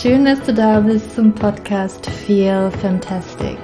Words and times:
schön, 0.00 0.24
dass 0.24 0.40
du 0.40 0.54
da 0.54 0.80
bist 0.80 1.14
zum 1.14 1.34
Podcast 1.34 2.08
Feel 2.08 2.70
Fantastic. 2.80 3.58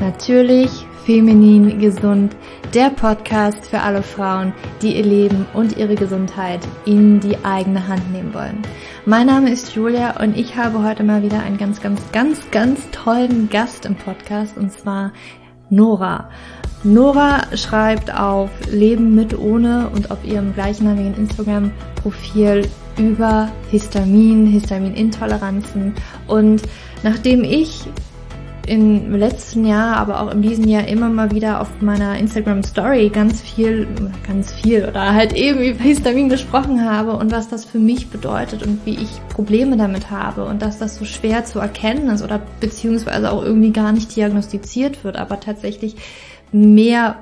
Natürlich 0.00 0.70
feminin 1.04 1.80
gesund, 1.80 2.36
der 2.72 2.90
Podcast 2.90 3.66
für 3.66 3.80
alle 3.80 4.04
Frauen, 4.04 4.52
die 4.82 4.96
ihr 4.96 5.04
Leben 5.04 5.46
und 5.52 5.76
ihre 5.76 5.96
Gesundheit 5.96 6.60
in 6.84 7.18
die 7.18 7.36
eigene 7.44 7.88
Hand 7.88 8.12
nehmen 8.12 8.32
wollen. 8.32 8.62
Mein 9.04 9.26
Name 9.26 9.50
ist 9.50 9.74
Julia 9.74 10.22
und 10.22 10.36
ich 10.36 10.54
habe 10.54 10.80
heute 10.84 11.02
mal 11.02 11.24
wieder 11.24 11.42
einen 11.42 11.58
ganz, 11.58 11.80
ganz, 11.80 12.00
ganz, 12.12 12.48
ganz 12.52 12.88
tollen 12.92 13.48
Gast 13.50 13.84
im 13.84 13.96
Podcast 13.96 14.56
und 14.56 14.70
zwar 14.70 15.12
Nora. 15.70 16.30
Nora 16.84 17.56
schreibt 17.56 18.14
auf 18.14 18.50
Leben 18.70 19.16
mit 19.16 19.36
ohne 19.36 19.90
und 19.92 20.12
auf 20.12 20.24
ihrem 20.24 20.54
gleichnamigen 20.54 21.16
Instagram-Profil 21.16 22.68
über 23.00 23.50
Histamin, 23.70 24.46
Histaminintoleranzen. 24.46 25.94
Und 26.26 26.62
nachdem 27.02 27.42
ich 27.42 27.86
im 28.66 29.16
letzten 29.16 29.66
Jahr, 29.66 29.96
aber 29.96 30.20
auch 30.20 30.30
in 30.30 30.42
diesem 30.42 30.68
Jahr 30.68 30.86
immer 30.86 31.08
mal 31.08 31.32
wieder 31.32 31.60
auf 31.60 31.68
meiner 31.80 32.16
Instagram 32.18 32.62
Story 32.62 33.08
ganz 33.08 33.40
viel, 33.40 33.88
ganz 34.26 34.52
viel 34.52 34.84
oder 34.84 35.12
halt 35.12 35.32
eben 35.32 35.60
über 35.60 35.82
Histamin 35.82 36.28
gesprochen 36.28 36.88
habe 36.88 37.16
und 37.16 37.32
was 37.32 37.48
das 37.48 37.64
für 37.64 37.80
mich 37.80 38.10
bedeutet 38.10 38.64
und 38.64 38.84
wie 38.84 38.94
ich 38.94 39.08
Probleme 39.30 39.76
damit 39.76 40.10
habe 40.10 40.44
und 40.44 40.62
dass 40.62 40.78
das 40.78 40.96
so 40.96 41.04
schwer 41.04 41.44
zu 41.44 41.58
erkennen 41.58 42.08
ist 42.10 42.22
oder 42.22 42.40
beziehungsweise 42.60 43.32
auch 43.32 43.42
irgendwie 43.42 43.72
gar 43.72 43.90
nicht 43.90 44.14
diagnostiziert 44.14 45.02
wird, 45.02 45.16
aber 45.16 45.40
tatsächlich 45.40 45.96
mehr 46.52 47.16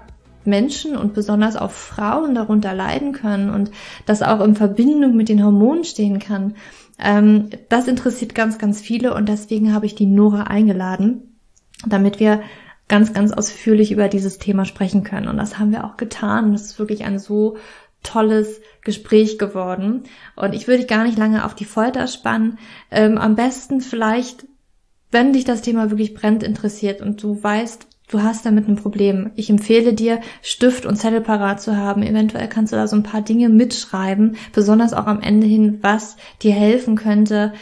Menschen 0.48 0.96
und 0.96 1.14
besonders 1.14 1.56
auch 1.56 1.70
Frauen 1.70 2.34
darunter 2.34 2.74
leiden 2.74 3.12
können 3.12 3.50
und 3.50 3.70
das 4.06 4.22
auch 4.22 4.40
in 4.40 4.56
Verbindung 4.56 5.16
mit 5.16 5.28
den 5.28 5.44
Hormonen 5.44 5.84
stehen 5.84 6.18
kann. 6.18 6.54
Ähm, 6.98 7.50
das 7.68 7.88
interessiert 7.88 8.34
ganz, 8.34 8.58
ganz 8.58 8.80
viele 8.80 9.14
und 9.14 9.28
deswegen 9.28 9.72
habe 9.72 9.86
ich 9.86 9.94
die 9.94 10.06
Nora 10.06 10.44
eingeladen, 10.44 11.38
damit 11.86 12.18
wir 12.18 12.42
ganz, 12.88 13.12
ganz 13.12 13.32
ausführlich 13.32 13.92
über 13.92 14.08
dieses 14.08 14.38
Thema 14.38 14.64
sprechen 14.64 15.04
können. 15.04 15.28
Und 15.28 15.36
das 15.36 15.58
haben 15.58 15.70
wir 15.70 15.84
auch 15.84 15.96
getan. 15.96 16.54
Es 16.54 16.62
ist 16.62 16.78
wirklich 16.78 17.04
ein 17.04 17.18
so 17.18 17.58
tolles 18.02 18.60
Gespräch 18.82 19.38
geworden. 19.38 20.04
Und 20.36 20.54
ich 20.54 20.66
würde 20.66 20.78
dich 20.78 20.88
gar 20.88 21.04
nicht 21.04 21.18
lange 21.18 21.44
auf 21.44 21.54
die 21.54 21.64
Folter 21.64 22.06
spannen. 22.06 22.58
Ähm, 22.90 23.18
am 23.18 23.36
besten 23.36 23.80
vielleicht, 23.80 24.46
wenn 25.10 25.32
dich 25.32 25.44
das 25.44 25.62
Thema 25.62 25.90
wirklich 25.90 26.14
brennt 26.14 26.42
interessiert 26.42 27.02
und 27.02 27.22
du 27.22 27.42
weißt, 27.42 27.87
du 28.08 28.22
hast 28.22 28.44
damit 28.46 28.68
ein 28.68 28.76
Problem. 28.76 29.30
Ich 29.36 29.50
empfehle 29.50 29.94
dir, 29.94 30.20
Stift 30.42 30.86
und 30.86 30.96
Zettel 30.96 31.20
parat 31.20 31.60
zu 31.60 31.76
haben. 31.76 32.02
Eventuell 32.02 32.48
kannst 32.48 32.72
du 32.72 32.76
da 32.76 32.86
so 32.86 32.96
ein 32.96 33.02
paar 33.02 33.22
Dinge 33.22 33.48
mitschreiben, 33.48 34.36
besonders 34.52 34.92
auch 34.92 35.06
am 35.06 35.20
Ende 35.20 35.46
hin, 35.46 35.78
was 35.82 36.16
dir 36.42 36.52
helfen 36.52 36.96
könnte, 36.96 37.52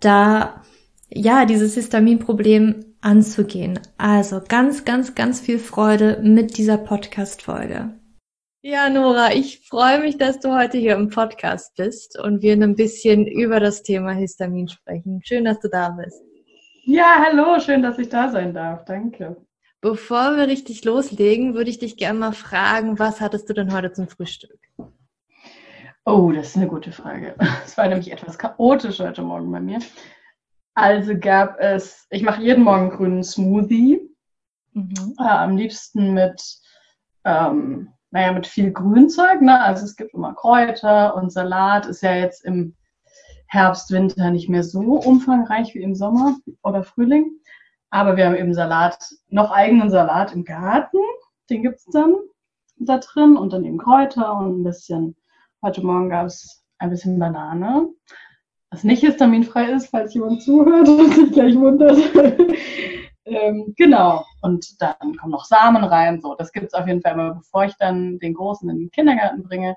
da 0.00 0.62
ja 1.08 1.44
dieses 1.44 1.74
Histaminproblem 1.74 2.84
anzugehen. 3.00 3.78
Also 3.98 4.40
ganz, 4.46 4.84
ganz, 4.84 5.14
ganz 5.14 5.40
viel 5.40 5.58
Freude 5.58 6.20
mit 6.22 6.56
dieser 6.56 6.78
Podcast-Folge. 6.78 7.94
Ja, 8.62 8.88
Nora, 8.88 9.34
ich 9.34 9.68
freue 9.68 10.00
mich, 10.00 10.16
dass 10.16 10.40
du 10.40 10.56
heute 10.56 10.78
hier 10.78 10.94
im 10.94 11.10
Podcast 11.10 11.76
bist 11.76 12.18
und 12.18 12.40
wir 12.40 12.54
ein 12.54 12.74
bisschen 12.74 13.26
über 13.26 13.60
das 13.60 13.82
Thema 13.82 14.12
Histamin 14.12 14.68
sprechen. 14.68 15.20
Schön, 15.22 15.44
dass 15.44 15.60
du 15.60 15.68
da 15.68 15.90
bist. 15.90 16.22
Ja, 16.86 17.22
hallo, 17.26 17.60
schön, 17.60 17.82
dass 17.82 17.98
ich 17.98 18.08
da 18.08 18.30
sein 18.30 18.54
darf. 18.54 18.86
Danke. 18.86 19.36
Bevor 19.84 20.38
wir 20.38 20.48
richtig 20.48 20.82
loslegen, 20.86 21.52
würde 21.52 21.68
ich 21.68 21.78
dich 21.78 21.98
gerne 21.98 22.18
mal 22.18 22.32
fragen, 22.32 22.98
was 22.98 23.20
hattest 23.20 23.50
du 23.50 23.52
denn 23.52 23.70
heute 23.70 23.92
zum 23.92 24.08
Frühstück? 24.08 24.58
Oh, 26.06 26.32
das 26.34 26.48
ist 26.48 26.56
eine 26.56 26.68
gute 26.68 26.90
Frage. 26.90 27.34
Es 27.66 27.76
war 27.76 27.86
nämlich 27.86 28.10
etwas 28.10 28.38
chaotisch 28.38 29.00
heute 29.00 29.20
Morgen 29.20 29.52
bei 29.52 29.60
mir. 29.60 29.80
Also 30.72 31.18
gab 31.18 31.60
es, 31.60 32.06
ich 32.08 32.22
mache 32.22 32.40
jeden 32.40 32.64
Morgen 32.64 32.88
grünen 32.88 33.22
Smoothie. 33.22 34.00
Mhm. 34.72 35.16
Äh, 35.18 35.22
am 35.22 35.58
liebsten 35.58 36.14
mit, 36.14 36.42
ähm, 37.26 37.90
naja, 38.10 38.32
mit 38.32 38.46
viel 38.46 38.72
Grünzeug. 38.72 39.42
Ne? 39.42 39.60
Also 39.60 39.84
es 39.84 39.96
gibt 39.96 40.14
immer 40.14 40.32
Kräuter 40.32 41.14
und 41.14 41.30
Salat. 41.30 41.84
Ist 41.84 42.02
ja 42.02 42.14
jetzt 42.14 42.42
im 42.46 42.74
Herbst, 43.48 43.90
Winter 43.90 44.30
nicht 44.30 44.48
mehr 44.48 44.64
so 44.64 44.80
umfangreich 44.80 45.74
wie 45.74 45.82
im 45.82 45.94
Sommer 45.94 46.38
oder 46.62 46.84
Frühling. 46.84 47.32
Aber 47.94 48.16
wir 48.16 48.26
haben 48.26 48.34
eben 48.34 48.52
Salat, 48.54 48.98
noch 49.28 49.52
eigenen 49.52 49.88
Salat 49.88 50.32
im 50.32 50.44
Garten. 50.44 50.98
Den 51.48 51.62
gibt 51.62 51.76
es 51.76 51.84
dann 51.84 52.16
da 52.76 52.98
drin 52.98 53.36
und 53.36 53.52
dann 53.52 53.64
eben 53.64 53.78
Kräuter 53.78 54.36
und 54.36 54.62
ein 54.62 54.64
bisschen, 54.64 55.14
heute 55.62 55.80
Morgen 55.80 56.10
gab 56.10 56.26
es 56.26 56.64
ein 56.78 56.90
bisschen 56.90 57.20
Banane, 57.20 57.88
was 58.70 58.82
nicht 58.82 58.98
histaminfrei 58.98 59.70
ist, 59.70 59.90
falls 59.90 60.12
jemand 60.12 60.42
zuhört 60.42 60.88
und 60.88 61.14
sich 61.14 61.30
gleich 61.30 61.54
wundert. 61.54 61.96
ähm, 63.26 63.74
genau. 63.76 64.24
Und 64.42 64.82
dann 64.82 65.16
kommen 65.16 65.30
noch 65.30 65.44
Samen 65.44 65.84
rein. 65.84 66.20
So, 66.20 66.34
das 66.34 66.50
gibt 66.50 66.66
es 66.66 66.74
auf 66.74 66.88
jeden 66.88 67.00
Fall 67.00 67.12
immer, 67.12 67.34
bevor 67.34 67.66
ich 67.66 67.76
dann 67.76 68.18
den 68.18 68.34
Großen 68.34 68.68
in 68.70 68.76
den 68.76 68.90
Kindergarten 68.90 69.44
bringe. 69.44 69.76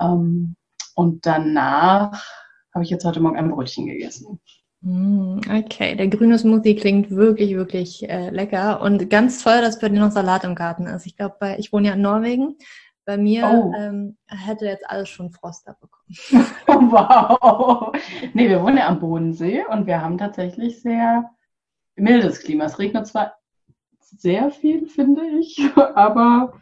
Ähm, 0.00 0.56
und 0.96 1.26
danach 1.26 2.26
habe 2.74 2.82
ich 2.82 2.90
jetzt 2.90 3.04
heute 3.04 3.20
Morgen 3.20 3.36
ein 3.36 3.52
Brötchen 3.52 3.86
gegessen. 3.86 4.40
Mm, 4.80 5.40
okay, 5.50 5.96
der 5.96 6.08
grüne 6.08 6.38
Smoothie 6.38 6.76
klingt 6.76 7.10
wirklich, 7.10 7.54
wirklich 7.56 8.08
äh, 8.08 8.30
lecker 8.30 8.80
und 8.80 9.10
ganz 9.10 9.42
toll, 9.42 9.60
dass 9.60 9.80
bei 9.80 9.88
dir 9.88 10.00
noch 10.00 10.12
Salat 10.12 10.44
im 10.44 10.54
Garten 10.54 10.86
ist. 10.86 11.06
Ich 11.06 11.16
glaube, 11.16 11.56
ich 11.58 11.72
wohne 11.72 11.88
ja 11.88 11.94
in 11.94 12.02
Norwegen. 12.02 12.56
Bei 13.04 13.16
mir 13.16 13.48
oh. 13.50 13.72
ähm, 13.76 14.18
hätte 14.26 14.66
jetzt 14.66 14.88
alles 14.88 15.08
schon 15.08 15.30
Frost 15.30 15.66
abbekommen. 15.66 16.14
wow. 16.92 17.90
Nee, 18.34 18.48
wir 18.48 18.62
wohnen 18.62 18.76
ja 18.76 18.88
am 18.88 19.00
Bodensee 19.00 19.64
und 19.70 19.86
wir 19.86 20.02
haben 20.02 20.18
tatsächlich 20.18 20.82
sehr 20.82 21.30
mildes 21.96 22.40
Klima. 22.40 22.66
Es 22.66 22.78
regnet 22.78 23.06
zwar 23.06 23.34
sehr 24.00 24.50
viel, 24.50 24.86
finde 24.86 25.22
ich, 25.40 25.58
aber 25.76 26.52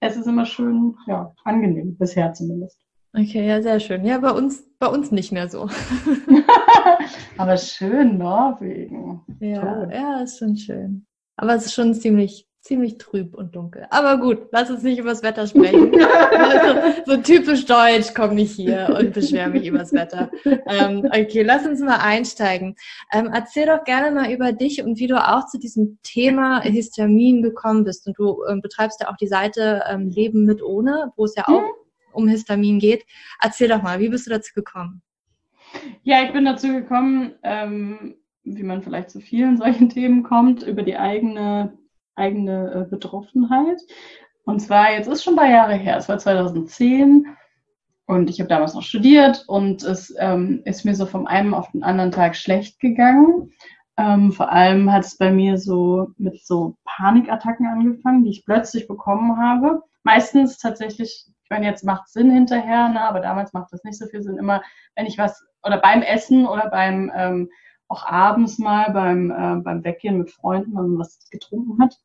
es 0.00 0.16
ist 0.16 0.26
immer 0.26 0.46
schön, 0.46 0.96
ja, 1.06 1.34
angenehm, 1.44 1.96
bisher 1.96 2.32
zumindest. 2.32 2.80
Okay, 3.16 3.46
ja, 3.46 3.62
sehr 3.62 3.78
schön. 3.78 4.04
Ja, 4.04 4.18
bei 4.18 4.32
uns, 4.32 4.64
bei 4.78 4.88
uns 4.88 5.12
nicht 5.12 5.30
mehr 5.30 5.48
so. 5.48 5.68
Aber 7.36 7.56
schön, 7.56 8.18
Norwegen. 8.18 9.22
Ja, 9.40 9.60
Toll. 9.60 9.90
ja, 9.92 10.20
ist 10.22 10.38
schon 10.38 10.56
schön. 10.56 11.06
Aber 11.36 11.54
es 11.54 11.66
ist 11.66 11.74
schon 11.74 11.94
ziemlich, 11.94 12.46
ziemlich 12.60 12.98
trüb 12.98 13.34
und 13.34 13.56
dunkel. 13.56 13.86
Aber 13.90 14.18
gut, 14.18 14.48
lass 14.52 14.70
uns 14.70 14.82
nicht 14.82 14.98
über 14.98 15.10
das 15.10 15.22
Wetter 15.22 15.46
sprechen. 15.46 15.92
also, 16.38 17.02
so 17.06 17.16
typisch 17.16 17.66
deutsch 17.66 18.14
komme 18.14 18.42
ich 18.42 18.52
hier 18.52 18.96
und 18.98 19.12
beschwere 19.12 19.50
mich 19.50 19.66
über 19.66 19.78
das 19.78 19.92
Wetter. 19.92 20.30
Ähm, 20.44 21.04
okay, 21.06 21.42
lass 21.42 21.66
uns 21.66 21.80
mal 21.80 21.98
einsteigen. 21.98 22.76
Ähm, 23.12 23.30
erzähl 23.32 23.66
doch 23.66 23.84
gerne 23.84 24.12
mal 24.12 24.30
über 24.30 24.52
dich 24.52 24.82
und 24.82 24.98
wie 24.98 25.08
du 25.08 25.16
auch 25.16 25.46
zu 25.46 25.58
diesem 25.58 25.98
Thema 26.02 26.60
Histamin 26.60 27.42
gekommen 27.42 27.84
bist. 27.84 28.06
Und 28.06 28.16
du 28.18 28.44
ähm, 28.48 28.60
betreibst 28.60 29.00
ja 29.00 29.10
auch 29.10 29.16
die 29.16 29.26
Seite 29.26 29.82
ähm, 29.88 30.08
Leben 30.08 30.44
mit 30.44 30.62
ohne, 30.62 31.12
wo 31.16 31.24
es 31.24 31.34
ja 31.34 31.44
auch 31.48 31.62
mhm 31.62 31.84
um 32.14 32.28
Histamin 32.28 32.78
geht. 32.78 33.04
Erzähl 33.40 33.68
doch 33.68 33.82
mal, 33.82 34.00
wie 34.00 34.08
bist 34.08 34.26
du 34.26 34.30
dazu 34.30 34.52
gekommen? 34.54 35.02
Ja, 36.02 36.22
ich 36.22 36.32
bin 36.32 36.44
dazu 36.44 36.68
gekommen, 36.68 37.34
ähm, 37.42 38.14
wie 38.44 38.62
man 38.62 38.82
vielleicht 38.82 39.10
zu 39.10 39.20
vielen 39.20 39.56
solchen 39.56 39.88
Themen 39.90 40.22
kommt, 40.22 40.62
über 40.62 40.82
die 40.82 40.96
eigene, 40.96 41.76
eigene 42.14 42.86
äh, 42.86 42.90
Betroffenheit. 42.90 43.80
Und 44.44 44.60
zwar, 44.60 44.92
jetzt 44.92 45.08
ist 45.08 45.24
schon 45.24 45.34
ein 45.34 45.38
paar 45.38 45.50
Jahre 45.50 45.74
her, 45.74 45.96
es 45.96 46.08
war 46.08 46.18
2010 46.18 47.26
und 48.06 48.28
ich 48.28 48.38
habe 48.40 48.48
damals 48.48 48.74
noch 48.74 48.82
studiert 48.82 49.44
und 49.46 49.82
es 49.82 50.14
ähm, 50.18 50.60
ist 50.66 50.84
mir 50.84 50.94
so 50.94 51.06
vom 51.06 51.26
einen 51.26 51.54
auf 51.54 51.70
den 51.70 51.82
anderen 51.82 52.10
Tag 52.10 52.36
schlecht 52.36 52.78
gegangen. 52.78 53.52
Ähm, 53.96 54.32
vor 54.32 54.50
allem 54.50 54.92
hat 54.92 55.04
es 55.04 55.16
bei 55.16 55.30
mir 55.30 55.56
so 55.56 56.08
mit 56.18 56.44
so 56.44 56.76
Panikattacken 56.84 57.66
angefangen, 57.66 58.24
die 58.24 58.30
ich 58.30 58.44
plötzlich 58.44 58.86
bekommen 58.86 59.38
habe. 59.38 59.82
Meistens 60.02 60.58
tatsächlich 60.58 61.30
ich 61.44 61.50
meine, 61.50 61.66
jetzt 61.66 61.84
macht 61.84 62.08
Sinn 62.08 62.30
hinterher, 62.30 62.88
ne, 62.88 63.02
aber 63.02 63.20
damals 63.20 63.52
macht 63.52 63.70
das 63.70 63.84
nicht 63.84 63.98
so 63.98 64.06
viel 64.06 64.22
Sinn. 64.22 64.38
Immer, 64.38 64.62
wenn 64.96 65.04
ich 65.04 65.18
was, 65.18 65.44
oder 65.64 65.78
beim 65.78 66.02
Essen 66.02 66.46
oder 66.46 66.68
beim, 66.70 67.10
ähm, 67.14 67.50
auch 67.88 68.06
abends 68.06 68.58
mal 68.58 68.90
beim, 68.90 69.30
äh, 69.30 69.60
beim 69.62 69.84
Weggehen 69.84 70.18
mit 70.18 70.30
Freunden, 70.30 70.74
wenn 70.74 70.88
man 70.90 70.98
was 70.98 71.28
getrunken 71.30 71.82
hat. 71.82 71.96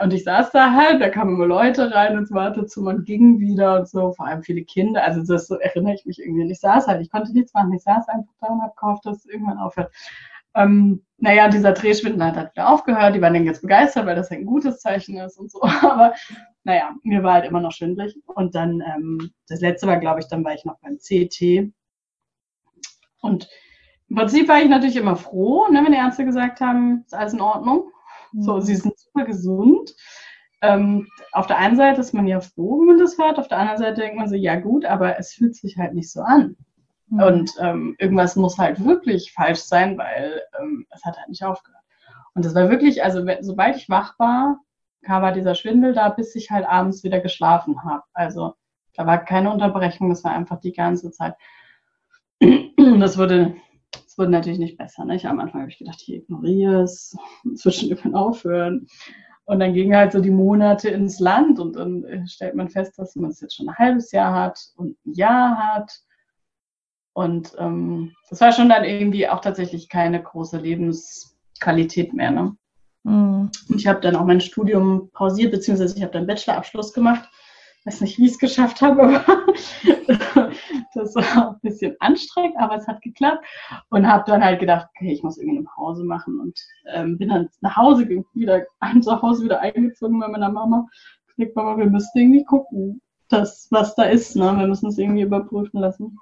und 0.00 0.12
ich 0.12 0.24
saß 0.24 0.50
da 0.52 0.72
halt, 0.72 1.00
da 1.00 1.08
kamen 1.10 1.34
immer 1.34 1.46
Leute 1.46 1.92
rein 1.92 2.16
ins 2.16 2.32
Wartezimmer 2.32 2.90
und 2.90 3.04
gingen 3.04 3.40
wieder 3.40 3.78
und 3.78 3.88
so, 3.88 4.12
vor 4.12 4.26
allem 4.26 4.42
viele 4.42 4.64
Kinder, 4.64 5.04
also 5.04 5.22
das 5.24 5.46
so 5.46 5.56
erinnere 5.56 5.94
ich 5.94 6.06
mich 6.06 6.18
irgendwie. 6.18 6.42
Und 6.44 6.50
ich 6.50 6.60
saß 6.60 6.86
halt, 6.86 7.02
ich 7.02 7.10
konnte 7.10 7.32
nichts 7.32 7.52
machen, 7.52 7.72
ich 7.72 7.82
saß 7.82 8.08
einfach 8.08 8.32
da 8.40 8.48
und 8.48 8.62
habe 8.62 8.74
gehofft, 8.78 9.06
dass 9.06 9.18
es 9.18 9.26
irgendwann 9.26 9.58
aufhört. 9.58 9.92
Ähm, 10.54 11.02
naja, 11.16 11.48
dieser 11.48 11.72
Drehschwindel 11.72 12.26
hat 12.26 12.36
halt 12.36 12.52
wieder 12.52 12.68
aufgehört. 12.68 13.14
Die 13.14 13.22
waren 13.22 13.34
dann 13.34 13.46
jetzt 13.46 13.62
begeistert, 13.62 14.06
weil 14.06 14.16
das 14.16 14.30
ein 14.30 14.44
gutes 14.44 14.80
Zeichen 14.80 15.16
ist 15.16 15.38
und 15.38 15.50
so. 15.50 15.62
Aber 15.62 16.14
naja, 16.64 16.94
mir 17.04 17.22
war 17.22 17.34
halt 17.34 17.46
immer 17.46 17.60
noch 17.60 17.72
schwindlig. 17.72 18.16
Und 18.26 18.54
dann, 18.54 18.82
ähm, 18.82 19.30
das 19.48 19.60
letzte 19.60 19.86
war, 19.86 19.98
glaube 19.98 20.20
ich, 20.20 20.28
dann 20.28 20.44
war 20.44 20.54
ich 20.54 20.64
noch 20.64 20.78
beim 20.80 20.98
CT. 20.98 21.72
Und 23.20 23.48
im 24.12 24.16
Prinzip 24.16 24.46
war 24.46 24.60
ich 24.60 24.68
natürlich 24.68 24.96
immer 24.96 25.16
froh, 25.16 25.68
ne, 25.68 25.82
wenn 25.82 25.92
die 25.92 25.96
Ärzte 25.96 26.26
gesagt 26.26 26.60
haben, 26.60 27.02
ist 27.06 27.14
alles 27.14 27.32
in 27.32 27.40
Ordnung. 27.40 27.90
Mhm. 28.32 28.42
So, 28.42 28.60
sie 28.60 28.76
sind 28.76 28.98
super 28.98 29.24
gesund. 29.24 29.94
Ähm, 30.60 31.08
auf 31.32 31.46
der 31.46 31.56
einen 31.56 31.76
Seite 31.76 32.02
ist 32.02 32.12
man 32.12 32.26
ja 32.26 32.40
froh, 32.40 32.80
wenn 32.80 32.88
man 32.88 32.98
das 32.98 33.16
hört. 33.16 33.38
Auf 33.38 33.48
der 33.48 33.56
anderen 33.56 33.78
Seite 33.78 34.02
denkt 34.02 34.18
man 34.18 34.28
so, 34.28 34.34
ja 34.34 34.56
gut, 34.56 34.84
aber 34.84 35.18
es 35.18 35.32
fühlt 35.32 35.56
sich 35.56 35.78
halt 35.78 35.94
nicht 35.94 36.12
so 36.12 36.20
an. 36.20 36.56
Mhm. 37.08 37.22
Und 37.22 37.52
ähm, 37.58 37.96
irgendwas 37.98 38.36
muss 38.36 38.58
halt 38.58 38.84
wirklich 38.84 39.32
falsch 39.32 39.60
sein, 39.60 39.96
weil 39.96 40.42
ähm, 40.60 40.84
es 40.90 41.02
hat 41.06 41.16
halt 41.16 41.30
nicht 41.30 41.42
aufgehört. 41.42 41.82
Und 42.34 42.44
das 42.44 42.54
war 42.54 42.68
wirklich, 42.68 43.02
also 43.02 43.26
sobald 43.40 43.76
ich 43.76 43.88
wach 43.88 44.18
war, 44.18 44.60
kam 45.00 45.22
halt 45.22 45.36
dieser 45.36 45.54
Schwindel 45.54 45.94
da, 45.94 46.10
bis 46.10 46.34
ich 46.34 46.50
halt 46.50 46.66
abends 46.66 47.02
wieder 47.02 47.20
geschlafen 47.20 47.82
habe. 47.82 48.02
Also 48.12 48.56
da 48.92 49.06
war 49.06 49.24
keine 49.24 49.50
Unterbrechung, 49.50 50.10
das 50.10 50.22
war 50.22 50.32
einfach 50.32 50.60
die 50.60 50.74
ganze 50.74 51.12
Zeit. 51.12 51.34
Das 52.98 53.16
wurde, 53.16 53.54
das 54.12 54.18
wurde 54.18 54.30
natürlich 54.30 54.58
nicht 54.58 54.76
besser. 54.76 55.06
Ne? 55.06 55.16
Ich, 55.16 55.26
am 55.26 55.40
Anfang 55.40 55.62
habe 55.62 55.70
ich 55.70 55.78
gedacht, 55.78 56.02
ich 56.02 56.12
ignoriere 56.12 56.82
es, 56.82 57.16
es 57.54 57.64
wird 57.64 57.74
schon 57.74 57.88
irgendwann 57.88 58.14
aufhören. 58.14 58.86
Und 59.44 59.58
dann 59.58 59.72
gingen 59.72 59.96
halt 59.96 60.12
so 60.12 60.20
die 60.20 60.30
Monate 60.30 60.90
ins 60.90 61.18
Land 61.18 61.58
und 61.58 61.76
dann 61.76 62.04
äh, 62.04 62.26
stellt 62.26 62.54
man 62.54 62.68
fest, 62.68 62.98
dass 62.98 63.16
man 63.16 63.30
es 63.30 63.40
jetzt 63.40 63.56
schon 63.56 63.70
ein 63.70 63.76
halbes 63.76 64.12
Jahr 64.12 64.34
hat 64.34 64.60
und 64.76 64.98
ein 65.06 65.14
Jahr 65.14 65.56
hat. 65.56 65.90
Und 67.14 67.54
ähm, 67.58 68.12
das 68.28 68.42
war 68.42 68.52
schon 68.52 68.68
dann 68.68 68.84
irgendwie 68.84 69.26
auch 69.28 69.40
tatsächlich 69.40 69.88
keine 69.88 70.22
große 70.22 70.58
Lebensqualität 70.58 72.12
mehr. 72.12 72.30
Ne? 72.32 72.56
Mhm. 73.04 73.50
Und 73.68 73.76
ich 73.76 73.86
habe 73.86 74.00
dann 74.00 74.16
auch 74.16 74.26
mein 74.26 74.42
Studium 74.42 75.10
pausiert, 75.12 75.52
beziehungsweise 75.52 75.96
ich 75.96 76.02
habe 76.02 76.12
dann 76.12 76.26
Bachelorabschluss 76.26 76.92
gemacht. 76.92 77.28
Ich 77.84 77.86
weiß 77.86 78.00
nicht, 78.02 78.18
wie 78.18 78.26
ich 78.26 78.32
es 78.32 78.38
geschafft 78.38 78.80
habe, 78.80 79.02
aber 79.02 79.24
das 80.94 81.14
war 81.16 81.50
ein 81.50 81.60
bisschen 81.62 81.96
anstrengend, 81.98 82.56
aber 82.58 82.76
es 82.76 82.86
hat 82.86 83.02
geklappt. 83.02 83.44
Und 83.90 84.06
habe 84.06 84.24
dann 84.26 84.44
halt 84.44 84.60
gedacht, 84.60 84.88
okay, 84.94 85.12
ich 85.12 85.22
muss 85.22 85.36
irgendwie 85.36 85.58
eine 85.58 85.66
Pause 85.66 86.04
machen 86.04 86.38
und 86.38 86.58
ähm, 86.94 87.18
bin 87.18 87.28
dann 87.28 87.48
nach 87.60 87.76
Hause 87.76 88.08
wieder, 88.34 88.62
zu 89.00 89.22
Hause 89.22 89.44
wieder 89.44 89.60
eingezogen 89.60 90.20
bei 90.20 90.28
meiner 90.28 90.50
Mama. 90.50 90.86
Ich 91.36 91.54
Mama, 91.54 91.76
wir 91.76 91.86
müssen 91.86 92.16
irgendwie 92.16 92.44
gucken, 92.44 93.00
dass, 93.28 93.66
was 93.70 93.94
da 93.96 94.04
ist. 94.04 94.36
Ne? 94.36 94.56
Wir 94.56 94.66
müssen 94.68 94.88
es 94.88 94.98
irgendwie 94.98 95.22
überprüfen 95.22 95.80
lassen 95.80 96.16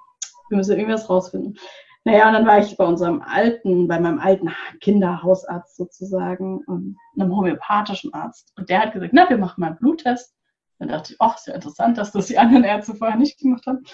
wir 0.51 0.57
müssen 0.57 0.77
irgendwas 0.77 1.09
rausfinden. 1.09 1.57
Naja, 2.03 2.27
und 2.27 2.33
dann 2.33 2.47
war 2.47 2.59
ich 2.59 2.75
bei 2.77 2.85
unserem 2.85 3.21
alten, 3.21 3.87
bei 3.87 3.99
meinem 3.99 4.19
alten 4.19 4.49
Kinderhausarzt 4.79 5.77
sozusagen, 5.77 6.63
einem 6.67 7.35
homöopathischen 7.35 8.13
Arzt. 8.13 8.51
Und 8.57 8.69
der 8.69 8.81
hat 8.81 8.93
gesagt, 8.93 9.13
na, 9.13 9.29
wir 9.29 9.37
machen 9.37 9.61
mal 9.61 9.67
einen 9.67 9.77
Bluttest. 9.77 10.35
Dann 10.81 10.89
dachte 10.89 11.13
ich, 11.13 11.17
ach, 11.21 11.37
ist 11.37 11.45
ja 11.45 11.53
interessant, 11.53 11.99
dass 11.99 12.11
das 12.11 12.25
die 12.25 12.39
anderen 12.39 12.63
Ärzte 12.63 12.95
vorher 12.95 13.15
nicht 13.15 13.39
gemacht 13.39 13.67
haben. 13.67 13.85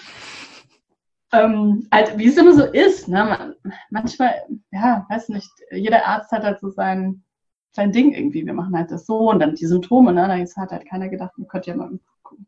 Ähm, 1.32 1.86
also, 1.90 2.16
wie 2.18 2.28
es 2.28 2.38
immer 2.38 2.54
so 2.54 2.64
ist, 2.64 3.08
ne? 3.08 3.26
Man, 3.26 3.74
manchmal, 3.90 4.32
ja, 4.70 5.04
weiß 5.10 5.28
nicht, 5.28 5.50
jeder 5.70 6.06
Arzt 6.06 6.32
hat 6.32 6.44
halt 6.44 6.60
so 6.60 6.70
sein, 6.70 7.22
sein 7.72 7.92
Ding 7.92 8.14
irgendwie. 8.14 8.46
Wir 8.46 8.54
machen 8.54 8.74
halt 8.74 8.90
das 8.90 9.04
so 9.04 9.30
und 9.30 9.40
dann 9.40 9.54
die 9.54 9.66
Symptome, 9.66 10.14
ne? 10.14 10.28
Da 10.28 10.62
hat 10.62 10.72
halt 10.72 10.88
keiner 10.88 11.10
gedacht, 11.10 11.36
man 11.36 11.46
könnte 11.46 11.68
ja 11.68 11.76
mal 11.76 11.90
gucken. 12.22 12.46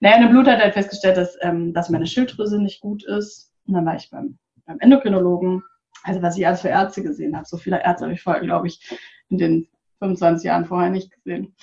Naja, 0.00 0.16
in 0.16 0.22
dem 0.22 0.30
Blut 0.30 0.48
hat 0.48 0.60
halt 0.60 0.72
festgestellt, 0.72 1.18
dass, 1.18 1.36
ähm, 1.42 1.74
dass 1.74 1.90
meine 1.90 2.06
Schilddrüse 2.06 2.58
nicht 2.58 2.80
gut 2.80 3.04
ist. 3.04 3.52
Und 3.66 3.74
dann 3.74 3.84
war 3.84 3.96
ich 3.96 4.08
beim, 4.08 4.38
beim 4.64 4.80
Endokrinologen. 4.80 5.62
Also 6.04 6.22
was 6.22 6.38
ich 6.38 6.46
alles 6.46 6.62
für 6.62 6.68
Ärzte 6.68 7.02
gesehen 7.02 7.36
habe. 7.36 7.46
So 7.46 7.58
viele 7.58 7.82
Ärzte 7.84 8.04
habe 8.04 8.14
ich 8.14 8.22
vorher, 8.22 8.42
glaube 8.42 8.66
ich, 8.66 8.98
in 9.28 9.36
den 9.36 9.68
25 9.98 10.46
Jahren 10.46 10.64
vorher 10.64 10.88
nicht 10.88 11.10
gesehen. 11.10 11.54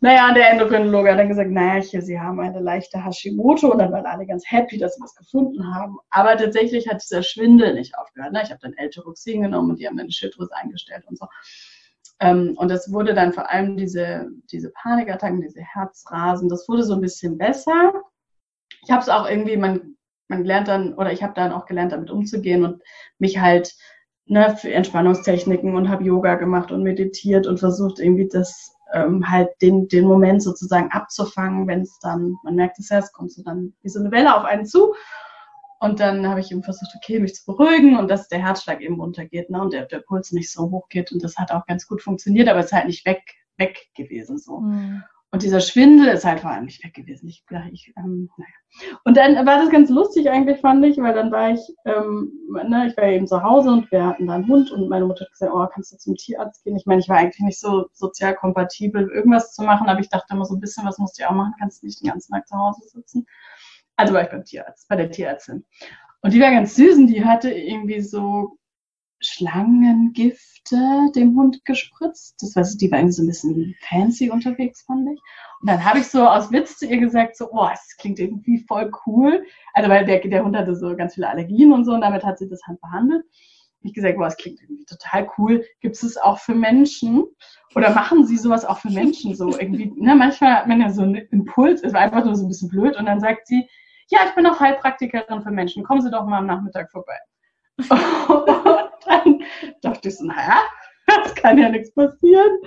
Naja, 0.00 0.32
der 0.32 0.50
Endokrinologe 0.50 1.10
hat 1.10 1.18
dann 1.18 1.28
gesagt, 1.28 1.50
naja, 1.50 1.82
hier, 1.82 2.02
Sie 2.02 2.20
haben 2.20 2.38
eine 2.38 2.60
leichte 2.60 3.04
Hashimoto 3.04 3.72
und 3.72 3.78
dann 3.78 3.90
waren 3.90 4.06
alle 4.06 4.26
ganz 4.26 4.44
happy, 4.46 4.78
dass 4.78 4.94
sie 4.94 5.02
was 5.02 5.14
gefunden 5.16 5.74
haben. 5.74 5.96
Aber 6.10 6.36
tatsächlich 6.36 6.88
hat 6.88 7.02
dieser 7.02 7.24
Schwindel 7.24 7.74
nicht 7.74 7.98
aufgehört. 7.98 8.32
Ne? 8.32 8.42
Ich 8.44 8.50
habe 8.50 8.60
dann 8.62 8.74
L-Tyroxin 8.74 9.42
genommen 9.42 9.70
und 9.70 9.80
die 9.80 9.88
haben 9.88 9.96
dann 9.96 10.10
Schilddrüse 10.10 10.54
eingestellt 10.54 11.04
und 11.08 11.18
so. 11.18 11.26
Ähm, 12.20 12.54
und 12.58 12.70
es 12.70 12.92
wurde 12.92 13.12
dann 13.12 13.32
vor 13.32 13.50
allem 13.50 13.76
diese, 13.76 14.28
diese 14.52 14.70
Panikattacken, 14.70 15.40
diese 15.40 15.62
Herzrasen, 15.62 16.48
das 16.48 16.68
wurde 16.68 16.84
so 16.84 16.94
ein 16.94 17.00
bisschen 17.00 17.36
besser. 17.36 17.92
Ich 18.84 18.90
habe 18.92 19.02
es 19.02 19.08
auch 19.08 19.28
irgendwie, 19.28 19.56
man, 19.56 19.96
man 20.28 20.44
lernt 20.44 20.68
dann, 20.68 20.94
oder 20.94 21.12
ich 21.12 21.24
habe 21.24 21.34
dann 21.34 21.52
auch 21.52 21.66
gelernt, 21.66 21.90
damit 21.90 22.10
umzugehen 22.10 22.64
und 22.64 22.82
mich 23.18 23.40
halt 23.40 23.74
ne, 24.26 24.56
für 24.56 24.72
Entspannungstechniken 24.72 25.74
und 25.74 25.88
habe 25.88 26.04
Yoga 26.04 26.36
gemacht 26.36 26.70
und 26.70 26.84
meditiert 26.84 27.48
und 27.48 27.58
versucht 27.58 27.98
irgendwie 27.98 28.28
das 28.28 28.76
ähm, 28.92 29.28
halt 29.28 29.48
den, 29.60 29.88
den 29.88 30.04
Moment 30.04 30.42
sozusagen 30.42 30.90
abzufangen, 30.90 31.66
wenn 31.66 31.82
es 31.82 31.98
dann, 32.00 32.36
man 32.44 32.54
merkt 32.54 32.78
es 32.78 32.88
ja, 32.88 32.98
es 32.98 33.12
kommt 33.12 33.32
so 33.32 33.42
dann 33.42 33.74
wie 33.82 33.88
so 33.88 34.00
eine 34.00 34.10
Welle 34.10 34.36
auf 34.36 34.44
einen 34.44 34.66
zu 34.66 34.94
und 35.80 36.00
dann 36.00 36.28
habe 36.28 36.40
ich 36.40 36.50
eben 36.50 36.62
versucht, 36.62 36.90
okay, 36.96 37.20
mich 37.20 37.34
zu 37.34 37.46
beruhigen 37.46 37.96
und 37.96 38.08
dass 38.08 38.28
der 38.28 38.40
Herzschlag 38.40 38.80
eben 38.80 39.00
runtergeht 39.00 39.48
ne, 39.48 39.60
und 39.60 39.72
der, 39.72 39.86
der 39.86 40.00
Puls 40.00 40.32
nicht 40.32 40.50
so 40.50 40.70
hoch 40.70 40.88
geht. 40.88 41.12
Und 41.12 41.22
das 41.22 41.36
hat 41.36 41.52
auch 41.52 41.66
ganz 41.66 41.86
gut 41.86 42.02
funktioniert, 42.02 42.48
aber 42.48 42.60
es 42.60 42.66
ist 42.66 42.72
halt 42.72 42.86
nicht 42.86 43.06
weg, 43.06 43.22
weg 43.56 43.88
gewesen. 43.94 44.38
so. 44.38 44.60
Mhm. 44.60 45.04
Und 45.30 45.42
dieser 45.42 45.60
Schwindel 45.60 46.08
ist 46.08 46.24
halt 46.24 46.40
vor 46.40 46.50
allem 46.50 46.64
nicht 46.64 46.82
weg 46.82 46.94
gewesen. 46.94 47.28
Ich, 47.28 47.44
ich, 47.72 47.92
ähm, 47.98 48.30
naja. 48.38 48.98
Und 49.04 49.16
dann 49.16 49.34
war 49.46 49.58
das 49.58 49.70
ganz 49.70 49.90
lustig 49.90 50.30
eigentlich, 50.30 50.60
fand 50.60 50.84
ich, 50.86 50.96
weil 50.96 51.12
dann 51.12 51.30
war 51.30 51.50
ich, 51.50 51.60
ähm, 51.84 52.32
ne, 52.66 52.86
ich 52.88 52.96
war 52.96 53.04
eben 53.04 53.26
zu 53.26 53.42
Hause 53.42 53.70
und 53.70 53.92
wir 53.92 54.06
hatten 54.06 54.26
da 54.26 54.34
einen 54.34 54.48
Hund 54.48 54.70
und 54.70 54.88
meine 54.88 55.04
Mutter 55.04 55.26
hat 55.26 55.32
gesagt, 55.32 55.52
oh, 55.54 55.66
kannst 55.66 55.92
du 55.92 55.98
zum 55.98 56.14
Tierarzt 56.14 56.64
gehen? 56.64 56.76
Ich 56.76 56.86
meine, 56.86 57.00
ich 57.00 57.10
war 57.10 57.18
eigentlich 57.18 57.40
nicht 57.40 57.60
so 57.60 57.88
sozial 57.92 58.36
kompatibel, 58.36 59.10
irgendwas 59.10 59.52
zu 59.52 59.62
machen, 59.62 59.88
aber 59.88 60.00
ich 60.00 60.08
dachte 60.08 60.32
immer 60.32 60.46
so 60.46 60.54
ein 60.54 60.60
bisschen, 60.60 60.86
was 60.86 60.98
musst 60.98 61.20
du 61.20 61.28
auch 61.28 61.34
machen, 61.34 61.54
kannst 61.58 61.82
du 61.82 61.86
nicht 61.86 62.02
den 62.02 62.08
ganzen 62.08 62.32
Tag 62.32 62.48
zu 62.48 62.56
Hause 62.56 62.88
sitzen. 62.88 63.26
Also 63.96 64.14
war 64.14 64.22
ich 64.22 64.30
beim 64.30 64.44
Tierarzt, 64.44 64.88
bei 64.88 64.96
der 64.96 65.10
Tierärztin. 65.10 65.66
Und 66.22 66.32
die 66.32 66.40
war 66.40 66.50
ganz 66.50 66.74
süß 66.74 66.96
und 66.96 67.08
die 67.08 67.24
hatte 67.24 67.50
irgendwie 67.50 68.00
so 68.00 68.56
Schlangengifte 69.20 71.10
dem 71.14 71.36
Hund 71.36 71.64
gespritzt. 71.64 72.36
Das 72.40 72.54
war, 72.56 72.62
die 72.62 72.90
war 72.90 72.98
irgendwie 72.98 73.14
so 73.14 73.22
ein 73.22 73.26
bisschen 73.26 73.74
fancy 73.80 74.30
unterwegs, 74.30 74.82
fand 74.82 75.08
ich. 75.12 75.20
Und 75.60 75.68
dann 75.68 75.84
habe 75.84 75.98
ich 75.98 76.06
so 76.06 76.26
aus 76.26 76.52
Witz 76.52 76.78
zu 76.78 76.86
ihr 76.86 76.98
gesagt, 76.98 77.36
so, 77.36 77.50
oh, 77.50 77.66
das 77.68 77.96
klingt 77.98 78.18
irgendwie 78.18 78.64
voll 78.66 78.90
cool. 79.06 79.44
Also 79.74 79.90
weil 79.90 80.04
der, 80.04 80.20
der 80.20 80.44
Hund 80.44 80.56
hatte 80.56 80.76
so 80.76 80.94
ganz 80.96 81.14
viele 81.14 81.28
Allergien 81.28 81.72
und 81.72 81.84
so 81.84 81.92
und 81.92 82.00
damit 82.00 82.24
hat 82.24 82.38
sie 82.38 82.48
das 82.48 82.60
halt 82.66 82.80
behandelt. 82.80 83.24
ich 83.82 83.92
gesagt, 83.92 84.16
boah, 84.16 84.26
das 84.26 84.36
klingt 84.36 84.60
irgendwie 84.62 84.84
total 84.84 85.28
cool. 85.36 85.64
Gibt 85.80 86.00
es 86.00 86.16
auch 86.16 86.38
für 86.38 86.54
Menschen? 86.54 87.24
Oder 87.74 87.90
machen 87.90 88.26
Sie 88.26 88.36
sowas 88.36 88.64
auch 88.64 88.78
für 88.78 88.90
Menschen 88.90 89.34
so 89.34 89.58
irgendwie? 89.58 89.92
Ne, 89.96 90.14
manchmal 90.14 90.54
hat 90.54 90.68
man 90.68 90.80
ja 90.80 90.90
so 90.90 91.02
einen 91.02 91.16
Impuls, 91.16 91.82
war 91.92 92.00
einfach 92.00 92.24
nur 92.24 92.34
so 92.36 92.44
ein 92.44 92.48
bisschen 92.48 92.68
blöd 92.68 92.96
und 92.96 93.06
dann 93.06 93.20
sagt 93.20 93.46
sie, 93.46 93.68
ja, 94.10 94.20
ich 94.26 94.34
bin 94.34 94.46
auch 94.46 94.58
Heilpraktikerin 94.58 95.42
für 95.42 95.50
Menschen, 95.50 95.84
kommen 95.84 96.00
Sie 96.00 96.10
doch 96.10 96.24
mal 96.24 96.38
am 96.38 96.46
Nachmittag 96.46 96.90
vorbei. 96.90 97.18
dann 99.08 99.42
dachte 99.82 100.08
ich 100.08 100.16
so, 100.16 100.24
naja, 100.24 100.62
das 101.06 101.34
kann 101.34 101.58
ja 101.58 101.68
nichts 101.68 101.92
passieren. 101.92 102.58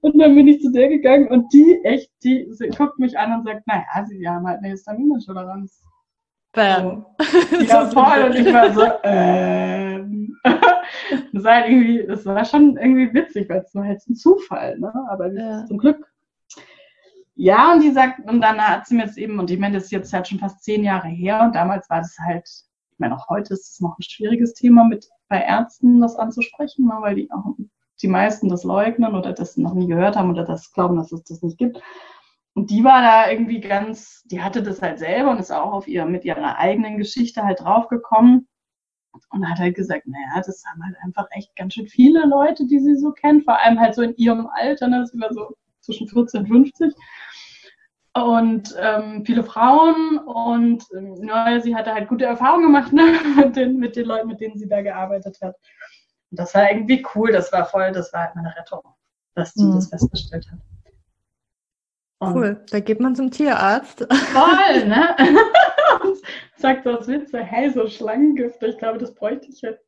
Und 0.00 0.18
dann 0.18 0.34
bin 0.34 0.48
ich 0.48 0.60
zu 0.60 0.72
der 0.72 0.88
gegangen 0.88 1.28
und 1.28 1.52
die 1.52 1.80
echt, 1.84 2.10
die, 2.22 2.46
sie 2.50 2.68
guckt 2.68 2.98
mich 2.98 3.18
an 3.18 3.32
und 3.32 3.44
sagt, 3.44 3.66
naja, 3.66 4.04
sie 4.06 4.28
haben 4.28 4.46
halt 4.46 4.58
eine 4.58 4.68
Histaminintoleranz. 4.68 5.82
Bam. 6.52 7.04
So. 7.20 7.58
Ja, 7.58 7.86
voll. 7.90 8.24
Und 8.24 8.34
ich 8.34 8.52
war 8.52 8.72
so, 8.72 8.86
ähm. 9.02 10.36
das 11.32 11.44
war 11.44 11.54
halt 11.54 11.68
irgendwie, 11.68 12.06
das 12.06 12.24
war 12.24 12.44
schon 12.44 12.76
irgendwie 12.76 13.12
witzig, 13.12 13.48
weil 13.48 13.58
es 13.58 13.74
war 13.74 13.84
halt 13.84 14.00
ein 14.08 14.14
Zufall, 14.14 14.78
ne? 14.78 14.92
Aber 15.10 15.32
ja. 15.32 15.66
zum 15.66 15.78
Glück. 15.78 16.10
Ja, 17.34 17.72
und 17.72 17.82
die 17.82 17.90
sagt, 17.90 18.20
und 18.26 18.40
dann 18.40 18.58
hat 18.58 18.86
sie 18.86 18.94
mir 18.94 19.04
jetzt 19.04 19.18
eben, 19.18 19.38
und 19.38 19.50
ich 19.50 19.58
meine, 19.58 19.74
das 19.74 19.84
ist 19.84 19.92
jetzt 19.92 20.12
halt 20.14 20.26
schon 20.26 20.38
fast 20.38 20.64
zehn 20.64 20.82
Jahre 20.82 21.08
her, 21.08 21.42
und 21.42 21.54
damals 21.54 21.90
war 21.90 21.98
das 21.98 22.16
halt, 22.18 22.48
ich 22.48 22.98
meine, 22.98 23.14
auch 23.14 23.28
heute 23.28 23.52
ist 23.52 23.74
es 23.74 23.80
noch 23.80 23.98
ein 23.98 24.02
schwieriges 24.02 24.54
Thema 24.54 24.84
mit 24.84 25.06
bei 25.28 25.40
Ärzten 25.40 26.00
das 26.00 26.16
anzusprechen, 26.16 26.86
ne, 26.86 26.96
weil 27.00 27.14
die 27.16 27.30
auch 27.30 27.54
die 28.02 28.08
meisten 28.08 28.48
das 28.48 28.64
leugnen 28.64 29.14
oder 29.14 29.32
das 29.32 29.56
noch 29.56 29.74
nie 29.74 29.86
gehört 29.86 30.16
haben 30.16 30.30
oder 30.30 30.44
das 30.44 30.72
glauben, 30.72 30.96
dass 30.96 31.12
es 31.12 31.24
das 31.24 31.42
nicht 31.42 31.58
gibt. 31.58 31.80
Und 32.54 32.70
die 32.70 32.84
war 32.84 33.02
da 33.02 33.30
irgendwie 33.30 33.60
ganz, 33.60 34.22
die 34.24 34.42
hatte 34.42 34.62
das 34.62 34.80
halt 34.82 34.98
selber 34.98 35.30
und 35.30 35.38
ist 35.38 35.50
auch 35.50 35.72
auf 35.72 35.88
ihr, 35.88 36.06
mit 36.06 36.24
ihrer 36.24 36.58
eigenen 36.58 36.96
Geschichte 36.98 37.42
halt 37.42 37.60
draufgekommen 37.60 38.48
und 39.30 39.48
hat 39.48 39.58
halt 39.58 39.74
gesagt, 39.74 40.06
naja, 40.06 40.42
das 40.44 40.62
haben 40.66 40.82
halt 40.84 40.96
einfach 41.02 41.26
echt 41.30 41.54
ganz 41.56 41.74
schön 41.74 41.86
viele 41.86 42.26
Leute, 42.26 42.66
die 42.66 42.78
sie 42.78 42.96
so 42.96 43.12
kennt, 43.12 43.44
vor 43.44 43.58
allem 43.60 43.78
halt 43.80 43.94
so 43.94 44.02
in 44.02 44.14
ihrem 44.16 44.46
Alter, 44.46 44.88
ne, 44.88 45.00
das 45.00 45.12
war 45.18 45.32
so 45.32 45.54
zwischen 45.80 46.08
14 46.08 46.40
und 46.40 46.48
50 46.48 46.94
und 48.16 48.74
ähm, 48.80 49.24
viele 49.26 49.44
Frauen 49.44 50.18
und 50.18 50.84
ähm, 50.96 51.22
ja, 51.28 51.60
sie 51.60 51.76
hatte 51.76 51.92
halt 51.92 52.08
gute 52.08 52.24
Erfahrungen 52.24 52.64
gemacht 52.64 52.92
ne, 52.92 53.02
mit, 53.36 53.56
den, 53.56 53.76
mit 53.78 53.94
den 53.94 54.06
Leuten, 54.06 54.28
mit 54.28 54.40
denen 54.40 54.56
sie 54.56 54.68
da 54.68 54.80
gearbeitet 54.80 55.36
hat. 55.42 55.54
Und 56.30 56.40
das 56.40 56.54
war 56.54 56.70
irgendwie 56.70 57.04
cool, 57.14 57.30
das 57.30 57.52
war 57.52 57.66
voll, 57.66 57.92
das 57.92 58.12
war 58.14 58.24
halt 58.24 58.36
meine 58.36 58.56
Rettung, 58.56 58.80
dass 59.34 59.52
sie 59.52 59.64
mhm. 59.64 59.74
das 59.74 59.88
festgestellt 59.88 60.46
hat. 60.50 60.58
Und 62.18 62.34
cool, 62.34 62.64
da 62.70 62.80
geht 62.80 63.00
man 63.00 63.14
zum 63.14 63.30
Tierarzt. 63.30 64.06
Voll, 64.10 64.84
ne? 64.86 65.14
und 66.02 66.16
sagt 66.56 66.84
so 66.84 66.90
aus 66.92 67.06
Witze, 67.08 67.42
hey, 67.42 67.70
so 67.70 67.86
Schlangengifte, 67.86 68.68
ich 68.68 68.78
glaube, 68.78 68.98
das 68.98 69.14
bräuchte 69.14 69.48
ich 69.50 69.60
jetzt. 69.60 69.84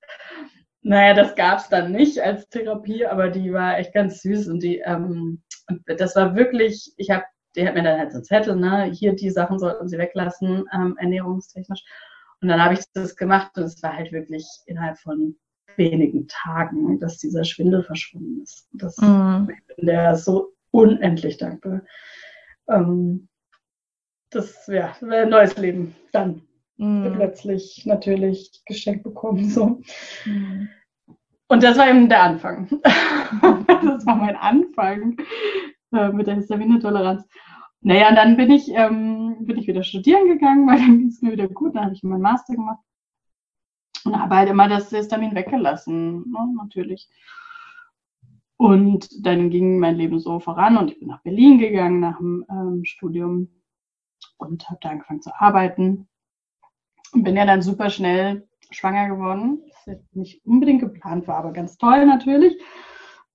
Naja, 0.82 1.14
das 1.14 1.34
gab 1.34 1.60
es 1.60 1.68
dann 1.70 1.92
nicht 1.92 2.20
als 2.20 2.46
Therapie, 2.50 3.06
aber 3.06 3.30
die 3.30 3.52
war 3.54 3.78
echt 3.78 3.94
ganz 3.94 4.20
süß 4.20 4.48
und 4.48 4.62
die, 4.62 4.78
ähm, 4.80 5.42
das 5.86 6.14
war 6.14 6.36
wirklich, 6.36 6.92
ich 6.98 7.10
habe 7.10 7.24
die 7.56 7.66
hat 7.66 7.74
mir 7.74 7.82
dann 7.82 7.98
halt 7.98 8.12
so 8.12 8.18
einen 8.18 8.24
Zettel, 8.24 8.56
ne, 8.56 8.84
hier 8.84 9.14
die 9.14 9.30
Sachen 9.30 9.58
sollten 9.58 9.88
sie 9.88 9.98
weglassen, 9.98 10.64
ähm, 10.72 10.96
ernährungstechnisch. 10.98 11.84
Und 12.40 12.48
dann 12.48 12.62
habe 12.62 12.74
ich 12.74 12.80
das 12.94 13.16
gemacht 13.16 13.56
und 13.56 13.64
es 13.64 13.82
war 13.82 13.96
halt 13.96 14.12
wirklich 14.12 14.46
innerhalb 14.66 14.98
von 14.98 15.36
wenigen 15.76 16.26
Tagen, 16.28 16.98
dass 17.00 17.18
dieser 17.18 17.44
Schwindel 17.44 17.82
verschwunden 17.82 18.42
ist. 18.42 18.68
Das, 18.72 18.96
mm. 18.98 19.48
Ich 19.50 19.76
bin 19.76 19.86
der 19.86 20.16
so 20.16 20.52
unendlich 20.70 21.38
dankbar. 21.38 21.82
Ähm, 22.68 23.28
das 24.30 24.66
ja, 24.66 24.94
ein 25.00 25.30
neues 25.30 25.56
Leben 25.56 25.94
dann 26.12 26.42
mm. 26.76 27.14
plötzlich 27.14 27.84
natürlich 27.86 28.62
geschenkt 28.66 29.04
bekommen. 29.04 29.48
So. 29.48 29.80
Mm. 30.26 30.68
Und 31.48 31.62
das 31.62 31.78
war 31.78 31.88
eben 31.88 32.08
der 32.08 32.22
Anfang. 32.22 32.68
das 32.82 34.04
war 34.06 34.16
mein 34.16 34.36
Anfang 34.36 35.16
äh, 35.92 36.10
mit 36.10 36.26
der 36.26 36.36
Histaminintoleranz. 36.36 37.24
Naja, 37.80 38.08
und 38.08 38.16
dann 38.16 38.36
bin 38.36 38.50
ich, 38.50 38.68
ähm, 38.70 39.44
bin 39.46 39.58
ich 39.58 39.66
wieder 39.66 39.82
studieren 39.82 40.28
gegangen, 40.28 40.66
weil 40.68 40.78
dann 40.78 40.98
ging 40.98 41.08
es 41.08 41.22
mir 41.22 41.32
wieder 41.32 41.48
gut. 41.48 41.74
Dann 41.74 41.84
habe 41.84 41.94
ich 41.94 42.02
meinen 42.02 42.22
Master 42.22 42.54
gemacht 42.54 42.80
und 44.04 44.18
habe 44.18 44.36
halt 44.36 44.48
immer 44.48 44.68
das 44.68 44.90
Histamin 44.90 45.34
weggelassen, 45.34 46.30
ne, 46.30 46.54
natürlich. 46.56 47.08
Und 48.56 49.08
dann 49.24 49.50
ging 49.50 49.78
mein 49.78 49.96
Leben 49.96 50.18
so 50.18 50.40
voran 50.40 50.76
und 50.76 50.90
ich 50.90 50.98
bin 50.98 51.08
nach 51.08 51.22
Berlin 51.22 51.58
gegangen 51.58 52.00
nach 52.00 52.18
dem 52.18 52.44
ähm, 52.50 52.84
Studium 52.84 53.48
und 54.36 54.68
habe 54.68 54.80
da 54.82 54.90
angefangen 54.90 55.22
zu 55.22 55.30
arbeiten. 55.40 56.08
Und 57.12 57.22
bin 57.22 57.36
ja 57.36 57.46
dann 57.46 57.62
super 57.62 57.88
schnell 57.88 58.48
schwanger 58.70 59.08
geworden. 59.08 59.62
Das 59.86 59.98
nicht 60.12 60.44
unbedingt 60.44 60.80
geplant 60.80 61.28
war, 61.28 61.36
aber 61.36 61.52
ganz 61.52 61.78
toll 61.78 62.04
natürlich. 62.04 62.60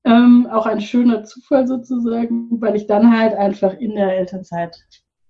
Ähm, 0.05 0.48
auch 0.51 0.65
ein 0.65 0.81
schöner 0.81 1.24
Zufall 1.24 1.67
sozusagen, 1.67 2.62
weil 2.62 2.75
ich 2.75 2.88
dann 2.88 3.17
halt 3.17 3.33
einfach 3.36 3.74
in 3.74 3.95
der 3.95 4.17
Elternzeit 4.17 4.77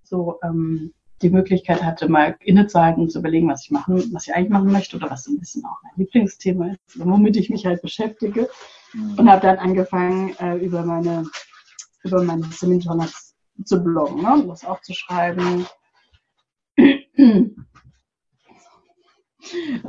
so 0.01 0.39
ähm, 0.43 0.93
die 1.21 1.29
Möglichkeit 1.29 1.83
hatte, 1.83 2.09
mal 2.09 2.35
innezuhalten 2.39 3.03
und 3.03 3.11
zu 3.11 3.19
überlegen, 3.19 3.47
was 3.49 3.63
ich 3.63 3.71
machen, 3.71 4.11
was 4.13 4.27
ich 4.27 4.33
eigentlich 4.33 4.49
machen 4.49 4.71
möchte 4.71 4.97
oder 4.97 5.09
was 5.09 5.23
so 5.23 5.31
ein 5.31 5.39
bisschen 5.39 5.63
auch 5.65 5.77
mein 5.83 5.93
Lieblingsthema 5.97 6.71
ist, 6.71 6.99
womit 6.99 7.37
ich 7.37 7.49
mich 7.49 7.65
halt 7.65 7.81
beschäftige. 7.81 8.49
Mhm. 8.93 9.19
Und 9.19 9.29
habe 9.29 9.41
dann 9.41 9.59
angefangen, 9.59 10.35
äh, 10.39 10.57
über 10.57 10.83
meine 10.83 11.25
über 12.03 12.21
meine 12.23 12.43
Seminarjournals 12.45 13.35
zu 13.65 13.83
bloggen, 13.83 14.21
ne, 14.21 14.45
das 14.47 14.65
aufzuschreiben. 14.65 15.65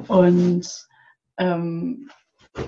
Und 0.08 0.86
ähm, 1.38 2.10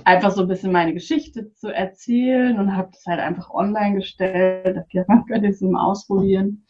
einfach 0.05 0.31
so 0.33 0.43
ein 0.43 0.49
bisschen 0.49 0.73
meine 0.73 0.95
Geschichte 0.95 1.53
zu 1.53 1.73
erzählen 1.73 2.59
und 2.59 2.77
habe 2.77 2.91
das 2.93 3.05
halt 3.07 3.21
einfach 3.21 3.51
online 3.51 3.97
gestellt. 3.97 4.77
Man 5.09 5.27
könnte 5.27 5.49
es 5.49 5.61
mal 5.61 5.85
ausprobieren. 5.85 6.67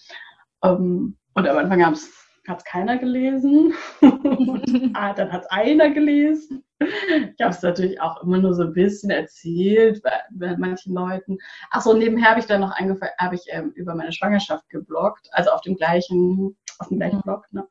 Ähm, 0.63 1.17
und 1.35 1.49
am 1.49 1.59
Anfang 1.59 1.85
hat 1.85 1.95
es 1.95 2.65
keiner 2.65 2.99
gelesen. 2.99 3.73
ah, 4.95 5.13
dann 5.13 5.33
hat 5.33 5.43
es 5.43 5.51
einer 5.51 5.91
gelesen. 5.91 6.63
Ich 6.79 7.43
habe 7.43 7.55
es 7.55 7.63
natürlich 7.63 8.01
auch 8.01 8.23
immer 8.23 8.39
nur 8.39 8.55
so 8.55 8.65
ein 8.65 8.75
bisschen 8.75 9.11
erzählt 9.11 10.03
bei, 10.03 10.13
bei 10.31 10.57
manchen 10.59 10.95
Leuten. 10.95 11.39
Achso, 11.71 11.95
nebenher 11.95 12.31
habe 12.31 12.41
ich 12.41 12.47
dann 12.47 12.61
noch 12.61 12.77
angefangen, 12.77 13.13
habe 13.19 13.35
ich 13.35 13.45
ähm, 13.49 13.73
über 13.75 13.95
meine 13.95 14.13
Schwangerschaft 14.13 14.69
gebloggt, 14.69 15.29
also 15.33 15.51
auf 15.51 15.63
dem 15.63 15.77
gleichen, 15.77 16.57
auf 16.79 16.89
dem 16.89 16.99
gleichen 16.99 17.23
Blog. 17.23 17.47
Ne? 17.51 17.67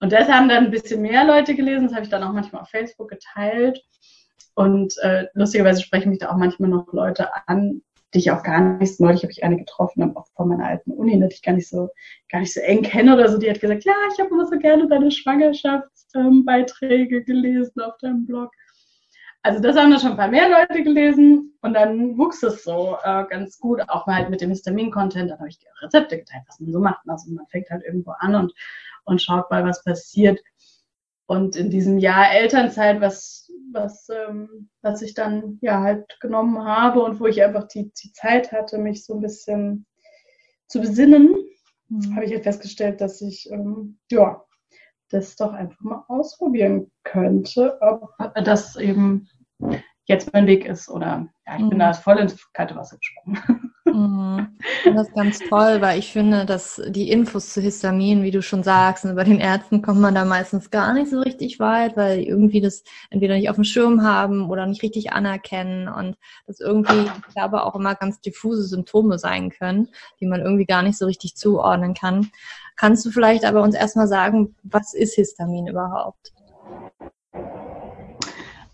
Und 0.00 0.12
das 0.12 0.28
haben 0.28 0.48
dann 0.48 0.66
ein 0.66 0.70
bisschen 0.70 1.02
mehr 1.02 1.24
Leute 1.24 1.54
gelesen. 1.54 1.86
Das 1.86 1.94
habe 1.94 2.04
ich 2.04 2.10
dann 2.10 2.22
auch 2.22 2.32
manchmal 2.32 2.62
auf 2.62 2.68
Facebook 2.68 3.08
geteilt. 3.08 3.80
Und 4.54 4.96
äh, 5.02 5.26
lustigerweise 5.34 5.82
sprechen 5.82 6.10
mich 6.10 6.20
da 6.20 6.30
auch 6.30 6.36
manchmal 6.36 6.70
noch 6.70 6.92
Leute 6.92 7.28
an, 7.48 7.82
die 8.14 8.20
ich 8.20 8.30
auch 8.30 8.44
gar 8.44 8.60
nicht, 8.60 9.00
neulich 9.00 9.22
habe 9.22 9.32
ich 9.32 9.42
eine 9.42 9.56
getroffen, 9.56 10.16
auch 10.16 10.26
von 10.36 10.48
meiner 10.48 10.66
alten 10.66 10.92
Uni, 10.92 11.18
die 11.18 11.34
ich 11.34 11.42
gar 11.42 11.52
nicht 11.52 11.68
so, 11.68 11.90
gar 12.30 12.40
nicht 12.40 12.54
so 12.54 12.60
eng 12.60 12.82
kenne 12.82 13.14
oder 13.14 13.28
so, 13.28 13.38
die 13.38 13.50
hat 13.50 13.60
gesagt, 13.60 13.84
ja, 13.84 13.94
ich 14.12 14.20
habe 14.20 14.30
immer 14.30 14.46
so 14.46 14.56
gerne 14.58 14.86
deine 14.86 15.10
Schwangerschaftsbeiträge 15.10 17.16
ähm, 17.16 17.24
gelesen 17.24 17.80
auf 17.80 17.98
deinem 17.98 18.26
Blog. 18.26 18.50
Also 19.42 19.60
das 19.60 19.76
haben 19.76 19.90
dann 19.90 20.00
schon 20.00 20.12
ein 20.12 20.16
paar 20.16 20.28
mehr 20.28 20.48
Leute 20.48 20.82
gelesen 20.82 21.52
und 21.60 21.74
dann 21.74 22.16
wuchs 22.16 22.42
es 22.42 22.64
so 22.64 22.96
äh, 23.02 23.24
ganz 23.28 23.58
gut, 23.58 23.82
auch 23.88 24.06
mal 24.06 24.16
halt 24.16 24.30
mit 24.30 24.40
dem 24.40 24.50
Histamin-Content, 24.50 25.30
dann 25.30 25.38
habe 25.38 25.48
ich 25.48 25.58
Rezepte 25.82 26.18
geteilt, 26.18 26.44
was 26.46 26.60
man 26.60 26.72
so 26.72 26.78
macht. 26.78 27.02
Also 27.08 27.32
man 27.32 27.46
fängt 27.48 27.68
halt 27.68 27.84
irgendwo 27.84 28.12
an 28.20 28.36
und, 28.36 28.54
und 29.04 29.20
schaut 29.20 29.50
mal, 29.50 29.64
was 29.64 29.84
passiert. 29.84 30.40
Und 31.26 31.56
in 31.56 31.70
diesem 31.70 31.98
Jahr 31.98 32.32
Elternzeit, 32.32 33.00
was, 33.00 33.50
was, 33.72 34.08
ähm, 34.10 34.68
was 34.82 35.00
ich 35.00 35.14
dann 35.14 35.58
ja 35.62 35.80
halt 35.80 36.04
genommen 36.20 36.64
habe 36.64 37.02
und 37.02 37.18
wo 37.18 37.26
ich 37.26 37.42
einfach 37.42 37.66
die, 37.68 37.90
die 38.02 38.12
Zeit 38.12 38.52
hatte, 38.52 38.78
mich 38.78 39.04
so 39.04 39.14
ein 39.14 39.20
bisschen 39.20 39.86
zu 40.66 40.80
besinnen, 40.80 41.34
mhm. 41.88 42.14
habe 42.14 42.26
ich 42.26 42.32
halt 42.32 42.44
festgestellt, 42.44 43.00
dass 43.00 43.22
ich 43.22 43.50
ähm, 43.50 43.98
ja 44.10 44.44
das 45.10 45.36
doch 45.36 45.52
einfach 45.52 45.80
mal 45.80 46.04
ausprobieren 46.08 46.90
könnte, 47.04 47.78
ob 47.80 48.10
das 48.44 48.76
eben 48.76 49.28
jetzt 50.06 50.32
mein 50.32 50.46
Weg 50.46 50.66
ist 50.66 50.88
oder 50.88 51.28
ja, 51.46 51.56
ich 51.56 51.62
mhm. 51.62 51.70
bin 51.70 51.78
da 51.78 51.92
voll 51.92 52.18
ins 52.18 52.52
kalte 52.52 52.76
Wasser 52.76 52.96
gesprungen. 52.98 53.38
Mhm. 53.94 54.58
Das 54.84 55.08
ist 55.08 55.14
ganz 55.14 55.38
toll, 55.38 55.80
weil 55.80 55.98
ich 55.98 56.12
finde, 56.12 56.46
dass 56.46 56.82
die 56.88 57.10
Infos 57.10 57.52
zu 57.52 57.60
Histamin, 57.60 58.22
wie 58.22 58.30
du 58.30 58.42
schon 58.42 58.62
sagst, 58.62 59.04
und 59.04 59.14
bei 59.14 59.24
den 59.24 59.38
Ärzten 59.38 59.82
kommt 59.82 60.00
man 60.00 60.14
da 60.14 60.24
meistens 60.24 60.70
gar 60.70 60.92
nicht 60.94 61.10
so 61.10 61.20
richtig 61.20 61.60
weit, 61.60 61.96
weil 61.96 62.18
die 62.18 62.28
irgendwie 62.28 62.60
das 62.60 62.82
entweder 63.10 63.34
nicht 63.36 63.50
auf 63.50 63.56
dem 63.56 63.64
Schirm 63.64 64.02
haben 64.02 64.50
oder 64.50 64.66
nicht 64.66 64.82
richtig 64.82 65.12
anerkennen 65.12 65.88
und 65.88 66.16
das 66.46 66.60
irgendwie, 66.60 67.08
ich 67.28 67.34
glaube, 67.34 67.62
auch 67.62 67.76
immer 67.76 67.94
ganz 67.94 68.20
diffuse 68.20 68.64
Symptome 68.64 69.18
sein 69.18 69.50
können, 69.50 69.88
die 70.18 70.26
man 70.26 70.40
irgendwie 70.40 70.66
gar 70.66 70.82
nicht 70.82 70.98
so 70.98 71.06
richtig 71.06 71.36
zuordnen 71.36 71.94
kann. 71.94 72.30
Kannst 72.76 73.04
du 73.06 73.10
vielleicht 73.10 73.44
aber 73.44 73.62
uns 73.62 73.76
erstmal 73.76 74.08
sagen, 74.08 74.56
was 74.64 74.94
ist 74.94 75.14
Histamin 75.14 75.68
überhaupt? 75.68 76.32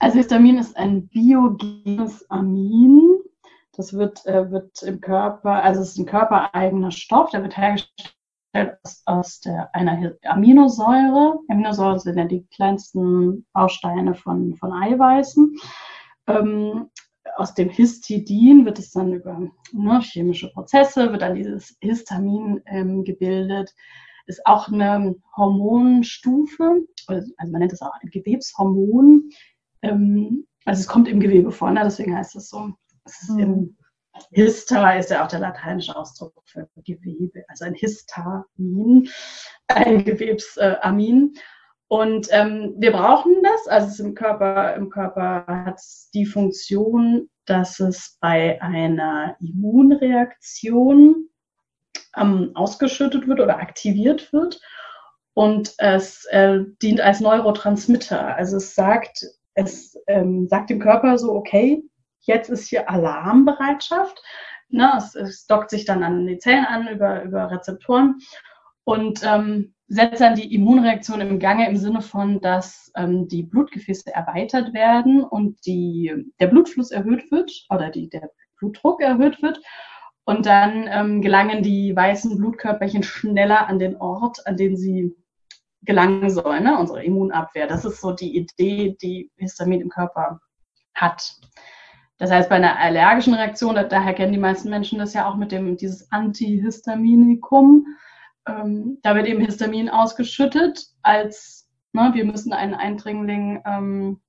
Also 0.00 0.18
Histamin 0.18 0.58
ist 0.58 0.76
ein 0.76 1.08
biogenes 1.08 2.28
Amin 2.30 3.20
das 3.80 3.94
wird, 3.94 4.26
äh, 4.26 4.50
wird 4.50 4.82
im 4.82 5.00
Körper, 5.00 5.62
also 5.62 5.80
es 5.80 5.92
ist 5.92 5.98
ein 5.98 6.06
körpereigener 6.06 6.90
Stoff, 6.90 7.30
der 7.30 7.42
wird 7.42 7.56
hergestellt 7.56 8.14
aus, 8.82 9.02
aus 9.06 9.40
der, 9.40 9.74
einer 9.74 10.12
Aminosäure. 10.24 11.38
Aminosäuren 11.48 11.98
sind 11.98 12.18
ja 12.18 12.24
die 12.24 12.46
kleinsten 12.54 13.46
Bausteine 13.54 14.14
von, 14.14 14.54
von 14.56 14.72
Eiweißen. 14.72 15.56
Ähm, 16.26 16.90
aus 17.36 17.54
dem 17.54 17.70
Histidin 17.70 18.66
wird 18.66 18.78
es 18.78 18.90
dann 18.90 19.14
über 19.14 19.40
ne, 19.72 20.00
chemische 20.02 20.50
Prozesse, 20.52 21.10
wird 21.10 21.22
dann 21.22 21.36
dieses 21.36 21.76
Histamin 21.80 22.60
ähm, 22.66 23.04
gebildet. 23.04 23.74
Ist 24.26 24.44
auch 24.46 24.68
eine 24.68 25.14
Hormonstufe, 25.36 26.84
also 27.06 27.32
man 27.38 27.60
nennt 27.60 27.72
es 27.72 27.82
auch 27.82 27.94
ein 28.02 28.10
Gewebshormon. 28.10 29.30
Ähm, 29.82 30.46
also 30.64 30.80
es 30.80 30.86
kommt 30.86 31.08
im 31.08 31.20
Gewebe 31.20 31.52
vor, 31.52 31.70
ne? 31.70 31.82
deswegen 31.84 32.16
heißt 32.16 32.36
es 32.36 32.48
so. 32.48 32.72
Es 33.04 33.22
ist 33.22 33.38
im 33.38 33.76
Hista 34.32 34.92
ist 34.92 35.10
ja 35.10 35.24
auch 35.24 35.28
der 35.28 35.40
lateinische 35.40 35.96
Ausdruck 35.96 36.34
für 36.44 36.68
Gewebe, 36.84 37.44
also 37.48 37.64
ein 37.64 37.74
Histamin, 37.74 39.08
ein 39.68 40.04
Gewebsamin. 40.04 41.34
Und 41.88 42.28
ähm, 42.30 42.74
wir 42.76 42.92
brauchen 42.92 43.42
das, 43.42 43.66
also 43.66 44.04
im 44.04 44.14
Körper, 44.14 44.74
im 44.74 44.90
Körper 44.90 45.44
hat 45.46 45.78
es 45.78 46.10
die 46.14 46.26
Funktion, 46.26 47.28
dass 47.46 47.80
es 47.80 48.16
bei 48.20 48.62
einer 48.62 49.36
Immunreaktion 49.40 51.28
ähm, 52.16 52.52
ausgeschüttet 52.54 53.26
wird 53.26 53.40
oder 53.40 53.58
aktiviert 53.58 54.32
wird. 54.32 54.60
Und 55.34 55.74
es 55.78 56.26
äh, 56.26 56.60
dient 56.80 57.00
als 57.00 57.20
Neurotransmitter. 57.20 58.36
Also 58.36 58.58
es 58.58 58.74
sagt, 58.74 59.26
es 59.60 59.96
ähm, 60.06 60.48
sagt 60.48 60.70
dem 60.70 60.80
Körper 60.80 61.18
so, 61.18 61.32
okay, 61.32 61.82
jetzt 62.20 62.50
ist 62.50 62.68
hier 62.68 62.88
Alarmbereitschaft. 62.88 64.22
Ne, 64.68 64.92
es, 64.96 65.14
es 65.14 65.46
dockt 65.46 65.70
sich 65.70 65.84
dann 65.84 66.02
an 66.02 66.26
die 66.26 66.38
Zellen 66.38 66.64
an 66.64 66.88
über, 66.88 67.22
über 67.24 67.50
Rezeptoren 67.50 68.18
und 68.84 69.20
ähm, 69.24 69.74
setzt 69.88 70.20
dann 70.20 70.36
die 70.36 70.54
Immunreaktion 70.54 71.20
im 71.20 71.40
Gange 71.40 71.68
im 71.68 71.76
Sinne 71.76 72.00
von, 72.00 72.40
dass 72.40 72.92
ähm, 72.96 73.26
die 73.26 73.42
Blutgefäße 73.42 74.14
erweitert 74.14 74.72
werden 74.72 75.24
und 75.24 75.66
die, 75.66 76.14
der 76.38 76.46
Blutfluss 76.46 76.92
erhöht 76.92 77.30
wird 77.32 77.66
oder 77.70 77.90
die, 77.90 78.08
der 78.08 78.30
Blutdruck 78.58 79.02
erhöht 79.02 79.42
wird. 79.42 79.60
Und 80.24 80.46
dann 80.46 80.88
ähm, 80.88 81.22
gelangen 81.22 81.64
die 81.64 81.94
weißen 81.96 82.36
Blutkörperchen 82.36 83.02
schneller 83.02 83.66
an 83.66 83.80
den 83.80 83.96
Ort, 83.96 84.46
an 84.46 84.56
den 84.56 84.76
sie 84.76 85.16
gelangen 85.82 86.30
sollen, 86.30 86.64
ne? 86.64 86.78
unsere 86.78 87.04
Immunabwehr. 87.04 87.66
Das 87.66 87.84
ist 87.84 88.00
so 88.00 88.12
die 88.12 88.36
Idee, 88.36 88.96
die 89.00 89.30
Histamin 89.36 89.80
im 89.80 89.88
Körper 89.88 90.40
hat. 90.94 91.36
Das 92.18 92.30
heißt, 92.30 92.50
bei 92.50 92.56
einer 92.56 92.78
allergischen 92.78 93.34
Reaktion, 93.34 93.74
daher 93.74 94.12
kennen 94.12 94.32
die 94.32 94.38
meisten 94.38 94.68
Menschen 94.68 94.98
das 94.98 95.14
ja 95.14 95.26
auch 95.26 95.36
mit 95.36 95.52
dem, 95.52 95.76
dieses 95.78 96.12
Antihistaminikum, 96.12 97.86
ähm, 98.46 98.98
da 99.02 99.14
wird 99.14 99.26
eben 99.26 99.44
Histamin 99.44 99.88
ausgeschüttet, 99.88 100.86
als 101.02 101.68
ne, 101.92 102.10
wir 102.12 102.24
müssen 102.24 102.52
einen 102.52 102.74
Eindringling 102.74 103.62
ähm, 103.64 104.20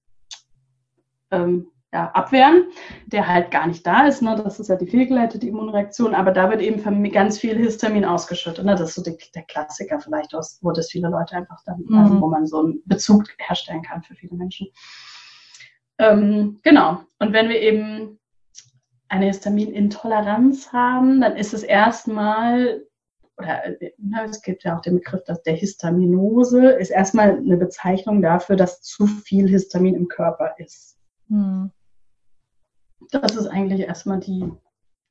ähm, 1.32 1.68
ja, 1.94 2.10
abwehren, 2.12 2.70
der 3.06 3.28
halt 3.28 3.52
gar 3.52 3.68
nicht 3.68 3.86
da 3.86 4.08
ist. 4.08 4.22
Ne? 4.22 4.40
Das 4.42 4.60
ist 4.60 4.70
ja 4.70 4.78
die 4.78 4.88
fehlgeleitete 4.88 5.46
Immunreaktion, 5.48 6.16
aber 6.16 6.32
da 6.32 6.50
wird 6.50 6.62
eben 6.62 7.12
ganz 7.12 7.38
viel 7.38 7.58
Histamin 7.58 8.06
ausgeschüttet. 8.06 8.64
Ne? 8.64 8.76
Das 8.76 8.90
ist 8.90 8.96
so 8.96 9.04
die, 9.04 9.18
der 9.36 9.44
Klassiker 9.44 10.00
vielleicht, 10.00 10.34
aus, 10.34 10.60
wo 10.62 10.72
das 10.72 10.90
viele 10.90 11.10
Leute 11.10 11.36
einfach 11.36 11.62
dann, 11.66 11.84
mhm. 11.86 11.98
also 11.98 12.22
wo 12.22 12.28
man 12.28 12.48
so 12.48 12.62
einen 12.62 12.82
Bezug 12.86 13.26
herstellen 13.40 13.82
kann 13.82 14.04
für 14.04 14.16
viele 14.16 14.36
Menschen. 14.36 14.68
Ähm, 15.98 16.60
genau. 16.64 17.02
Und 17.20 17.34
wenn 17.34 17.50
wir 17.50 17.60
eben 17.60 18.20
eine 19.10 19.26
Histaminintoleranz 19.26 20.72
haben, 20.72 21.20
dann 21.20 21.36
ist 21.36 21.54
es 21.54 21.64
erstmal, 21.64 22.86
oder 23.38 23.64
na, 23.98 24.24
es 24.24 24.42
gibt 24.42 24.64
ja 24.64 24.78
auch 24.78 24.82
den 24.82 24.96
Begriff 24.96 25.26
dass 25.26 25.44
der 25.44 25.56
Histaminose, 25.56 26.70
ist 26.70 26.92
erstmal 26.92 27.38
eine 27.38 27.58
Bezeichnung 27.58 28.22
dafür, 28.22 28.56
dass 28.56 28.82
zu 28.82 29.08
viel 29.08 29.50
Histamin 29.50 29.96
im 29.96 30.08
Körper 30.08 30.56
ist. 30.58 30.98
Hm. 31.28 31.72
Das 33.10 33.36
ist 33.36 33.48
eigentlich 33.48 33.82
erstmal 33.82 34.20
die, 34.20 34.52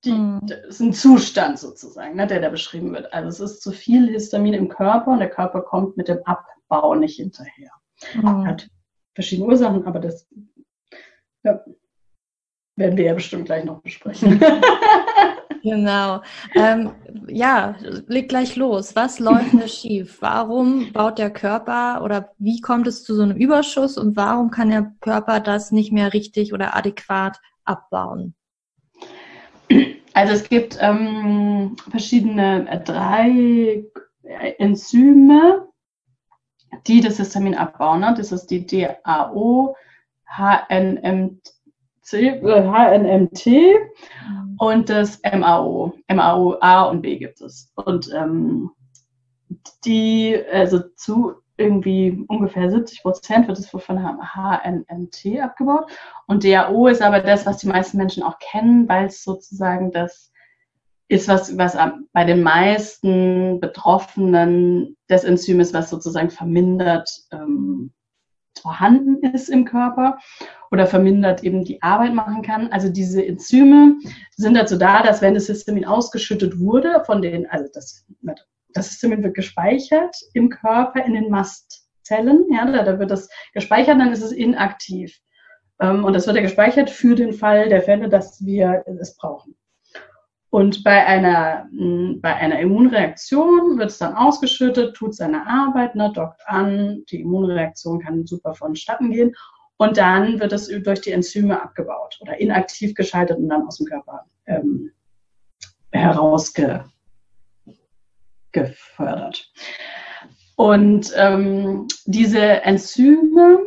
die 0.05 0.13
hm. 0.13 0.41
ist 0.69 0.81
ein 0.81 0.93
Zustand 0.93 1.59
sozusagen, 1.59 2.17
ne, 2.17 2.27
der 2.27 2.41
da 2.41 2.49
beschrieben 2.49 2.93
wird. 2.93 3.13
Also 3.13 3.45
es 3.45 3.53
ist 3.53 3.63
zu 3.63 3.73
viel 3.73 4.09
Histamin 4.09 4.55
im 4.55 4.69
Körper 4.69 5.13
und 5.13 5.19
der 5.19 5.31
Körper 5.31 5.63
kommt 5.63 5.97
mit 5.97 6.09
dem 6.09 6.21
Abbau 6.25 6.95
nicht 6.95 7.17
hinterher. 7.17 7.71
Hm. 8.13 8.47
Hat 8.47 8.69
verschiedene 9.15 9.49
Ursachen, 9.49 9.87
aber 9.87 9.99
das 9.99 10.27
ja. 11.43 11.61
Werden 12.77 12.97
wir 12.97 13.05
ja 13.05 13.15
bestimmt 13.15 13.47
gleich 13.47 13.65
noch 13.65 13.83
besprechen. 13.83 14.41
Genau. 15.63 16.23
Ähm, 16.55 16.93
ja, 17.29 17.75
leg 18.07 18.31
gleich 18.31 18.57
los. 18.57 18.97
Was 18.97 19.19
läuft 19.19 19.53
da 19.53 19.69
schief? 19.69 20.17
Warum 20.21 20.91
baut 20.93 21.19
der 21.19 21.31
Körper 21.31 22.03
oder 22.03 22.33
wie 22.39 22.61
kommt 22.61 22.87
es 22.87 23.05
zu 23.05 23.15
so 23.15 23.23
einem 23.23 23.37
Überschuss 23.37 23.99
und 23.99 24.17
warum 24.17 24.51
kann 24.51 24.71
der 24.71 24.93
Körper 25.01 25.41
das 25.41 25.71
nicht 25.71 25.93
mehr 25.93 26.15
richtig 26.15 26.55
oder 26.55 26.77
adäquat 26.77 27.41
abbauen? 27.71 28.35
Also 30.13 30.33
es 30.35 30.49
gibt 30.49 30.77
ähm, 30.81 31.77
verschiedene 31.89 32.69
äh, 32.69 32.81
drei 32.81 33.85
Enzyme, 34.59 35.69
die 36.87 37.01
das 37.01 37.19
Histamin 37.19 37.55
abbauen. 37.55 38.01
Ne? 38.01 38.15
Das 38.17 38.33
ist 38.33 38.47
die 38.47 38.67
DAO, 38.67 39.77
HNMT, 40.27 41.55
HNMT 42.03 43.47
mhm. 43.47 44.57
und 44.59 44.91
das 44.91 45.21
MAO. 45.23 45.95
MAO 46.13 46.57
A 46.61 46.83
und 46.85 47.03
B 47.03 47.19
gibt 47.19 47.41
es. 47.41 47.73
Und 47.77 48.13
ähm, 48.13 48.71
die, 49.85 50.37
also 50.53 50.81
zu 50.97 51.37
irgendwie 51.61 52.25
ungefähr 52.29 52.71
70 52.71 53.03
Prozent 53.03 53.49
wird 53.49 53.59
es 53.59 53.69
von 53.69 53.99
HNMT 53.99 55.41
abgebaut. 55.41 55.91
Und 56.27 56.45
DAO 56.45 56.87
ist 56.89 57.03
aber 57.03 57.21
das, 57.21 57.47
was 57.47 57.59
die 57.59 57.69
meisten 57.69 57.99
Menschen 57.99 58.23
auch 58.23 58.39
kennen, 58.39 58.89
weil 58.89 59.07
es 59.07 59.23
sozusagen 59.23 59.93
das 59.93 60.33
ist, 61.09 61.29
was, 61.29 61.59
was 61.59 61.77
bei 62.13 62.25
den 62.25 62.43
meisten 62.43 63.61
Betroffenen 63.61 64.97
das 65.09 65.25
Enzym 65.25 65.61
ist, 65.61 65.75
was 65.75 65.91
sozusagen 65.91 66.31
vermindert, 66.31 67.11
ähm, 67.33 67.93
vorhanden 68.61 69.17
ist 69.33 69.49
im 69.49 69.65
Körper 69.65 70.19
oder 70.71 70.87
vermindert 70.87 71.43
eben 71.43 71.65
die 71.65 71.83
Arbeit 71.83 72.15
machen 72.15 72.43
kann. 72.43 72.71
Also 72.71 72.89
diese 72.89 73.25
Enzyme 73.25 73.97
sind 74.37 74.55
dazu 74.55 74.77
da, 74.77 75.03
dass 75.03 75.21
wenn 75.23 75.35
das 75.35 75.47
Histamin 75.47 75.85
ausgeschüttet 75.85 76.59
wurde, 76.59 77.03
von 77.05 77.23
den, 77.23 77.49
also 77.51 77.69
das, 77.73 78.07
das 78.75 78.89
Histamin 78.89 79.23
wird 79.23 79.35
gespeichert 79.35 80.17
im 80.35 80.49
Körper 80.49 81.05
in 81.05 81.15
den 81.15 81.31
Mastzellen, 81.31 82.47
ja, 82.51 82.71
da, 82.71 82.83
da 82.83 82.99
wird 82.99 83.11
das 83.11 83.29
gespeichert, 83.53 84.01
dann 84.01 84.13
ist 84.13 84.23
es 84.23 84.33
inaktiv. 84.33 85.19
Ähm, 85.81 86.05
und 86.05 86.13
das 86.13 86.27
wird 86.27 86.37
ja 86.37 86.43
gespeichert 86.43 86.91
für 86.91 87.15
den 87.15 87.33
Fall 87.33 87.69
der 87.69 87.83
Fälle, 87.83 88.09
dass 88.09 88.45
wir 88.45 88.85
es 89.01 89.17
brauchen. 89.17 89.57
Und 90.51 90.83
bei 90.83 91.07
einer, 91.07 91.69
bei 91.71 92.35
einer 92.35 92.59
Immunreaktion 92.59 93.79
wird 93.79 93.91
es 93.91 93.99
dann 93.99 94.15
ausgeschüttet, 94.15 94.97
tut 94.97 95.15
seine 95.15 95.47
Arbeit, 95.47 95.95
ne, 95.95 96.11
dockt 96.13 96.41
an, 96.47 97.05
die 97.09 97.21
Immunreaktion 97.21 98.01
kann 98.01 98.27
super 98.27 98.55
vonstatten 98.55 99.13
gehen 99.13 99.33
und 99.77 99.97
dann 99.97 100.41
wird 100.41 100.53
es 100.53 100.67
durch 100.67 101.01
die 101.03 101.13
Enzyme 101.13 101.63
abgebaut 101.63 102.19
oder 102.21 102.39
inaktiv 102.41 102.95
geschaltet 102.95 103.39
und 103.39 103.49
dann 103.49 103.67
aus 103.67 103.79
dem 103.79 103.87
Körper 103.87 104.27
ähm, 104.47 104.91
herausgefördert. 108.53 109.51
Und 110.57 111.13
ähm, 111.17 111.87
diese 112.05 112.41
Enzyme, 112.41 113.61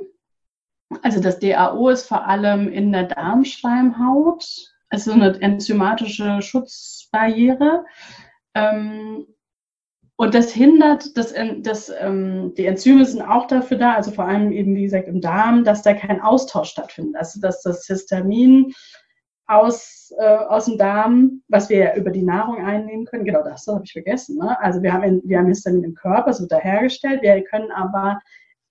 also 1.01 1.19
das 1.19 1.39
DAO 1.39 1.89
ist 1.89 2.07
vor 2.07 2.27
allem 2.27 2.71
in 2.71 2.91
der 2.91 3.03
Darmschleimhaut 3.03 4.45
also 4.89 5.11
eine 5.11 5.41
enzymatische 5.41 6.43
Schutzbarriere. 6.43 7.83
Ähm, 8.53 9.25
und 10.15 10.35
das 10.35 10.51
hindert, 10.53 11.17
das, 11.17 11.33
das, 11.61 11.91
ähm, 11.99 12.53
die 12.55 12.67
Enzyme 12.67 13.03
sind 13.03 13.23
auch 13.23 13.47
dafür 13.47 13.77
da, 13.77 13.95
also 13.95 14.11
vor 14.11 14.25
allem 14.25 14.51
eben, 14.51 14.75
wie 14.75 14.83
gesagt, 14.83 15.07
im 15.07 15.19
Darm, 15.19 15.63
dass 15.63 15.81
da 15.81 15.95
kein 15.95 16.21
Austausch 16.21 16.69
stattfindet. 16.69 17.15
Also 17.15 17.41
dass 17.41 17.63
das 17.63 17.87
Histamin 17.87 18.73
aus, 19.55 20.13
äh, 20.17 20.23
aus 20.25 20.65
dem 20.65 20.77
Darm, 20.77 21.41
was 21.47 21.69
wir 21.69 21.93
über 21.95 22.11
die 22.11 22.23
Nahrung 22.23 22.57
einnehmen 22.63 23.05
können, 23.05 23.25
genau 23.25 23.43
das, 23.43 23.65
das 23.65 23.75
habe 23.75 23.85
ich 23.85 23.93
vergessen. 23.93 24.37
Ne? 24.37 24.59
Also 24.59 24.81
wir 24.81 24.93
haben, 24.93 25.03
in, 25.03 25.21
wir 25.25 25.39
haben 25.39 25.47
Histamin 25.47 25.83
im 25.83 25.95
Körper, 25.95 26.31
es 26.31 26.41
wird 26.41 26.51
da 26.51 26.59
hergestellt, 26.59 27.21
wir 27.21 27.43
können 27.43 27.71
aber 27.71 28.19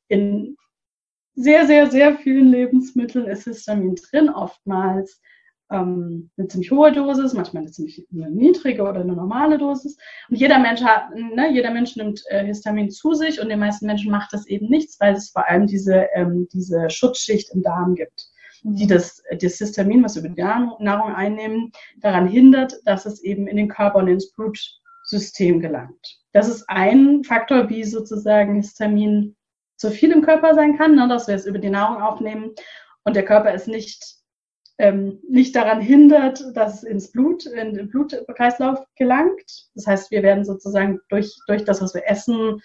in 0.09 0.57
sehr, 1.35 1.67
sehr, 1.67 1.91
sehr 1.91 2.17
vielen 2.17 2.49
Lebensmitteln 2.49 3.27
ist 3.27 3.45
Histamin 3.45 3.97
drin, 3.97 4.29
oftmals 4.29 5.21
ähm, 5.73 6.31
eine 6.37 6.49
ziemlich 6.49 6.71
hohe 6.71 6.93
Dosis, 6.93 7.33
manchmal 7.33 7.63
eine 7.63 7.73
ziemlich 7.73 8.07
eine 8.13 8.31
niedrige 8.31 8.83
oder 8.83 9.01
eine 9.01 9.15
normale 9.15 9.59
Dosis. 9.59 9.97
Und 10.29 10.37
jeder 10.37 10.59
Mensch 10.59 10.83
hat, 10.83 11.15
ne, 11.15 11.51
jeder 11.53 11.71
Mensch 11.71 11.97
nimmt 11.97 12.23
äh, 12.29 12.45
Histamin 12.45 12.91
zu 12.91 13.15
sich 13.15 13.41
und 13.41 13.49
den 13.49 13.59
meisten 13.59 13.87
Menschen 13.87 14.11
macht 14.11 14.33
das 14.33 14.47
eben 14.47 14.69
nichts, 14.69 15.01
weil 15.01 15.15
es 15.15 15.31
vor 15.31 15.49
allem 15.49 15.67
diese, 15.67 16.09
ähm, 16.15 16.47
diese 16.53 16.91
Schutzschicht 16.91 17.51
im 17.55 17.63
Darm 17.63 17.95
gibt, 17.95 18.29
die 18.63 18.87
das, 18.87 19.23
das 19.41 19.59
Histamin, 19.59 20.05
was 20.05 20.15
wir 20.15 20.25
über 20.25 20.35
die 20.35 20.43
Nahrung 20.85 21.15
einnehmen, 21.15 21.73
daran 21.99 22.29
hindert, 22.29 22.75
dass 22.85 23.07
es 23.07 23.23
eben 23.23 23.47
in 23.47 23.57
den 23.57 23.69
Körper 23.69 23.99
und 23.99 24.09
ins 24.09 24.33
Blutsystem 24.33 25.61
gelangt. 25.61 26.21
das 26.33 26.49
ist 26.49 26.65
ein 26.69 27.25
Faktor, 27.25 27.69
wie 27.69 27.85
sozusagen 27.85 28.57
Histamin 28.57 29.37
zu 29.77 29.91
viel 29.91 30.13
im 30.13 30.23
Körper 30.23 30.55
sein 30.55 30.79
kann, 30.79 30.95
ne, 30.95 31.09
dass 31.09 31.27
wir 31.27 31.35
es 31.35 31.47
über 31.47 31.59
die 31.59 31.71
Nahrung 31.71 32.03
aufnehmen 32.03 32.53
und 33.05 33.17
der 33.17 33.25
Körper 33.25 33.53
es 33.53 33.67
nicht, 33.67 34.17
ähm, 34.79 35.21
nicht 35.29 35.57
daran 35.57 35.81
hindert, 35.81 36.45
dass 36.55 36.77
es 36.77 36.83
ins 36.85 37.11
Blut, 37.11 37.47
in 37.47 37.75
den 37.75 37.89
Blutkreislauf 37.89 38.79
gelangt. 38.97 39.71
Das 39.75 39.87
heißt, 39.87 40.11
wir 40.13 40.23
werden 40.23 40.45
sozusagen 40.45 41.01
durch, 41.09 41.37
durch 41.49 41.65
das, 41.65 41.83
was 41.83 41.95
wir 41.95 42.09
essen, 42.09 42.61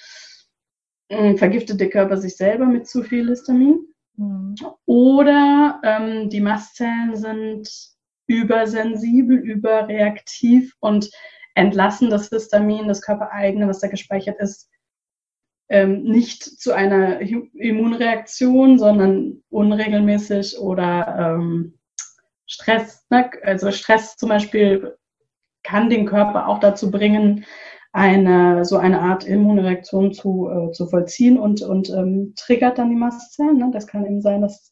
vergiftet 1.10 1.80
der 1.80 1.90
Körper 1.90 2.18
sich 2.18 2.36
selber 2.36 2.66
mit 2.66 2.88
zu 2.88 3.02
viel 3.02 3.30
Histamin. 3.30 3.80
Mhm. 4.18 4.56
Oder 4.86 5.80
ähm, 5.84 6.30
die 6.30 6.42
Mastzellen 6.42 7.16
sind 7.16 7.70
übersensibel, 8.28 9.38
überreaktiv 9.38 10.76
und 10.80 11.10
entlassen 11.56 12.10
das 12.10 12.30
Histamin, 12.30 12.88
das 12.88 13.02
körpereigene, 13.02 13.68
was 13.68 13.80
da 13.80 13.88
gespeichert 13.88 14.40
ist, 14.40 14.70
ähm, 15.70 16.04
nicht 16.04 16.44
zu 16.44 16.74
einer 16.74 17.20
Immunreaktion, 17.22 18.78
sondern 18.78 19.44
unregelmäßig 19.50 20.60
oder 20.60 21.36
ähm, 21.36 21.78
Stress. 22.46 23.06
Ne? 23.10 23.30
Also 23.44 23.72
Stress 23.72 24.18
zum 24.18 24.30
Beispiel 24.30 24.98
kann 25.64 25.90
den 25.90 26.06
Körper 26.06 26.48
auch 26.48 26.60
dazu 26.60 26.90
bringen, 26.92 27.46
eine 27.98 28.64
so 28.64 28.78
eine 28.78 29.02
Art 29.02 29.26
Immunreaktion 29.26 30.14
zu, 30.14 30.50
äh, 30.50 30.72
zu 30.72 30.86
vollziehen 30.88 31.40
und, 31.40 31.62
und 31.64 31.90
ähm, 31.90 32.34
triggert 32.38 32.78
dann 32.78 32.92
die 32.92 32.96
Mastzellen. 32.96 33.58
Ne? 33.58 33.70
Das 33.74 33.88
kann 33.88 34.06
eben 34.06 34.22
sein, 34.22 34.42
dass, 34.42 34.72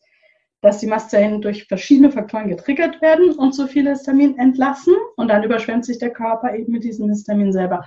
dass 0.61 0.77
die 0.77 0.88
Mastzellen 0.88 1.41
durch 1.41 1.65
verschiedene 1.65 2.11
Faktoren 2.11 2.49
getriggert 2.49 3.01
werden 3.01 3.31
und 3.31 3.53
zu 3.53 3.67
viel 3.67 3.89
Histamin 3.89 4.38
entlassen 4.38 4.93
und 5.17 5.29
dann 5.29 5.43
überschwemmt 5.43 5.85
sich 5.85 5.97
der 5.97 6.11
Körper 6.11 6.53
eben 6.53 6.71
mit 6.71 6.83
diesem 6.83 7.09
Histamin 7.09 7.51
selber. 7.51 7.83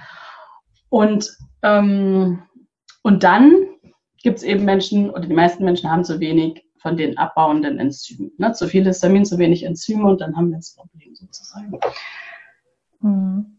Und 0.89 1.37
ähm, 1.63 2.43
und 3.03 3.23
dann 3.23 3.53
gibt 4.23 4.39
es 4.39 4.43
eben 4.43 4.65
Menschen, 4.65 5.11
oder 5.11 5.27
die 5.27 5.35
meisten 5.35 5.65
Menschen 5.65 5.91
haben 5.91 6.05
zu 6.05 6.19
wenig 6.19 6.65
von 6.79 6.97
den 6.97 7.17
abbauenden 7.17 7.79
Enzymen. 7.79 8.33
Ne? 8.39 8.53
Zu 8.53 8.67
viel 8.67 8.85
Histamin, 8.85 9.25
zu 9.25 9.39
wenig 9.39 9.63
Enzyme 9.63 10.05
und 10.05 10.21
dann 10.21 10.37
haben 10.37 10.51
wir 10.51 10.57
das 10.57 10.75
Problem 10.75 11.15
sozusagen. 11.15 11.79
Mhm. 13.01 13.58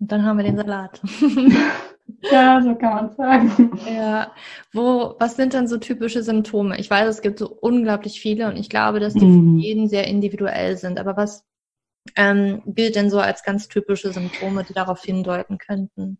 Und 0.00 0.12
dann 0.12 0.24
haben 0.24 0.36
wir 0.36 0.44
den 0.44 0.56
Salat. 0.56 1.00
ja, 2.30 2.62
so 2.62 2.74
kann 2.76 2.94
man 2.94 3.16
sagen. 3.16 3.78
Ja, 3.92 4.32
wo, 4.72 5.16
was 5.18 5.36
sind 5.36 5.54
denn 5.54 5.66
so 5.66 5.78
typische 5.78 6.22
Symptome? 6.22 6.78
Ich 6.78 6.88
weiß, 6.88 7.08
es 7.08 7.22
gibt 7.22 7.38
so 7.38 7.48
unglaublich 7.48 8.20
viele 8.20 8.48
und 8.48 8.56
ich 8.56 8.70
glaube, 8.70 9.00
dass 9.00 9.14
die 9.14 9.24
mhm. 9.24 9.58
für 9.58 9.62
jeden 9.62 9.88
sehr 9.88 10.06
individuell 10.06 10.76
sind. 10.76 10.98
Aber 11.00 11.16
was 11.16 11.44
ähm, 12.16 12.62
gilt 12.66 12.96
denn 12.96 13.10
so 13.10 13.18
als 13.18 13.42
ganz 13.42 13.68
typische 13.68 14.12
Symptome, 14.12 14.64
die 14.64 14.72
darauf 14.72 15.02
hindeuten 15.02 15.58
könnten? 15.58 16.18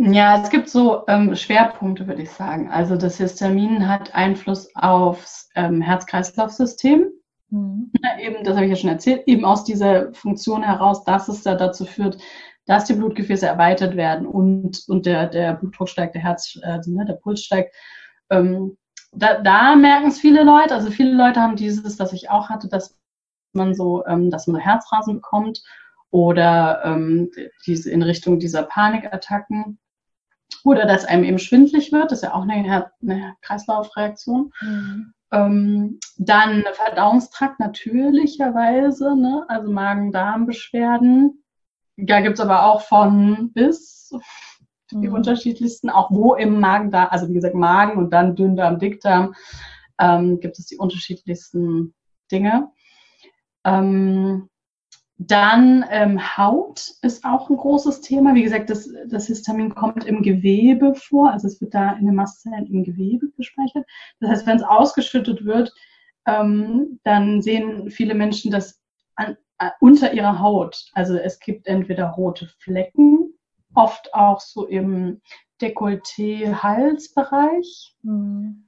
Ja, 0.00 0.40
es 0.40 0.50
gibt 0.50 0.68
so 0.68 1.04
ähm, 1.08 1.34
Schwerpunkte, 1.34 2.06
würde 2.06 2.22
ich 2.22 2.30
sagen. 2.30 2.70
Also 2.70 2.96
das 2.96 3.16
Histamin 3.16 3.88
hat 3.88 4.14
Einfluss 4.14 4.70
aufs 4.76 5.50
ähm, 5.56 5.82
Herz-Kreislauf-System. 5.82 7.08
Mhm. 7.50 7.90
Ja, 8.00 8.18
eben, 8.20 8.44
das 8.44 8.54
habe 8.54 8.66
ich 8.66 8.70
ja 8.70 8.76
schon 8.76 8.90
erzählt, 8.90 9.24
eben 9.26 9.44
aus 9.44 9.64
dieser 9.64 10.12
Funktion 10.14 10.62
heraus, 10.62 11.02
dass 11.02 11.26
es 11.26 11.42
da 11.42 11.56
dazu 11.56 11.84
führt, 11.84 12.18
dass 12.68 12.84
die 12.84 12.92
Blutgefäße 12.92 13.46
erweitert 13.46 13.96
werden 13.96 14.26
und, 14.26 14.84
und 14.88 15.06
der, 15.06 15.26
der 15.26 15.54
Blutdruck 15.54 15.88
steigt, 15.88 16.14
der 16.14 16.22
Herz, 16.22 16.54
äh, 16.62 16.78
ne, 16.86 17.06
der 17.06 17.14
Puls 17.14 17.42
steigt. 17.42 17.74
Ähm, 18.28 18.76
da, 19.10 19.40
da 19.40 19.74
merken 19.74 20.08
es 20.08 20.20
viele 20.20 20.44
Leute, 20.44 20.74
also 20.74 20.90
viele 20.90 21.14
Leute 21.14 21.40
haben 21.40 21.56
dieses, 21.56 21.98
was 21.98 22.12
ich 22.12 22.28
auch 22.28 22.50
hatte, 22.50 22.68
dass 22.68 22.98
man 23.54 23.74
so, 23.74 24.04
ähm, 24.06 24.30
dass 24.30 24.46
man 24.46 24.60
Herzrasen 24.60 25.14
bekommt 25.14 25.62
oder 26.10 26.82
ähm, 26.84 27.30
diese 27.66 27.90
in 27.90 28.02
Richtung 28.02 28.38
dieser 28.38 28.64
Panikattacken. 28.64 29.78
Oder 30.64 30.86
dass 30.86 31.04
einem 31.06 31.24
eben 31.24 31.38
schwindlig 31.38 31.92
wird, 31.92 32.10
das 32.10 32.18
ist 32.18 32.24
ja 32.24 32.34
auch 32.34 32.42
eine, 32.42 32.90
eine 33.00 33.34
Kreislaufreaktion. 33.40 34.52
Mhm. 34.60 35.14
Ähm, 35.30 36.00
dann 36.18 36.64
Verdauungstrakt 36.72 37.60
natürlicherweise, 37.60 39.16
ne? 39.16 39.44
also 39.48 39.70
Magen-Darm-Beschwerden. 39.70 41.42
Da 42.00 42.20
gibt 42.20 42.38
es 42.38 42.44
aber 42.44 42.64
auch 42.64 42.82
von 42.82 43.52
bis 43.52 44.12
die 44.90 45.08
mhm. 45.08 45.14
unterschiedlichsten, 45.14 45.90
auch 45.90 46.10
wo 46.10 46.34
im 46.34 46.60
Magen-Darm, 46.60 47.08
also 47.10 47.28
wie 47.28 47.34
gesagt 47.34 47.54
Magen 47.54 47.98
und 47.98 48.10
dann 48.10 48.36
Dünndarm, 48.36 48.78
Dickdarm, 48.78 49.34
ähm, 49.98 50.38
gibt 50.40 50.58
es 50.58 50.66
die 50.66 50.76
unterschiedlichsten 50.76 51.94
Dinge. 52.30 52.70
Ähm, 53.64 54.48
dann 55.18 55.84
ähm, 55.90 56.36
Haut 56.36 56.92
ist 57.02 57.24
auch 57.24 57.50
ein 57.50 57.56
großes 57.56 58.00
Thema. 58.00 58.36
Wie 58.36 58.44
gesagt, 58.44 58.70
das, 58.70 58.88
das 59.08 59.26
Histamin 59.26 59.74
kommt 59.74 60.04
im 60.04 60.22
Gewebe 60.22 60.94
vor, 60.94 61.32
also 61.32 61.48
es 61.48 61.60
wird 61.60 61.74
da 61.74 61.94
in 61.94 62.06
den 62.06 62.14
Mastzellen 62.14 62.66
im 62.66 62.84
Gewebe 62.84 63.28
gespeichert. 63.36 63.84
Das 64.20 64.30
heißt, 64.30 64.46
wenn 64.46 64.58
es 64.58 64.62
ausgeschüttet 64.62 65.44
wird, 65.44 65.74
ähm, 66.26 67.00
dann 67.02 67.42
sehen 67.42 67.90
viele 67.90 68.14
Menschen 68.14 68.52
das 68.52 68.80
an, 69.16 69.36
unter 69.80 70.12
ihrer 70.12 70.40
Haut. 70.40 70.84
Also 70.92 71.16
es 71.16 71.40
gibt 71.40 71.66
entweder 71.66 72.10
rote 72.10 72.46
Flecken, 72.58 73.32
oft 73.74 74.12
auch 74.14 74.40
so 74.40 74.66
im 74.66 75.20
Dekolleté-Halsbereich. 75.60 77.96
Mhm. 78.02 78.64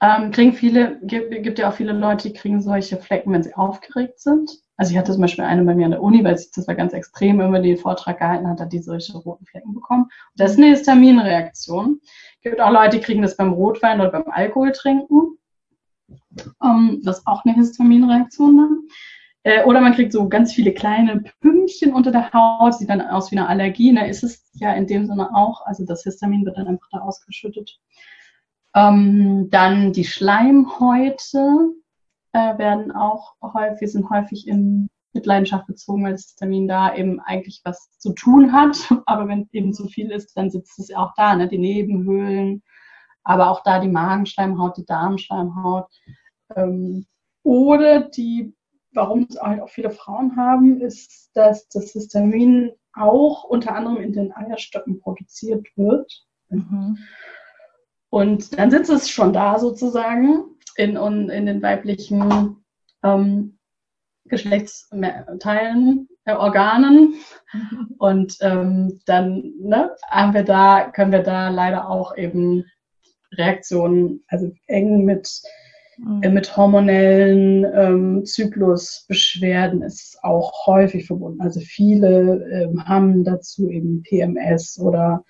Ähm, 0.00 0.30
kriegen 0.30 0.52
viele, 0.52 1.00
gibt, 1.02 1.32
gibt 1.42 1.58
ja 1.58 1.68
auch 1.68 1.74
viele 1.74 1.92
Leute, 1.92 2.28
die 2.28 2.34
kriegen 2.34 2.62
solche 2.62 2.98
Flecken, 2.98 3.32
wenn 3.32 3.42
sie 3.42 3.56
aufgeregt 3.56 4.20
sind. 4.20 4.48
Also 4.76 4.92
ich 4.92 4.98
hatte 4.98 5.10
zum 5.10 5.22
Beispiel 5.22 5.42
eine 5.42 5.64
bei 5.64 5.74
mir 5.74 5.86
an 5.86 5.90
der 5.90 6.02
Uni, 6.02 6.22
weil 6.22 6.34
das 6.34 6.68
war 6.68 6.76
ganz 6.76 6.92
extrem, 6.92 7.40
wenn 7.40 7.50
man 7.50 7.64
den 7.64 7.76
Vortrag 7.76 8.18
gehalten 8.18 8.46
hat, 8.46 8.60
hat 8.60 8.72
die 8.72 8.78
solche 8.78 9.18
roten 9.18 9.44
Flecken 9.44 9.74
bekommen. 9.74 10.04
Und 10.04 10.12
das 10.36 10.52
ist 10.52 10.58
eine 10.58 10.68
Histaminreaktion. 10.68 12.00
Es 12.04 12.42
gibt 12.42 12.60
auch 12.60 12.70
Leute, 12.70 12.98
die 12.98 13.02
kriegen 13.02 13.22
das 13.22 13.36
beim 13.36 13.52
Rotwein 13.52 14.00
oder 14.00 14.12
beim 14.12 14.30
Alkohol 14.30 14.70
trinken. 14.70 15.36
Ähm, 16.62 17.00
das 17.02 17.18
ist 17.18 17.26
auch 17.26 17.44
eine 17.44 17.54
Histaminreaktion 17.54 18.56
dann. 18.56 18.78
Äh, 19.44 19.64
oder 19.64 19.80
man 19.80 19.94
kriegt 19.94 20.12
so 20.12 20.28
ganz 20.28 20.52
viele 20.52 20.72
kleine 20.72 21.22
Pünktchen 21.40 21.92
unter 21.92 22.10
der 22.10 22.32
Haut, 22.32 22.74
sieht 22.74 22.90
dann 22.90 23.00
aus 23.00 23.30
wie 23.30 23.38
eine 23.38 23.48
Allergie. 23.48 23.94
Da 23.94 24.02
ist 24.02 24.22
es 24.22 24.50
ja 24.54 24.72
in 24.74 24.86
dem 24.86 25.06
Sinne 25.06 25.34
auch. 25.34 25.64
Also 25.66 25.84
das 25.84 26.02
Histamin 26.02 26.44
wird 26.44 26.56
dann 26.56 26.66
einfach 26.66 26.88
da 26.90 26.98
ausgeschüttet. 26.98 27.78
Ähm, 28.74 29.48
dann 29.50 29.92
die 29.92 30.04
Schleimhäute 30.04 31.72
äh, 32.32 32.58
werden 32.58 32.92
auch 32.92 33.34
häufig, 33.42 33.90
sind 33.90 34.10
häufig 34.10 34.46
in 34.46 34.88
Mitleidenschaft 35.12 35.66
gezogen, 35.66 36.04
weil 36.04 36.12
das 36.12 36.26
Histamin 36.26 36.68
da 36.68 36.94
eben 36.94 37.20
eigentlich 37.20 37.60
was 37.64 37.90
zu 37.98 38.12
tun 38.12 38.52
hat. 38.52 38.76
Aber 39.06 39.28
wenn 39.28 39.48
eben 39.52 39.72
zu 39.72 39.86
viel 39.88 40.10
ist, 40.10 40.36
dann 40.36 40.50
sitzt 40.50 40.78
es 40.78 40.94
auch 40.94 41.12
da, 41.16 41.34
ne? 41.34 41.48
die 41.48 41.58
Nebenhöhlen, 41.58 42.62
aber 43.24 43.50
auch 43.50 43.62
da 43.62 43.78
die 43.78 43.88
Magenschleimhaut, 43.88 44.78
die 44.78 44.86
Darmschleimhaut. 44.86 45.86
Ähm, 46.56 47.06
oder 47.42 48.00
die, 48.00 48.54
warum 48.92 49.26
es 49.28 49.40
halt 49.40 49.60
auch 49.60 49.68
viele 49.68 49.90
Frauen 49.90 50.36
haben, 50.36 50.80
ist, 50.80 51.30
dass 51.34 51.68
das 51.68 51.92
Histamin 51.92 52.72
auch 52.94 53.44
unter 53.44 53.74
anderem 53.74 53.98
in 53.98 54.12
den 54.12 54.32
Eierstöcken 54.32 55.00
produziert 55.00 55.66
wird. 55.76 56.26
Mhm. 56.48 56.98
Und 58.10 58.58
dann 58.58 58.70
sitzt 58.70 58.90
es 58.90 59.10
schon 59.10 59.32
da 59.32 59.58
sozusagen 59.58 60.44
in, 60.76 60.96
in 60.96 61.46
den 61.46 61.62
weiblichen 61.62 62.64
ähm, 63.02 63.58
Geschlechtsteilen, 64.24 66.08
äh, 66.24 66.34
Organen. 66.34 67.14
Und 67.98 68.36
ähm, 68.40 69.00
dann 69.06 69.52
ne, 69.58 69.94
haben 70.08 70.34
wir 70.34 70.44
da, 70.44 70.90
können 70.90 71.12
wir 71.12 71.22
da 71.22 71.48
leider 71.48 71.88
auch 71.88 72.16
eben 72.16 72.64
Reaktionen, 73.32 74.24
also 74.28 74.50
eng 74.66 75.04
mit, 75.04 75.42
mhm. 75.98 76.22
äh, 76.22 76.30
mit 76.30 76.56
hormonellen 76.56 77.66
ähm, 77.74 78.24
Zyklusbeschwerden 78.24 79.82
ist 79.82 80.18
auch 80.22 80.66
häufig 80.66 81.06
verbunden. 81.06 81.40
Also 81.40 81.60
viele 81.60 82.44
ähm, 82.50 82.84
haben 82.84 83.24
dazu 83.24 83.68
eben 83.68 84.02
PMS 84.02 84.78
oder 84.78 85.24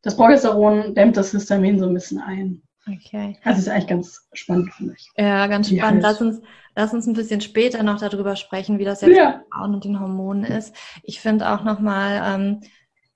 das 0.01 0.15
Progesteron 0.15 0.93
dämmt 0.93 1.17
das 1.17 1.31
Histamin 1.31 1.79
so 1.79 1.87
ein 1.87 1.93
bisschen 1.93 2.19
ein. 2.19 2.61
Okay. 2.87 3.37
Also 3.43 3.59
ist 3.59 3.69
eigentlich 3.69 3.87
ganz 3.87 4.27
spannend, 4.33 4.73
finde 4.73 4.95
ich. 4.97 5.11
Ja, 5.17 5.47
ganz 5.47 5.69
spannend. 5.69 6.01
Lass 6.01 6.21
uns, 6.21 6.41
lass 6.75 6.93
uns 6.93 7.07
ein 7.07 7.13
bisschen 7.13 7.41
später 7.41 7.83
noch 7.83 7.99
darüber 7.99 8.35
sprechen, 8.35 8.79
wie 8.79 8.85
das 8.85 9.01
jetzt 9.01 9.15
ja. 9.15 9.37
mit 9.37 9.47
Frauen 9.53 9.73
und 9.73 9.83
den 9.83 9.99
Hormonen 9.99 10.43
ist. 10.43 10.75
Ich 11.03 11.19
finde 11.19 11.51
auch 11.51 11.63
nochmal, 11.63 12.61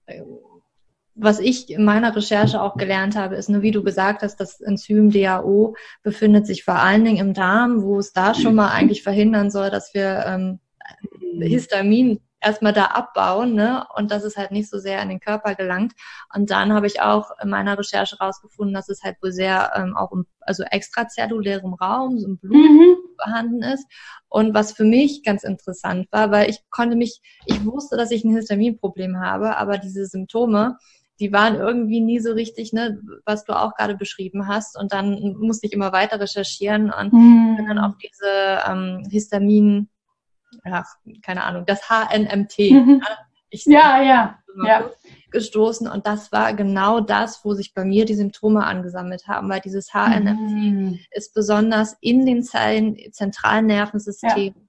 ähm, 0.08 0.36
was 1.16 1.40
ich 1.40 1.70
in 1.70 1.84
meiner 1.84 2.16
Recherche 2.16 2.62
auch 2.62 2.76
gelernt 2.76 3.16
habe, 3.16 3.36
ist 3.36 3.50
nur, 3.50 3.62
wie 3.62 3.72
du 3.72 3.84
gesagt 3.84 4.24
hast, 4.24 4.38
das 4.38 4.62
Enzym 4.62 5.12
DAO 5.12 5.76
befindet 6.02 6.48
sich 6.48 6.64
vor 6.64 6.76
allen 6.76 7.06
Dingen 7.06 7.18
im 7.18 7.34
Darm, 7.34 7.84
wo 7.84 8.00
es 8.00 8.14
da 8.14 8.34
schon 8.34 8.56
mal 8.56 8.70
eigentlich 8.70 9.04
verhindern 9.04 9.52
soll, 9.52 9.70
dass 9.70 9.94
wir 9.94 10.24
ähm, 10.26 10.60
Histamin 11.40 12.20
erstmal 12.44 12.74
da 12.74 12.86
abbauen, 12.86 13.54
ne? 13.54 13.86
Und 13.96 14.12
dass 14.12 14.24
es 14.24 14.38
halt 14.38 14.52
nicht 14.52 14.70
so 14.70 14.78
sehr 14.78 15.02
in 15.02 15.10
den 15.10 15.20
Körper 15.20 15.56
gelangt. 15.56 15.94
Und 16.34 16.52
dann 16.52 16.74
habe 16.74 16.88
ich 16.88 17.02
auch 17.02 17.32
in 17.42 17.50
meiner 17.50 17.78
Recherche 17.78 18.18
rausgefunden, 18.20 18.74
dass 18.74 18.90
es 18.90 19.02
halt 19.04 19.18
wohl 19.22 19.32
sehr 19.32 19.72
ähm, 19.76 19.96
auch 19.96 20.12
im, 20.12 20.26
also 20.42 20.64
extrazellulärem 20.64 21.74
Raum, 21.74 22.20
so 22.20 22.28
im 22.28 22.38
Blut 22.38 22.56
mhm. 22.56 22.98
vorhanden 23.22 23.64
ist. 23.64 23.86
Und 24.28 24.54
was 24.54 24.74
für 24.74 24.84
mich 24.84 25.24
ganz 25.24 25.44
interessant 25.44 26.08
war, 26.12 26.32
weil 26.32 26.50
ich 26.50 26.60
konnte 26.70 26.96
mich, 26.96 27.22
ich 27.46 27.64
wusste, 27.66 27.98
dass 27.98 28.12
ich 28.12 28.24
ein 28.24 28.36
Histaminproblem 28.36 29.20
habe, 29.20 29.58
aber 29.58 29.78
diese 29.78 30.06
Symptome, 30.06 30.78
die 31.20 31.32
waren 31.32 31.56
irgendwie 31.56 32.00
nie 32.00 32.20
so 32.20 32.32
richtig, 32.32 32.74
ne, 32.74 33.00
was 33.26 33.46
du 33.46 33.54
auch 33.54 33.76
gerade 33.76 33.96
beschrieben 33.96 34.48
hast. 34.48 34.78
Und 34.78 34.94
dann 34.94 35.36
musste 35.40 35.68
ich 35.68 35.74
immer 35.74 35.92
weiter 35.92 36.20
recherchieren 36.20 36.92
und 36.92 37.14
mhm. 37.14 37.56
bin 37.58 37.68
dann 37.68 37.80
auf 37.80 37.94
diese 37.98 38.62
ähm, 38.68 39.08
Histamin, 39.10 39.90
ja, 40.66 40.84
keine 41.22 41.44
Ahnung, 41.44 41.66
das 41.66 41.90
HNMT. 41.90 42.58
Mhm. 42.72 43.02
Ich, 43.50 43.66
ja, 43.66 44.02
ja, 44.02 44.40
ja. 44.66 44.90
gestoßen 45.30 45.88
und 45.88 46.08
das 46.08 46.32
war 46.32 46.56
genau 46.56 47.00
das, 47.02 47.46
wo 47.46 47.54
sich 47.54 47.76
bei 47.76 47.86
mir 47.86 48.04
die 48.06 48.16
Symptome 48.16 48.66
angesammelt 48.66 49.28
haben, 49.28 49.48
weil 49.48 49.62
dieses 49.62 49.94
HNMT 49.94 50.52
mhm. 50.52 51.00
ist 51.12 51.36
besonders 51.36 51.96
in 52.02 52.26
den 52.26 52.42
Zellen, 52.42 52.98
zentralen 53.12 53.68
Nervensystem, 53.68 54.56
ja. 54.56 54.62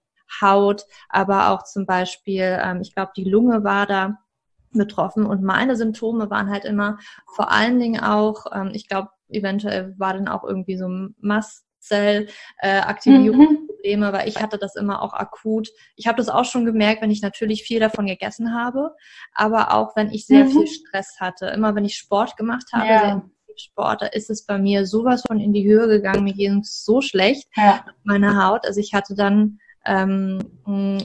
Haut, 0.42 0.84
aber 1.08 1.50
auch 1.50 1.62
zum 1.62 1.86
Beispiel, 1.86 2.58
ähm, 2.62 2.82
ich 2.82 2.94
glaube, 2.94 3.12
die 3.16 3.24
Lunge 3.24 3.64
war 3.64 3.86
da 3.86 4.18
betroffen 4.78 5.26
und 5.26 5.42
meine 5.42 5.76
Symptome 5.76 6.30
waren 6.30 6.50
halt 6.50 6.64
immer 6.64 6.98
vor 7.34 7.50
allen 7.50 7.78
Dingen 7.78 8.00
auch, 8.00 8.46
ähm, 8.52 8.70
ich 8.72 8.88
glaube, 8.88 9.10
eventuell 9.28 9.94
war 9.98 10.14
dann 10.14 10.28
auch 10.28 10.44
irgendwie 10.44 10.76
so 10.76 10.88
Mastzellaktivierungsprobleme, 11.18 14.08
mhm. 14.08 14.12
weil 14.12 14.28
ich 14.28 14.40
hatte 14.40 14.58
das 14.58 14.76
immer 14.76 15.02
auch 15.02 15.14
akut. 15.14 15.70
Ich 15.96 16.06
habe 16.06 16.18
das 16.18 16.28
auch 16.28 16.44
schon 16.44 16.64
gemerkt, 16.64 17.02
wenn 17.02 17.10
ich 17.10 17.22
natürlich 17.22 17.64
viel 17.64 17.80
davon 17.80 18.06
gegessen 18.06 18.54
habe, 18.54 18.94
aber 19.34 19.74
auch 19.74 19.96
wenn 19.96 20.10
ich 20.10 20.26
sehr 20.26 20.44
mhm. 20.44 20.50
viel 20.50 20.66
Stress 20.66 21.16
hatte. 21.20 21.46
Immer 21.46 21.74
wenn 21.74 21.84
ich 21.84 21.96
Sport 21.96 22.36
gemacht 22.36 22.66
habe, 22.72 22.86
ja. 22.86 23.24
Sport, 23.56 24.02
da 24.02 24.06
ist 24.06 24.30
es 24.30 24.46
bei 24.46 24.58
mir 24.58 24.84
sowas 24.84 25.22
von 25.26 25.38
in 25.38 25.52
die 25.52 25.64
Höhe 25.64 25.86
gegangen. 25.86 26.24
Mir 26.24 26.34
ging 26.34 26.58
es 26.58 26.84
so 26.84 27.00
schlecht, 27.00 27.48
ja. 27.56 27.84
meine 28.02 28.44
Haut. 28.44 28.66
Also 28.66 28.80
ich 28.80 28.94
hatte 28.94 29.14
dann 29.14 29.60
ähm, 29.86 30.40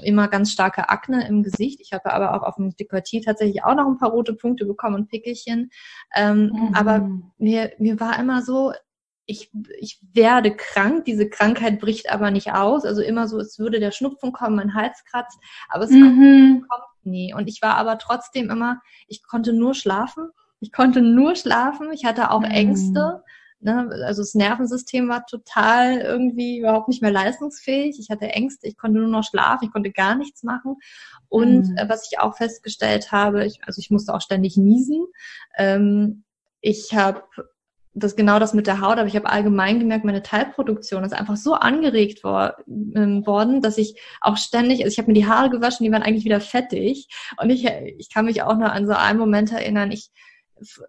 immer 0.03 0.27
ganz 0.27 0.51
starke 0.51 0.89
Akne 0.89 1.27
im 1.27 1.43
Gesicht. 1.43 1.79
Ich 1.81 1.93
habe 1.93 2.13
aber 2.13 2.33
auch 2.33 2.43
auf 2.47 2.55
dem 2.55 2.71
Dekolleté 2.71 3.23
tatsächlich 3.23 3.63
auch 3.63 3.75
noch 3.75 3.87
ein 3.87 3.97
paar 3.97 4.11
rote 4.11 4.33
Punkte 4.33 4.65
bekommen 4.65 4.95
und 4.95 5.09
Pickelchen. 5.09 5.69
Ähm, 6.15 6.51
mhm. 6.53 6.73
Aber 6.73 7.09
mir, 7.37 7.71
mir 7.77 7.99
war 7.99 8.17
immer 8.19 8.41
so, 8.41 8.73
ich, 9.25 9.51
ich 9.79 9.99
werde 10.13 10.55
krank, 10.55 11.05
diese 11.05 11.29
Krankheit 11.29 11.79
bricht 11.79 12.11
aber 12.11 12.31
nicht 12.31 12.51
aus. 12.51 12.83
Also 12.85 13.01
immer 13.01 13.27
so, 13.27 13.39
es 13.39 13.59
würde 13.59 13.79
der 13.79 13.91
Schnupfen 13.91 14.31
kommen, 14.31 14.55
mein 14.55 14.73
Hals 14.73 15.03
kratzt, 15.05 15.37
aber 15.69 15.83
es 15.83 15.91
mhm. 15.91 16.65
kommt 16.67 16.83
nie. 17.03 17.33
Und 17.33 17.47
ich 17.47 17.61
war 17.61 17.75
aber 17.75 17.97
trotzdem 17.97 18.49
immer, 18.49 18.81
ich 19.07 19.23
konnte 19.23 19.53
nur 19.53 19.75
schlafen. 19.75 20.29
Ich 20.61 20.71
konnte 20.71 21.01
nur 21.01 21.35
schlafen. 21.35 21.91
Ich 21.93 22.05
hatte 22.05 22.31
auch 22.31 22.41
mhm. 22.41 22.51
Ängste. 22.51 23.23
Ne? 23.61 23.89
Also 24.05 24.21
das 24.21 24.35
Nervensystem 24.35 25.09
war 25.09 25.25
total 25.25 25.99
irgendwie 25.99 26.59
überhaupt 26.59 26.87
nicht 26.87 27.01
mehr 27.01 27.11
leistungsfähig. 27.11 27.99
Ich 27.99 28.09
hatte 28.09 28.27
Ängste, 28.27 28.67
ich 28.67 28.77
konnte 28.77 28.99
nur 28.99 29.09
noch 29.09 29.23
schlafen, 29.23 29.65
ich 29.65 29.71
konnte 29.71 29.91
gar 29.91 30.15
nichts 30.15 30.43
machen. 30.43 30.77
Und 31.27 31.69
mhm. 31.69 31.77
äh, 31.77 31.89
was 31.89 32.09
ich 32.09 32.19
auch 32.19 32.37
festgestellt 32.37 33.11
habe, 33.11 33.45
ich, 33.45 33.59
also 33.65 33.79
ich 33.79 33.91
musste 33.91 34.13
auch 34.13 34.21
ständig 34.21 34.57
niesen. 34.57 35.05
Ähm, 35.57 36.23
ich 36.61 36.93
habe 36.93 37.23
das 37.93 38.15
genau 38.15 38.39
das 38.39 38.53
mit 38.53 38.67
der 38.67 38.81
Haut, 38.81 38.97
aber 38.97 39.07
ich 39.07 39.15
habe 39.15 39.29
allgemein 39.29 39.79
gemerkt, 39.79 40.05
meine 40.05 40.23
Teilproduktion 40.23 41.03
ist 41.03 41.13
einfach 41.13 41.35
so 41.35 41.53
angeregt 41.55 42.23
wor 42.23 42.55
ähm, 42.67 43.25
worden, 43.25 43.61
dass 43.61 43.77
ich 43.77 43.99
auch 44.21 44.37
ständig, 44.37 44.83
also 44.83 44.93
ich 44.93 44.99
habe 44.99 45.07
mir 45.07 45.19
die 45.19 45.25
Haare 45.25 45.49
gewaschen, 45.49 45.83
die 45.83 45.91
waren 45.91 46.03
eigentlich 46.03 46.23
wieder 46.23 46.39
fettig 46.39 47.09
und 47.41 47.49
ich, 47.49 47.65
ich 47.65 48.13
kann 48.13 48.25
mich 48.25 48.43
auch 48.43 48.55
noch 48.57 48.71
an 48.71 48.85
so 48.85 48.93
einen 48.93 49.19
Moment 49.19 49.51
erinnern, 49.51 49.91
ich 49.91 50.11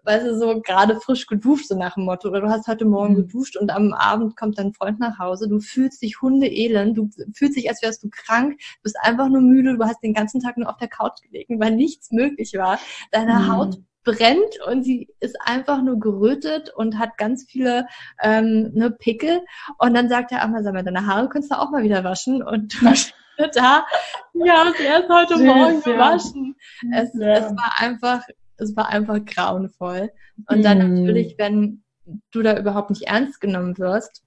weißt 0.03 0.25
du, 0.25 0.37
so 0.37 0.61
gerade 0.61 0.99
frisch 0.99 1.27
geduscht, 1.27 1.67
so 1.67 1.77
nach 1.77 1.95
dem 1.95 2.05
Motto, 2.05 2.29
oder 2.29 2.41
du 2.41 2.49
hast 2.49 2.67
heute 2.67 2.85
Morgen 2.85 3.13
mhm. 3.13 3.27
geduscht 3.27 3.57
und 3.57 3.71
am 3.71 3.93
Abend 3.93 4.35
kommt 4.37 4.57
dein 4.57 4.73
Freund 4.73 4.99
nach 4.99 5.19
Hause, 5.19 5.47
du 5.47 5.59
fühlst 5.59 6.01
dich 6.01 6.21
hundeelend, 6.21 6.97
du 6.97 7.09
fühlst 7.33 7.57
dich, 7.57 7.69
als 7.69 7.81
wärst 7.81 8.03
du 8.03 8.09
krank, 8.09 8.59
bist 8.83 8.97
einfach 9.01 9.29
nur 9.29 9.41
müde, 9.41 9.77
du 9.77 9.83
hast 9.83 10.01
den 10.03 10.13
ganzen 10.13 10.41
Tag 10.41 10.57
nur 10.57 10.69
auf 10.69 10.77
der 10.77 10.87
Couch 10.89 11.21
gelegen, 11.21 11.59
weil 11.59 11.75
nichts 11.75 12.11
möglich 12.11 12.53
war. 12.55 12.79
Deine 13.11 13.33
mhm. 13.33 13.47
Haut 13.51 13.77
brennt 14.03 14.59
und 14.67 14.83
sie 14.83 15.09
ist 15.19 15.39
einfach 15.41 15.81
nur 15.81 15.99
gerötet 15.99 16.71
und 16.75 16.97
hat 16.97 17.17
ganz 17.17 17.45
viele 17.47 17.85
ähm, 18.21 18.71
ne, 18.73 18.91
Pickel. 18.91 19.41
Und 19.77 19.93
dann 19.93 20.09
sagt 20.09 20.31
er, 20.31 20.43
ach 20.43 20.49
mal, 20.49 20.63
sag 20.63 20.73
mal, 20.73 20.83
deine 20.83 21.05
Haare 21.05 21.29
kannst 21.29 21.51
du 21.51 21.59
auch 21.59 21.71
mal 21.71 21.83
wieder 21.83 22.03
waschen. 22.03 22.41
Und 22.41 22.81
du 22.81 23.47
da, 23.53 23.85
ja, 24.33 24.71
sie 24.75 24.83
erst 24.83 25.09
heute 25.09 25.37
Süß, 25.37 25.45
Morgen 25.45 25.81
gewaschen. 25.81 26.55
Ja. 26.83 27.01
Es, 27.01 27.09
ja. 27.13 27.33
es 27.33 27.51
war 27.51 27.73
einfach 27.77 28.23
es 28.61 28.75
war 28.75 28.89
einfach 28.89 29.23
grauenvoll. 29.25 30.11
Und 30.47 30.63
dann 30.63 30.77
mm. 30.77 31.03
natürlich, 31.03 31.35
wenn 31.37 31.83
du 32.31 32.41
da 32.41 32.57
überhaupt 32.57 32.89
nicht 32.89 33.03
ernst 33.03 33.41
genommen 33.41 33.77
wirst, 33.77 34.23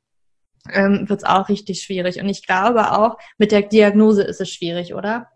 ähm, 0.70 1.08
wird 1.08 1.20
es 1.20 1.24
auch 1.24 1.48
richtig 1.48 1.82
schwierig. 1.82 2.20
Und 2.20 2.28
ich 2.28 2.46
glaube 2.46 2.92
auch, 2.92 3.18
mit 3.38 3.52
der 3.52 3.62
Diagnose 3.62 4.22
ist 4.22 4.40
es 4.40 4.50
schwierig, 4.50 4.94
oder? 4.94 5.28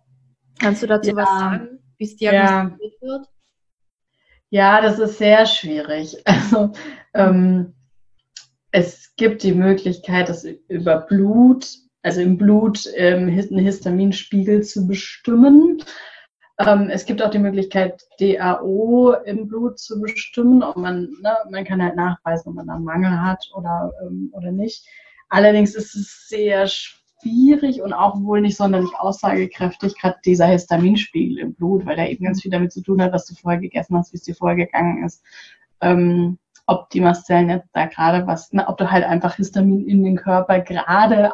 Kannst 0.58 0.82
du 0.82 0.86
dazu 0.86 1.10
ja. 1.10 1.16
was 1.16 1.28
sagen, 1.28 1.78
wie 1.98 2.04
es 2.04 2.16
diagnostiziert 2.16 2.92
ja. 3.00 3.08
wird? 3.08 3.26
Ja, 4.50 4.80
das 4.80 4.98
ist 4.98 5.18
sehr 5.18 5.46
schwierig. 5.46 6.16
Also 6.24 6.72
ähm, 7.14 7.74
es 8.70 9.14
gibt 9.16 9.42
die 9.42 9.52
Möglichkeit, 9.52 10.28
das 10.28 10.44
über 10.44 11.00
Blut, 11.00 11.68
also 12.02 12.20
im 12.20 12.38
Blut 12.38 12.86
ähm, 12.94 13.28
einen 13.28 13.58
Histaminspiegel 13.58 14.62
zu 14.62 14.86
bestimmen. 14.86 15.82
Ähm, 16.58 16.90
es 16.90 17.06
gibt 17.06 17.22
auch 17.22 17.30
die 17.30 17.38
Möglichkeit, 17.38 18.02
DAO 18.18 19.12
im 19.24 19.46
Blut 19.46 19.78
zu 19.78 20.00
bestimmen, 20.00 20.62
ob 20.62 20.76
man, 20.76 21.08
ne, 21.22 21.36
man 21.50 21.64
kann 21.64 21.82
halt 21.82 21.94
nachweisen, 21.94 22.48
ob 22.48 22.54
man 22.56 22.68
einen 22.68 22.84
Mangel 22.84 23.22
hat 23.22 23.48
oder, 23.54 23.92
ähm, 24.02 24.30
oder 24.32 24.50
nicht. 24.50 24.84
Allerdings 25.28 25.76
ist 25.76 25.94
es 25.94 26.26
sehr 26.28 26.66
schwierig 26.66 27.80
und 27.80 27.92
auch 27.92 28.20
wohl 28.22 28.40
nicht 28.40 28.56
sonderlich 28.56 28.90
aussagekräftig, 28.98 29.96
gerade 30.00 30.18
dieser 30.24 30.46
Histaminspiegel 30.46 31.38
im 31.38 31.54
Blut, 31.54 31.86
weil 31.86 31.96
der 31.96 32.10
eben 32.10 32.24
ganz 32.24 32.42
viel 32.42 32.50
damit 32.50 32.72
zu 32.72 32.82
tun 32.82 33.00
hat, 33.02 33.12
was 33.12 33.26
du 33.26 33.34
vorher 33.34 33.60
gegessen 33.60 33.96
hast, 33.96 34.12
wie 34.12 34.16
es 34.16 34.24
dir 34.24 34.34
vorher 34.34 34.56
gegangen 34.56 35.04
ist. 35.04 35.22
Ähm, 35.80 36.38
ob 36.66 36.90
die 36.90 37.00
Mastzellen 37.00 37.50
jetzt 37.50 37.68
da 37.72 37.86
gerade 37.86 38.26
was, 38.26 38.52
ne, 38.52 38.66
ob 38.66 38.78
du 38.78 38.90
halt 38.90 39.04
einfach 39.04 39.36
Histamin 39.36 39.86
in 39.86 40.02
den 40.02 40.16
Körper 40.16 40.58
gerade, 40.60 41.32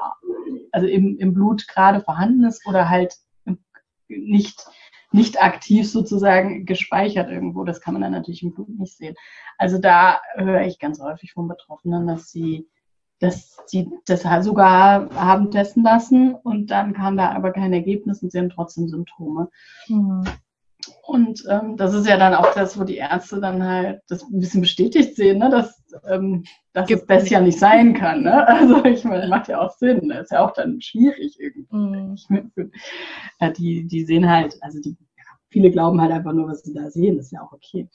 also 0.70 0.86
im, 0.86 1.16
im 1.18 1.32
Blut 1.32 1.66
gerade 1.66 2.00
vorhanden 2.00 2.44
ist 2.44 2.66
oder 2.66 2.90
halt 2.90 3.16
nicht 4.08 4.66
nicht 5.14 5.40
aktiv 5.40 5.88
sozusagen 5.88 6.66
gespeichert 6.66 7.30
irgendwo. 7.30 7.64
Das 7.64 7.80
kann 7.80 7.94
man 7.94 8.02
dann 8.02 8.12
natürlich 8.12 8.42
im 8.42 8.52
Blut 8.52 8.68
nicht 8.68 8.96
sehen. 8.96 9.14
Also 9.58 9.78
da 9.78 10.20
höre 10.34 10.62
ich 10.62 10.80
ganz 10.80 11.00
häufig 11.00 11.32
von 11.32 11.46
Betroffenen, 11.48 12.06
dass 12.06 12.30
sie 12.30 12.68
dass 13.20 13.56
sie 13.66 13.90
das 14.06 14.22
sogar 14.44 15.08
haben 15.14 15.50
testen 15.52 15.84
lassen 15.84 16.34
und 16.34 16.70
dann 16.72 16.92
kam 16.92 17.16
da 17.16 17.30
aber 17.30 17.52
kein 17.52 17.72
Ergebnis 17.72 18.22
und 18.22 18.32
sie 18.32 18.38
haben 18.38 18.50
trotzdem 18.50 18.88
Symptome. 18.88 19.48
Mhm. 19.88 20.24
Und 21.06 21.44
ähm, 21.48 21.76
das 21.76 21.94
ist 21.94 22.06
ja 22.06 22.18
dann 22.18 22.34
auch 22.34 22.52
das, 22.52 22.78
wo 22.78 22.84
die 22.84 22.96
Ärzte 22.96 23.40
dann 23.40 23.64
halt 23.64 24.02
das 24.08 24.24
ein 24.24 24.40
bisschen 24.40 24.60
bestätigt 24.60 25.16
sehen, 25.16 25.38
ne? 25.38 25.48
dass 25.48 25.83
ähm, 26.08 26.44
dass 26.72 26.86
Gibt 26.86 27.08
das 27.10 27.28
ja 27.30 27.40
nicht 27.40 27.58
sein 27.58 27.94
kann. 27.94 28.22
Ne? 28.22 28.46
Also 28.48 28.84
ich 28.84 29.04
meine, 29.04 29.28
macht 29.28 29.48
ja 29.48 29.60
auch 29.60 29.70
Sinn. 29.70 30.08
Das 30.08 30.24
ist 30.24 30.32
ja 30.32 30.44
auch 30.44 30.52
dann 30.52 30.80
schwierig 30.80 31.38
irgendwie. 31.38 31.76
Mhm. 31.76 32.16
Die, 33.56 33.86
die 33.86 34.04
sehen 34.04 34.28
halt, 34.28 34.56
also 34.62 34.80
die, 34.80 34.96
viele 35.50 35.70
glauben 35.70 36.00
halt 36.00 36.12
einfach 36.12 36.32
nur, 36.32 36.48
was 36.48 36.62
sie 36.62 36.74
da 36.74 36.90
sehen, 36.90 37.16
das 37.16 37.26
ist 37.26 37.32
ja 37.32 37.42
auch 37.42 37.52
okay. 37.52 37.88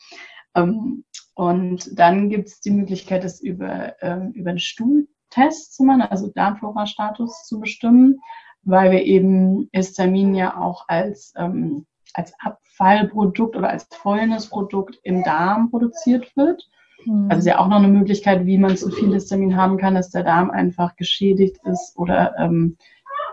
Ähm, 0.56 1.04
und 1.36 1.98
dann 1.98 2.30
gibt 2.30 2.48
es 2.50 2.62
die 2.62 2.72
Möglichkeit, 2.72 3.24
das 3.24 3.42
über, 3.42 3.96
ähm, 4.02 4.32
über 4.32 4.50
einen 4.50 4.60
Stuhltest 4.60 5.76
zu 5.76 5.84
machen, 5.84 6.02
also 6.02 6.32
Darmflora-Status 6.34 7.46
zu 7.46 7.60
bestimmen, 7.60 8.20
weil 8.64 8.92
wir 8.92 9.04
eben 9.04 9.70
Histamin 9.72 10.36
ja 10.36 10.58
auch 10.58 10.86
als, 10.88 11.34
ähm, 11.38 11.86
als 12.14 12.34
Abfallprodukt 12.40 13.56
oder 13.56 13.70
als 13.70 13.88
Fäulnisprodukt 13.92 15.00
im 15.04 15.24
Darm 15.24 15.70
produziert 15.70 16.36
wird. 16.36 16.68
Mhm. 17.06 17.28
Also 17.30 17.40
ist 17.40 17.46
ja 17.46 17.60
auch 17.60 17.68
noch 17.68 17.78
eine 17.78 17.88
Möglichkeit, 17.88 18.46
wie 18.46 18.58
man 18.58 18.78
zu 18.78 18.92
viel 18.92 19.14
Histamin 19.14 19.56
haben 19.56 19.78
kann, 19.78 19.96
dass 19.96 20.10
der 20.10 20.24
Darm 20.24 20.52
einfach 20.52 20.96
geschädigt 20.96 21.58
ist 21.66 21.98
oder 21.98 22.36
ähm, 22.38 22.78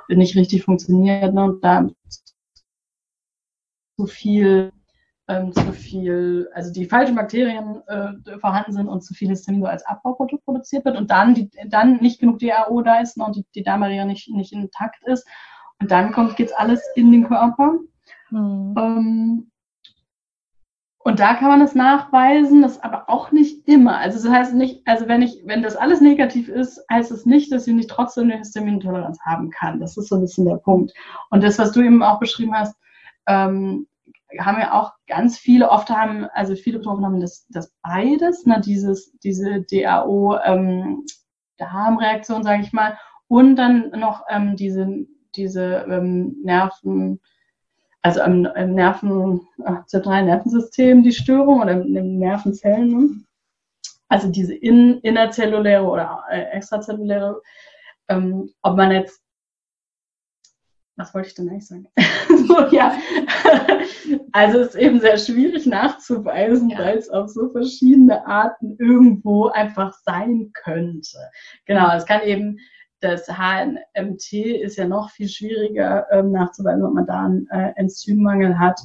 nicht 0.09 0.37
richtig 0.37 0.63
funktioniert 0.63 1.35
ne, 1.35 1.45
und 1.45 1.65
da 1.65 1.89
zu 3.97 4.07
viel 4.07 4.73
ähm, 5.29 5.53
zu 5.53 5.73
viel, 5.73 6.49
also 6.55 6.73
die 6.73 6.87
falschen 6.87 7.17
Bakterien 7.17 7.83
äh, 7.89 8.39
vorhanden 8.39 8.73
sind 8.73 8.89
und 8.89 9.03
zu 9.03 9.15
viel 9.15 9.29
Histamin 9.29 9.61
so 9.61 9.67
als 9.67 9.85
Abbauprodukt 9.85 10.45
produziert 10.45 10.85
wird 10.85 10.97
und 10.97 11.11
dann, 11.11 11.35
die, 11.35 11.51
dann 11.69 11.97
nicht 11.97 12.21
genug 12.21 12.39
DAO 12.39 12.83
da 12.83 13.01
ist 13.01 13.17
und 13.17 13.37
die, 13.37 13.45
die 13.55 13.63
Darmbarriere 13.63 14.07
nicht, 14.07 14.29
nicht 14.31 14.53
intakt 14.53 15.03
ist. 15.05 15.27
Und 15.81 15.91
dann 15.91 16.13
kommt, 16.13 16.37
geht's 16.37 16.53
alles 16.53 16.81
in 16.95 17.11
den 17.11 17.27
Körper. 17.27 17.79
Mhm. 18.31 18.75
Ähm, 18.79 19.51
und 21.07 21.21
da 21.21 21.35
kann 21.35 21.51
man 21.51 21.61
es 21.61 21.77
nachweisen, 21.77 22.63
das 22.63 22.83
aber 22.83 23.09
auch 23.09 23.31
nicht 23.31 23.69
immer. 23.69 23.97
Also 23.97 24.21
das 24.21 24.29
heißt 24.29 24.55
nicht, 24.55 24.83
also 24.89 25.07
wenn 25.07 25.23
ich, 25.23 25.41
wenn 25.45 25.63
das 25.63 25.77
alles 25.77 26.01
negativ 26.01 26.49
ist, 26.49 26.85
heißt 26.91 27.13
es 27.13 27.25
nicht, 27.25 27.53
dass 27.53 27.69
ich 27.69 27.75
nicht 27.75 27.89
trotzdem 27.89 28.25
eine 28.25 28.39
Histaminintoleranz 28.39 29.21
haben 29.21 29.51
kann. 29.51 29.79
Das 29.79 29.97
ist 29.97 30.09
so 30.09 30.17
ein 30.17 30.23
bisschen 30.23 30.47
der 30.47 30.57
Punkt. 30.57 30.93
Und 31.31 31.45
das, 31.45 31.61
was 31.61 31.71
du 31.71 31.81
eben 31.81 32.03
auch 32.03 32.19
beschrieben 32.19 32.57
hast, 32.57 32.75
ähm, 33.29 33.87
haben 34.41 34.59
ja 34.59 34.73
auch 34.73 34.95
ganz 35.07 35.39
viele, 35.39 35.71
oft 35.71 35.91
haben, 35.91 36.25
also 36.35 36.57
viele 36.57 36.79
Betroffene 36.79 37.07
haben 37.07 37.21
das, 37.21 37.47
das 37.51 37.73
beides, 37.85 38.45
ne, 38.45 38.61
dieses, 38.61 39.17
diese 39.21 39.63
DAO, 39.63 40.39
ähm, 40.45 41.05
Darmreaktion, 41.59 42.43
sage 42.43 42.63
ich 42.63 42.73
mal, 42.73 42.99
und 43.29 43.55
dann 43.55 43.91
noch 43.91 44.25
ähm, 44.29 44.57
diese, 44.57 44.89
diese 45.37 45.87
ähm, 45.89 46.35
Nerven, 46.43 47.21
also 48.07 48.23
im, 48.23 48.47
im 48.55 48.75
Nerven, 48.77 49.41
zentralen 49.87 50.27
Nervensystem 50.27 51.03
die 51.03 51.11
Störung 51.11 51.61
oder 51.63 51.73
in 51.73 51.93
den 51.93 52.19
Nervenzellen. 52.19 52.89
Ne? 52.89 53.09
Also 54.09 54.29
diese 54.29 54.55
in, 54.55 55.01
innerzelluläre 55.01 55.83
oder 55.83 56.23
äh, 56.31 56.43
extrazelluläre, 56.53 57.43
ähm, 58.09 58.49
ob 58.63 58.77
man 58.77 58.93
jetzt 58.93 59.21
was 60.99 61.13
wollte 61.13 61.29
ich 61.29 61.35
denn 61.35 61.51
eigentlich 61.51 61.67
sagen? 61.67 61.89
so, 62.47 62.67
ja. 62.75 62.97
Also 64.33 64.61
es 64.61 64.69
ist 64.69 64.77
eben 64.77 65.01
sehr 65.01 65.19
schwierig 65.19 65.67
nachzuweisen, 65.67 66.71
ja. 66.71 66.79
weil 66.79 66.99
es 66.99 67.11
auf 67.11 67.29
so 67.29 67.51
verschiedene 67.51 68.25
Arten 68.27 68.77
irgendwo 68.79 69.47
einfach 69.47 69.95
sein 70.05 70.51
könnte. 70.53 71.19
Genau, 71.65 71.95
es 71.97 72.07
kann 72.07 72.23
eben, 72.23 72.59
das 73.01 73.27
HNMT 73.29 74.33
ist 74.33 74.77
ja 74.77 74.87
noch 74.87 75.11
viel 75.11 75.29
schwieriger 75.29 76.07
ähm, 76.11 76.33
nachzuweisen, 76.33 76.85
ob 76.85 76.95
man 76.95 77.07
da 77.07 77.25
einen 77.25 77.47
äh, 77.51 77.73
Enzymmangel 77.77 78.59
hat, 78.59 78.81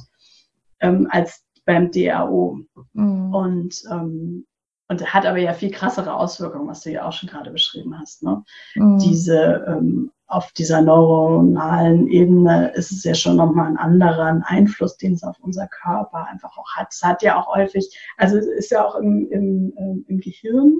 ähm, 0.80 1.08
als 1.10 1.44
beim 1.64 1.90
DAO. 1.90 2.58
Mhm. 2.92 3.34
Und 3.34 3.82
ähm, 3.90 4.46
und 4.92 5.14
hat 5.14 5.24
aber 5.24 5.38
ja 5.38 5.54
viel 5.54 5.70
krassere 5.70 6.14
Auswirkungen, 6.14 6.68
was 6.68 6.82
du 6.82 6.90
ja 6.90 7.06
auch 7.06 7.12
schon 7.12 7.28
gerade 7.28 7.50
beschrieben 7.50 7.98
hast. 7.98 8.22
Ne? 8.22 8.44
Mhm. 8.74 8.98
Diese 8.98 9.64
ähm, 9.66 10.10
auf 10.26 10.52
dieser 10.52 10.82
neuronalen 10.82 12.08
Ebene 12.08 12.72
ist 12.74 12.92
es 12.92 13.04
ja 13.04 13.14
schon 13.14 13.36
nochmal 13.36 13.68
ein 13.68 13.76
anderer 13.76 14.42
Einfluss, 14.44 14.96
den 14.96 15.14
es 15.14 15.22
auf 15.22 15.36
unser 15.40 15.66
Körper 15.68 16.26
einfach 16.26 16.56
auch 16.56 16.70
hat. 16.74 16.88
Es 16.90 17.02
hat 17.02 17.22
ja 17.22 17.40
auch 17.40 17.54
häufig, 17.54 17.98
also 18.16 18.38
es 18.38 18.46
ist 18.46 18.70
ja 18.70 18.84
auch 18.84 18.94
im, 18.96 19.28
im, 19.30 19.72
ähm, 19.76 20.04
im 20.08 20.20
Gehirn, 20.20 20.74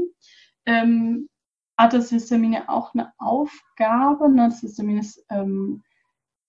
ähm, 0.66 1.28
hat 1.76 1.92
das 1.92 2.10
Histamin 2.10 2.52
ja 2.52 2.68
auch 2.68 2.94
eine 2.94 3.12
Aufgabe. 3.18 4.30
Ne? 4.30 4.48
Das 4.48 4.60
Histamin 4.60 4.98
ist 4.98 5.24
ähm, 5.30 5.82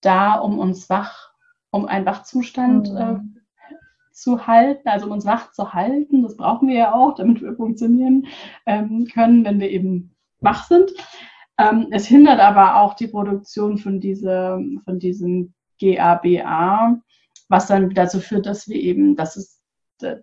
da, 0.00 0.34
um 0.34 0.58
uns 0.58 0.88
wach, 0.90 1.32
um 1.70 1.86
einen 1.86 2.06
Wachzustand 2.06 2.92
mhm. 2.92 2.98
äh, 2.98 3.74
zu 4.12 4.46
halten, 4.46 4.88
also 4.88 5.06
um 5.06 5.12
uns 5.12 5.26
wach 5.26 5.52
zu 5.52 5.72
halten. 5.72 6.22
Das 6.22 6.36
brauchen 6.36 6.68
wir 6.68 6.76
ja 6.76 6.94
auch, 6.94 7.14
damit 7.14 7.42
wir 7.42 7.54
funktionieren 7.56 8.26
ähm, 8.66 9.06
können, 9.12 9.44
wenn 9.44 9.60
wir 9.60 9.70
eben 9.70 10.14
wach 10.40 10.64
sind. 10.64 10.90
Ähm, 11.58 11.88
es 11.90 12.06
hindert 12.06 12.40
aber 12.40 12.76
auch 12.76 12.94
die 12.94 13.08
Produktion 13.08 13.78
von, 13.78 14.00
diese, 14.00 14.60
von 14.84 14.98
diesem 14.98 15.54
GABA, 15.80 17.00
was 17.48 17.66
dann 17.66 17.90
dazu 17.90 18.20
führt, 18.20 18.46
dass 18.46 18.68
wir 18.68 18.76
eben, 18.76 19.16
dass 19.16 19.36
es 19.36 19.60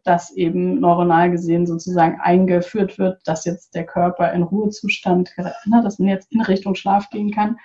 dass 0.04 0.32
eben 0.32 0.80
neuronal 0.80 1.32
gesehen 1.32 1.66
sozusagen 1.66 2.20
eingeführt 2.22 2.98
wird, 2.98 3.22
dass 3.26 3.46
jetzt 3.46 3.76
der 3.76 3.86
Körper 3.86 4.32
in 4.34 4.44
Ruhezustand, 4.44 5.32
ne, 5.38 5.82
dass 5.84 6.00
man 6.00 6.10
jetzt 6.10 6.32
in 6.32 6.42
Richtung 6.42 6.76
Schlaf 6.76 7.10
gehen 7.10 7.32
kann. 7.32 7.58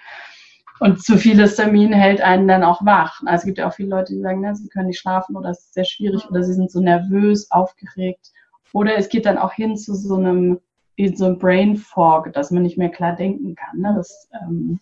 Und 0.79 1.03
zu 1.03 1.17
viel 1.17 1.41
Histamin 1.41 1.93
hält 1.93 2.21
einen 2.21 2.49
dann 2.49 2.63
auch 2.63 2.85
wach. 2.85 3.23
Also 3.25 3.43
es 3.43 3.45
gibt 3.47 3.59
ja 3.59 3.69
auch 3.69 3.75
viele 3.75 3.89
Leute, 3.91 4.13
die 4.13 4.21
sagen, 4.21 4.41
ne, 4.41 4.55
sie 4.55 4.69
können 4.69 4.89
nicht 4.89 5.01
schlafen 5.01 5.37
oder 5.37 5.51
es 5.51 5.61
ist 5.61 5.75
sehr 5.75 5.85
schwierig 5.85 6.29
oder 6.29 6.43
sie 6.43 6.53
sind 6.53 6.71
so 6.71 6.81
nervös, 6.81 7.51
aufgeregt. 7.51 8.31
Oder 8.73 8.97
es 8.97 9.09
geht 9.09 9.25
dann 9.25 9.39
auch 9.39 9.53
hin 9.53 9.77
zu 9.77 9.95
so 9.95 10.17
einem 10.17 10.61
wie 10.97 11.15
so 11.15 11.27
ein 11.27 11.39
Brain 11.39 11.77
Fog, 11.77 12.33
dass 12.33 12.51
man 12.51 12.63
nicht 12.63 12.79
mehr 12.79 12.89
klar 12.89 13.15
denken 13.15 13.55
kann. 13.55 13.79
Ne? 13.79 13.95
Dass, 13.95 14.29
ähm, 14.43 14.81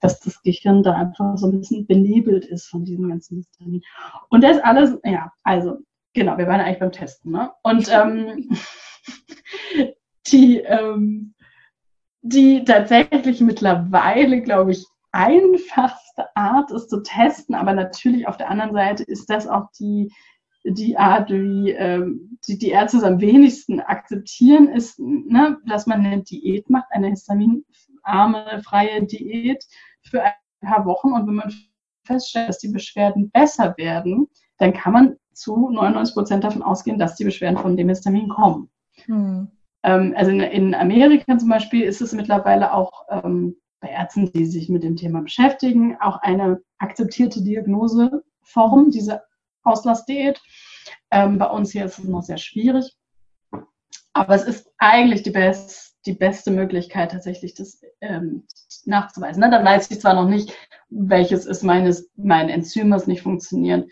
dass 0.00 0.20
das 0.20 0.40
Gehirn 0.42 0.82
da 0.82 0.92
einfach 0.92 1.36
so 1.36 1.48
ein 1.48 1.58
bisschen 1.58 1.86
benebelt 1.86 2.44
ist 2.44 2.66
von 2.66 2.84
diesem 2.84 3.08
ganzen 3.08 3.38
Histamin. 3.38 3.82
Und 4.30 4.44
das 4.44 4.58
alles, 4.58 4.96
ja, 5.04 5.32
also, 5.42 5.78
genau, 6.16 6.38
wir 6.38 6.48
waren 6.48 6.60
eigentlich 6.60 6.80
beim 6.80 6.92
Testen. 6.92 7.30
Ne? 7.30 7.52
Und 7.62 7.88
ähm, 7.92 8.50
die, 10.26 10.58
ähm, 10.58 11.34
die 12.22 12.64
tatsächlich 12.64 13.40
mittlerweile, 13.40 14.40
glaube 14.40 14.72
ich, 14.72 14.84
einfachste 15.12 16.34
Art 16.34 16.72
ist 16.72 16.90
zu 16.90 17.02
testen, 17.02 17.54
aber 17.54 17.74
natürlich 17.74 18.26
auf 18.26 18.36
der 18.36 18.50
anderen 18.50 18.72
Seite 18.72 19.04
ist 19.04 19.30
das 19.30 19.46
auch 19.46 19.70
die, 19.78 20.12
die 20.64 20.96
Art, 20.96 21.30
wie 21.30 21.70
ähm, 21.70 22.38
die, 22.48 22.58
die 22.58 22.70
Ärzte 22.70 22.98
es 22.98 23.04
am 23.04 23.20
wenigsten 23.20 23.80
akzeptieren, 23.80 24.68
ist, 24.68 24.98
ne, 24.98 25.58
dass 25.66 25.86
man 25.86 26.04
eine 26.04 26.22
Diät 26.22 26.68
macht, 26.68 26.86
eine 26.90 27.08
histaminarme, 27.08 28.62
freie 28.64 29.04
Diät 29.04 29.64
für 30.02 30.22
ein 30.22 30.32
paar 30.60 30.84
Wochen. 30.86 31.12
Und 31.12 31.28
wenn 31.28 31.34
man 31.34 31.54
feststellt, 32.04 32.48
dass 32.48 32.58
die 32.58 32.72
Beschwerden 32.72 33.30
besser 33.30 33.74
werden, 33.76 34.28
dann 34.58 34.72
kann 34.72 34.92
man 34.92 35.16
zu 35.36 35.70
99 35.70 36.14
Prozent 36.14 36.44
davon 36.44 36.62
ausgehen, 36.62 36.98
dass 36.98 37.16
die 37.16 37.24
Beschwerden 37.24 37.58
von 37.58 37.76
dem 37.76 37.88
Histamin 37.88 38.28
kommen. 38.28 38.70
Hm. 39.04 39.48
Ähm, 39.82 40.14
also 40.16 40.30
in, 40.30 40.40
in, 40.40 40.74
Amerika 40.74 41.36
zum 41.38 41.48
Beispiel 41.48 41.82
ist 41.82 42.00
es 42.00 42.12
mittlerweile 42.12 42.72
auch 42.72 43.04
ähm, 43.10 43.56
bei 43.80 43.88
Ärzten, 43.88 44.32
die 44.32 44.46
sich 44.46 44.68
mit 44.68 44.82
dem 44.82 44.96
Thema 44.96 45.20
beschäftigen, 45.20 45.96
auch 46.00 46.18
eine 46.22 46.60
akzeptierte 46.78 47.42
Diagnoseform, 47.42 48.90
diese 48.90 49.22
Auslassdiät. 49.62 50.40
Ähm, 51.10 51.38
bei 51.38 51.46
uns 51.46 51.72
hier 51.72 51.84
ist 51.84 51.98
es 51.98 52.04
noch 52.04 52.22
sehr 52.22 52.38
schwierig. 52.38 52.96
Aber 54.14 54.34
es 54.34 54.44
ist 54.44 54.72
eigentlich 54.78 55.22
die, 55.22 55.30
best, 55.30 55.98
die 56.06 56.14
beste 56.14 56.50
Möglichkeit, 56.50 57.12
tatsächlich 57.12 57.52
das 57.54 57.82
ähm, 58.00 58.46
nachzuweisen. 58.86 59.42
Ne? 59.42 59.50
Dann 59.50 59.64
weiß 59.64 59.90
ich 59.90 60.00
zwar 60.00 60.14
noch 60.14 60.28
nicht, 60.28 60.54
welches 60.88 61.44
ist 61.44 61.62
meines, 61.62 62.10
mein 62.16 62.48
Enzym, 62.48 62.90
was 62.90 63.06
nicht 63.06 63.20
funktioniert, 63.20 63.86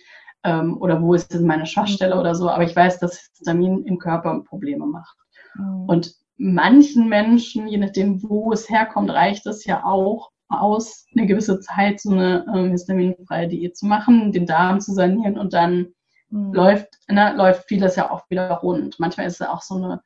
ähm, 0.44 0.76
oder 0.80 1.02
wo 1.02 1.14
ist 1.14 1.34
meine 1.40 1.66
Schwachstelle 1.66 2.18
oder 2.18 2.34
so, 2.34 2.48
aber 2.48 2.64
ich 2.64 2.76
weiß, 2.76 3.00
dass 3.00 3.30
Histamin 3.36 3.84
im 3.84 3.98
Körper 3.98 4.40
Probleme 4.46 4.86
macht. 4.86 5.16
Mhm. 5.56 5.84
Und 5.86 6.14
manchen 6.36 7.08
Menschen, 7.08 7.66
je 7.66 7.78
nachdem, 7.78 8.22
wo 8.22 8.52
es 8.52 8.68
herkommt, 8.68 9.10
reicht 9.10 9.46
es 9.46 9.64
ja 9.64 9.84
auch, 9.84 10.30
aus, 10.48 11.06
eine 11.16 11.26
gewisse 11.26 11.60
Zeit 11.60 12.00
so 12.00 12.12
eine 12.12 12.44
ähm, 12.54 12.70
histaminfreie 12.70 13.48
Diät 13.48 13.76
zu 13.76 13.86
machen, 13.86 14.32
den 14.32 14.46
Darm 14.46 14.80
zu 14.80 14.92
sanieren 14.92 15.38
und 15.38 15.54
dann 15.54 15.94
mhm. 16.30 16.52
läuft, 16.52 16.88
ne, 17.08 17.34
läuft 17.34 17.66
vieles 17.66 17.96
ja 17.96 18.10
auch 18.10 18.28
wieder 18.30 18.50
rund. 18.50 19.00
Manchmal 19.00 19.26
ist 19.26 19.40
es 19.40 19.46
auch 19.46 19.62
so 19.62 19.76
eine, 19.76 20.02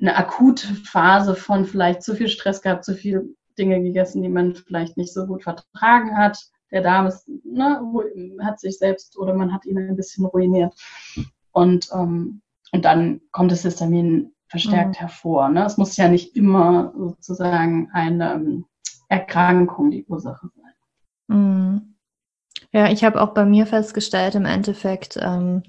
eine 0.00 0.16
akute 0.16 0.66
Phase 0.74 1.34
von 1.34 1.64
vielleicht 1.64 2.02
zu 2.02 2.14
viel 2.14 2.28
Stress 2.28 2.62
gehabt, 2.62 2.84
zu 2.84 2.94
viel 2.94 3.36
Dinge 3.58 3.80
gegessen, 3.82 4.22
die 4.22 4.28
man 4.28 4.54
vielleicht 4.54 4.96
nicht 4.96 5.12
so 5.12 5.26
gut 5.26 5.42
vertragen 5.42 6.16
hat. 6.16 6.38
Der 6.72 6.82
Darm 6.82 7.06
ist, 7.06 7.28
ne, 7.44 7.80
hat 8.40 8.58
sich 8.58 8.78
selbst 8.78 9.18
oder 9.18 9.34
man 9.34 9.52
hat 9.52 9.64
ihn 9.66 9.78
ein 9.78 9.96
bisschen 9.96 10.24
ruiniert. 10.24 10.74
Und, 11.52 11.90
ähm, 11.92 12.40
und 12.72 12.84
dann 12.84 13.20
kommt 13.30 13.52
das 13.52 13.62
Histamin 13.62 14.32
verstärkt 14.48 14.96
mhm. 14.96 15.00
hervor. 15.00 15.48
Ne? 15.48 15.64
Es 15.64 15.76
muss 15.76 15.96
ja 15.96 16.08
nicht 16.08 16.36
immer 16.36 16.92
sozusagen 16.96 17.90
eine 17.92 18.34
ähm, 18.34 18.64
Erkrankung 19.08 19.90
die 19.90 20.04
Ursache 20.06 20.48
sein. 20.56 21.36
Mhm. 21.38 21.94
Ja, 22.72 22.90
ich 22.90 23.04
habe 23.04 23.20
auch 23.20 23.34
bei 23.34 23.44
mir 23.44 23.66
festgestellt, 23.66 24.34
im 24.34 24.46
Endeffekt, 24.46 25.18
ähm, 25.20 25.62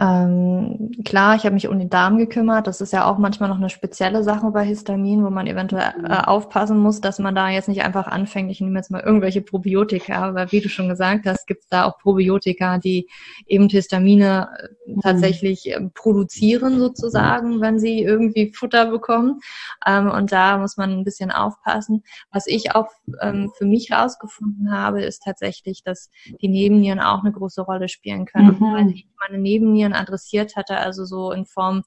Ähm, 0.00 0.90
klar, 1.04 1.36
ich 1.36 1.44
habe 1.44 1.54
mich 1.54 1.68
um 1.68 1.78
den 1.78 1.88
Darm 1.88 2.18
gekümmert. 2.18 2.66
Das 2.66 2.80
ist 2.80 2.92
ja 2.92 3.08
auch 3.08 3.18
manchmal 3.18 3.48
noch 3.48 3.58
eine 3.58 3.70
spezielle 3.70 4.24
Sache 4.24 4.50
bei 4.50 4.64
Histamin, 4.64 5.24
wo 5.24 5.30
man 5.30 5.46
eventuell 5.46 5.94
mhm. 5.96 6.06
äh, 6.06 6.22
aufpassen 6.24 6.78
muss, 6.78 7.00
dass 7.00 7.20
man 7.20 7.36
da 7.36 7.50
jetzt 7.50 7.68
nicht 7.68 7.84
einfach 7.84 8.08
anfängt, 8.08 8.50
ich 8.50 8.60
nehme 8.60 8.76
jetzt 8.76 8.90
mal 8.90 9.00
irgendwelche 9.00 9.42
Probiotika, 9.42 10.34
weil 10.34 10.50
wie 10.50 10.60
du 10.60 10.68
schon 10.68 10.88
gesagt 10.88 11.26
hast, 11.26 11.46
gibt 11.46 11.62
es 11.62 11.68
da 11.68 11.84
auch 11.84 11.98
Probiotika, 11.98 12.78
die 12.78 13.08
eben 13.46 13.68
Histamine 13.68 14.48
äh, 14.58 14.90
mhm. 14.90 15.00
tatsächlich 15.02 15.70
äh, 15.72 15.80
produzieren 15.94 16.80
sozusagen, 16.80 17.60
wenn 17.60 17.78
sie 17.78 18.02
irgendwie 18.02 18.52
Futter 18.52 18.90
bekommen. 18.90 19.38
Ähm, 19.86 20.10
und 20.10 20.32
da 20.32 20.58
muss 20.58 20.76
man 20.76 20.90
ein 20.90 21.04
bisschen 21.04 21.30
aufpassen. 21.30 22.02
Was 22.32 22.48
ich 22.48 22.74
auch 22.74 22.88
ähm, 23.22 23.52
für 23.56 23.66
mich 23.66 23.92
rausgefunden 23.92 24.72
habe, 24.72 25.04
ist 25.04 25.22
tatsächlich, 25.22 25.84
dass 25.84 26.10
die 26.42 26.48
Nebennieren 26.48 26.98
auch 26.98 27.22
eine 27.22 27.32
große 27.32 27.62
Rolle 27.62 27.88
spielen 27.88 28.26
können. 28.26 28.56
Mhm. 28.58 28.72
Weil 28.74 28.90
ich 28.90 29.06
meine 29.18 29.40
Nebennieren 29.40 29.75
Nebennieren 29.76 29.92
adressiert 29.92 30.56
hatte, 30.56 30.78
also 30.78 31.04
so 31.04 31.32
in 31.32 31.44
Form 31.44 31.82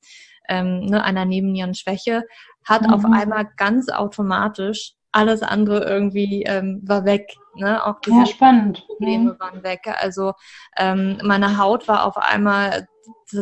ähm, 0.47 0.85
ne, 0.85 1.03
einer 1.03 1.25
Nebennierenschwäche, 1.25 2.23
hat 2.63 2.83
mhm. 2.83 2.93
auf 2.93 3.05
einmal 3.05 3.49
ganz 3.57 3.89
automatisch 3.89 4.93
alles 5.11 5.41
andere 5.41 5.83
irgendwie 5.85 6.43
ähm, 6.43 6.81
war 6.83 7.05
weg. 7.05 7.35
Ne? 7.55 7.85
Auch 7.85 7.99
diese 8.01 8.19
ja, 8.19 8.25
spannend. 8.25 8.85
Probleme 8.87 9.33
mhm. 9.33 9.39
waren 9.39 9.63
weg. 9.63 9.81
Also 9.99 10.33
ähm, 10.77 11.19
meine 11.23 11.57
Haut 11.57 11.87
war 11.87 12.05
auf 12.05 12.17
einmal 12.17 12.87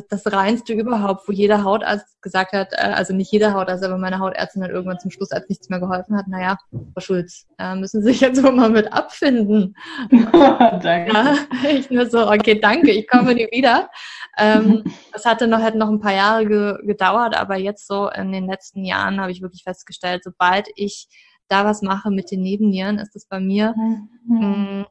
das, 0.10 0.26
reinste 0.26 0.74
überhaupt, 0.74 1.28
wo 1.28 1.32
jeder 1.32 1.64
Hautarzt 1.64 2.22
gesagt 2.22 2.54
hat, 2.54 2.70
äh, 2.74 2.94
also 2.94 3.14
nicht 3.14 3.32
jeder 3.32 3.54
Hautarzt, 3.54 3.84
aber 3.84 3.98
meine 3.98 4.20
Hautärztin 4.20 4.64
hat 4.64 4.72
irgendwann 4.72 5.00
zum 5.00 5.12
Schluss, 5.12 5.32
als 5.32 5.48
nichts 5.50 5.70
mehr 5.70 5.80
geholfen 5.80 6.18
hat, 6.18 6.28
naja, 6.28 6.58
Frau 6.94 7.02
Schulz, 7.02 7.48
äh, 7.58 7.76
müssen 7.76 8.02
Sie 8.02 8.10
sich 8.12 8.22
jetzt 8.22 8.44
wohl 8.44 8.52
mal 8.52 8.70
mit 8.70 8.92
abfinden. 8.92 9.76
danke. 10.10 11.14
Ja, 11.14 11.36
ich 11.70 11.90
nur 11.90 12.10
so, 12.10 12.30
okay, 12.30 12.60
danke, 12.60 12.92
ich 12.92 13.08
komme 13.08 13.34
nie 13.34 13.48
wieder. 13.52 13.90
Ähm, 14.38 14.84
das 15.14 15.26
hatte 15.26 15.48
noch, 15.48 15.62
hätte 15.62 15.78
noch 15.78 15.90
ein 15.90 16.02
paar 16.02 16.14
Jahre 16.14 16.46
ge 16.46 16.78
gedauert, 16.86 17.36
aber 17.36 17.56
jetzt 17.58 17.88
so 17.88 18.10
in 18.10 18.32
den 18.32 18.48
letzten 18.48 18.84
Jahren 18.84 19.20
habe 19.20 19.32
ich 19.32 19.42
wirklich 19.42 19.64
festgestellt, 19.64 20.24
sobald 20.24 20.68
ich 20.76 21.08
da 21.48 21.66
was 21.66 21.82
mache 21.82 22.12
mit 22.12 22.32
den 22.32 22.42
Nebennieren, 22.42 23.00
ist 23.00 23.16
es 23.16 23.26
bei 23.26 23.40
mir 23.40 23.74
mhm. 23.78 24.40
mh, 24.40 24.88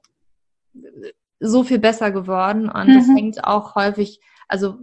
so 1.41 1.65
viel 1.65 1.79
besser 1.79 2.11
geworden 2.11 2.69
und 2.69 2.89
mhm. 2.89 2.95
das 2.95 3.09
hängt 3.09 3.45
auch 3.45 3.75
häufig 3.75 4.21
also 4.49 4.79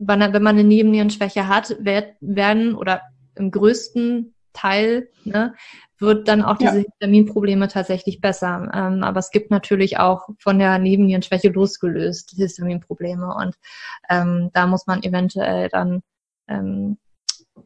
wenn 0.00 0.18
man 0.18 0.46
eine 0.46 0.64
Nebennierenschwäche 0.64 1.46
hat, 1.46 1.76
werden 1.80 2.74
oder 2.74 3.02
im 3.34 3.50
größten 3.50 4.34
Teil 4.52 5.10
ne, 5.24 5.54
wird 5.98 6.26
dann 6.26 6.42
auch 6.42 6.56
diese 6.56 6.78
ja. 6.78 6.84
Histaminprobleme 6.84 7.68
tatsächlich 7.68 8.20
besser. 8.20 8.70
Ähm, 8.74 9.04
aber 9.04 9.20
es 9.20 9.30
gibt 9.30 9.50
natürlich 9.50 9.98
auch 9.98 10.28
von 10.38 10.58
der 10.58 10.78
Nebennierenschwäche 10.78 11.50
losgelöst 11.50 12.32
Histaminprobleme 12.34 13.34
und 13.34 13.56
ähm, 14.08 14.50
da 14.54 14.66
muss 14.66 14.86
man 14.86 15.02
eventuell 15.02 15.68
dann 15.68 16.02
ähm, 16.48 16.96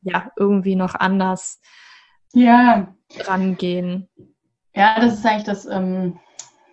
ja 0.02 0.32
irgendwie 0.36 0.76
noch 0.76 0.94
anders 0.94 1.60
ja. 2.34 2.94
rangehen. 3.20 4.08
Ja, 4.74 5.00
das 5.00 5.14
ist 5.14 5.26
eigentlich 5.26 5.44
das, 5.44 5.66
ähm, 5.66 6.18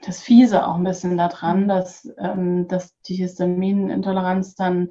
das 0.06 0.22
Fiese 0.22 0.68
auch 0.68 0.76
ein 0.76 0.84
bisschen 0.84 1.18
daran, 1.18 1.68
dass, 1.68 2.08
ähm, 2.18 2.68
dass 2.68 3.00
die 3.02 3.16
Histaminintoleranz 3.16 4.56
dann 4.56 4.90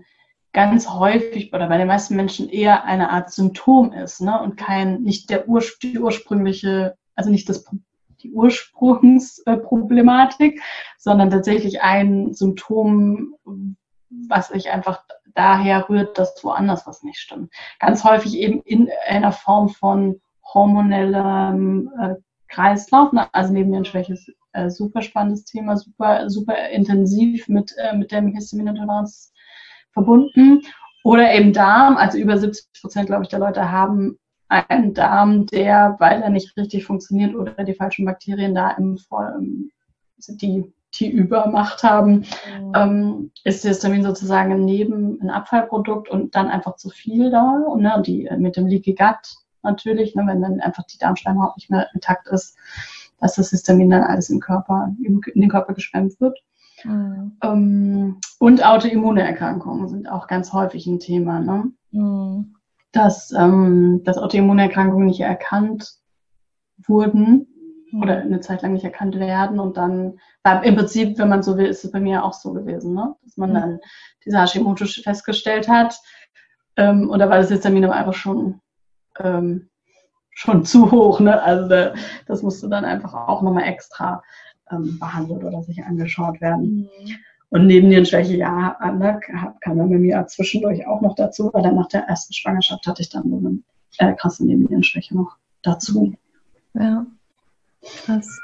ganz 0.53 0.89
häufig 0.89 1.53
oder 1.53 1.69
bei 1.69 1.79
den 1.79 1.87
meisten 1.87 2.17
Menschen 2.17 2.49
eher 2.49 2.83
eine 2.85 3.11
Art 3.11 3.31
Symptom 3.33 3.93
ist 3.93 4.21
ne? 4.21 4.41
und 4.41 4.57
kein, 4.57 5.03
nicht 5.03 5.31
der 5.31 5.49
Ur, 5.49 5.63
die 5.83 5.97
ursprüngliche, 5.99 6.97
also 7.15 7.31
nicht 7.31 7.49
das, 7.49 7.65
die 8.23 8.33
Ursprungsproblematik, 8.33 10.61
sondern 10.99 11.31
tatsächlich 11.31 11.83
ein 11.83 12.35
Symptom, 12.35 13.37
was 14.29 14.49
sich 14.49 14.71
einfach 14.71 15.05
daher 15.35 15.89
rührt, 15.89 16.19
dass 16.19 16.43
woanders 16.43 16.85
was 16.87 17.05
nicht 17.05 17.19
stimmt. 17.19 17.53
Ganz 17.79 18.05
häufig 18.05 18.37
eben 18.37 18.61
in 18.63 18.91
einer 19.07 19.33
Form 19.33 19.69
von 19.69 20.21
hormonellem 20.55 21.91
äh, 22.01 22.15
Kreislauf, 22.49 23.13
ne? 23.13 23.33
also 23.33 23.53
Nebennierenschwäche 23.53 24.13
ist 24.13 24.33
äh, 24.53 24.69
super 24.69 25.03
spannendes 25.03 25.45
Thema, 25.45 25.77
super, 25.77 26.29
super 26.29 26.69
intensiv 26.71 27.49
mit, 27.49 27.75
äh, 27.79 27.97
mit 27.97 28.11
dem 28.13 28.35
Histaminintoleranz 28.35 29.33
verbunden. 29.93 30.63
Oder 31.03 31.35
eben 31.35 31.53
Darm, 31.53 31.97
also 31.97 32.19
über 32.19 32.37
70 32.37 32.81
Prozent, 32.81 33.07
glaube 33.07 33.23
ich, 33.23 33.29
der 33.29 33.39
Leute 33.39 33.71
haben 33.71 34.19
einen 34.49 34.93
Darm, 34.93 35.47
der, 35.47 35.97
weil 35.99 36.23
er 36.23 36.31
nicht 36.31 36.57
richtig 36.57 36.85
funktioniert 36.85 37.35
oder 37.35 37.65
die 37.65 37.75
falschen 37.75 38.05
Bakterien 38.05 38.55
da 38.55 38.73
im, 38.73 38.99
im 39.39 39.71
die, 40.29 40.65
die 40.95 41.11
Übermacht 41.11 41.83
haben, 41.85 42.25
mhm. 42.61 42.73
ähm, 42.75 43.31
ist 43.45 43.65
Histamin 43.65 44.03
sozusagen 44.03 44.65
neben 44.65 45.21
ein 45.23 45.31
Abfallprodukt 45.31 46.11
und 46.11 46.35
dann 46.35 46.49
einfach 46.49 46.77
zu 46.77 46.91
viel 46.91 47.31
da. 47.31 47.63
Und 47.69 47.83
ne, 47.83 48.03
die 48.05 48.29
mit 48.37 48.57
dem 48.57 48.67
Leaky 48.67 48.95
Gut 48.95 49.37
natürlich, 49.63 50.15
ne, 50.15 50.25
wenn 50.27 50.43
dann 50.43 50.61
einfach 50.61 50.85
die 50.85 50.99
Darmschleimhaut 50.99 51.57
nicht 51.57 51.71
mehr 51.71 51.89
intakt 51.95 52.29
ist, 52.29 52.57
dass 53.21 53.35
das 53.35 53.51
Histamin 53.51 53.91
dann 53.91 54.03
alles 54.03 54.31
im 54.31 54.41
Körper, 54.41 54.95
in 55.03 55.21
den 55.35 55.51
Körper 55.51 55.75
geschwemmt 55.75 56.21
wird. 56.21 56.39
Mhm. 56.85 57.37
Ähm, 57.43 58.21
und 58.39 58.65
Autoimmunerkrankungen 58.65 59.89
sind 59.89 60.11
auch 60.11 60.27
ganz 60.27 60.53
häufig 60.53 60.87
ein 60.87 60.99
Thema. 60.99 61.41
Ne? 61.41 61.73
Mhm. 61.91 62.57
Dass, 62.93 63.33
ähm, 63.33 64.03
dass 64.05 64.19
Autoimmunerkrankungen 64.19 65.07
nicht 65.07 65.21
erkannt 65.21 65.93
wurden 66.79 67.47
mhm. 67.93 68.03
oder 68.03 68.19
eine 68.19 68.41
Zeit 68.41 68.63
lang 68.63 68.73
nicht 68.73 68.85
erkannt 68.85 69.19
werden 69.19 69.61
und 69.61 69.77
dann, 69.77 70.19
im 70.65 70.75
Prinzip, 70.75 71.19
wenn 71.19 71.29
man 71.29 71.43
so 71.43 71.59
will, 71.59 71.67
ist 71.67 71.85
es 71.85 71.93
bei 71.93 72.01
mir 72.01 72.25
auch 72.25 72.33
so 72.33 72.53
gewesen, 72.53 72.95
ne? 72.95 73.15
dass 73.23 73.37
man 73.37 73.51
mhm. 73.51 73.55
dann 73.55 73.79
diese 74.25 74.41
Hashimoto 74.41 74.87
festgestellt 74.87 75.69
hat 75.69 76.01
ähm, 76.77 77.11
und 77.11 77.19
da 77.19 77.29
war 77.29 77.39
das 77.39 77.51
Histamin 77.51 77.85
aber 77.85 77.95
einfach 77.95 78.15
schon 78.15 78.61
ähm, 79.23 79.69
schon 80.31 80.65
zu 80.65 80.91
hoch. 80.91 81.21
Ne? 81.21 81.41
Also 81.43 81.69
da, 81.69 81.95
das 82.27 82.43
musste 82.43 82.69
dann 82.69 82.85
einfach 82.85 83.15
auch 83.15 83.43
nochmal 83.43 83.65
extra 83.65 84.23
ähm, 84.71 84.99
behandelt 84.99 85.45
oder 85.45 85.63
sich 85.63 85.83
angeschaut 85.85 86.41
werden. 86.41 86.91
Mhm. 87.05 87.17
Und 87.51 87.67
Nebennierenschwäche, 87.67 88.37
ja, 88.37 88.79
ne, 88.93 89.21
kam 89.61 89.77
dann 89.77 89.91
bei 89.91 89.99
mir 89.99 90.25
zwischendurch 90.29 90.87
auch 90.87 91.01
noch 91.01 91.17
dazu, 91.17 91.51
weil 91.53 91.65
dann 91.65 91.75
nach 91.75 91.89
der 91.89 92.03
ersten 92.03 92.33
Schwangerschaft 92.33 92.87
hatte 92.87 93.03
ich 93.03 93.09
dann 93.09 93.29
so 93.29 93.39
eine 93.39 93.59
äh, 93.99 94.15
krasse 94.15 94.47
Nebennierenschwäche 94.47 95.17
noch 95.17 95.37
dazu. 95.63 96.15
Ja, 96.75 97.05
krass. 97.83 98.41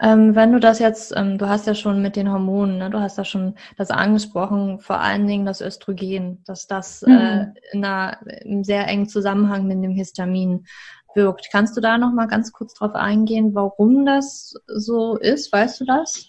Ähm, 0.00 0.36
wenn 0.36 0.52
du 0.52 0.60
das 0.60 0.78
jetzt, 0.78 1.12
ähm, 1.16 1.38
du 1.38 1.48
hast 1.48 1.66
ja 1.66 1.74
schon 1.74 2.00
mit 2.00 2.14
den 2.14 2.30
Hormonen, 2.30 2.78
ne, 2.78 2.90
du 2.90 3.00
hast 3.00 3.18
ja 3.18 3.24
schon 3.24 3.54
das 3.76 3.90
angesprochen, 3.90 4.78
vor 4.78 5.00
allen 5.00 5.26
Dingen 5.26 5.44
das 5.44 5.60
Östrogen, 5.60 6.42
dass 6.46 6.66
das 6.66 7.02
äh, 7.02 7.10
mhm. 7.10 7.16
äh, 7.16 7.46
in 7.72 7.84
einer, 7.84 8.18
im 8.44 8.62
sehr 8.62 8.86
engen 8.86 9.08
Zusammenhang 9.08 9.66
mit 9.66 9.82
dem 9.82 9.92
Histamin 9.92 10.66
wirkt. 11.14 11.48
Kannst 11.50 11.76
du 11.76 11.80
da 11.80 11.98
noch 11.98 12.12
mal 12.12 12.26
ganz 12.26 12.52
kurz 12.52 12.74
drauf 12.74 12.94
eingehen, 12.94 13.54
warum 13.54 14.06
das 14.06 14.54
so 14.66 15.16
ist? 15.16 15.52
Weißt 15.52 15.80
du 15.80 15.84
das? 15.84 16.28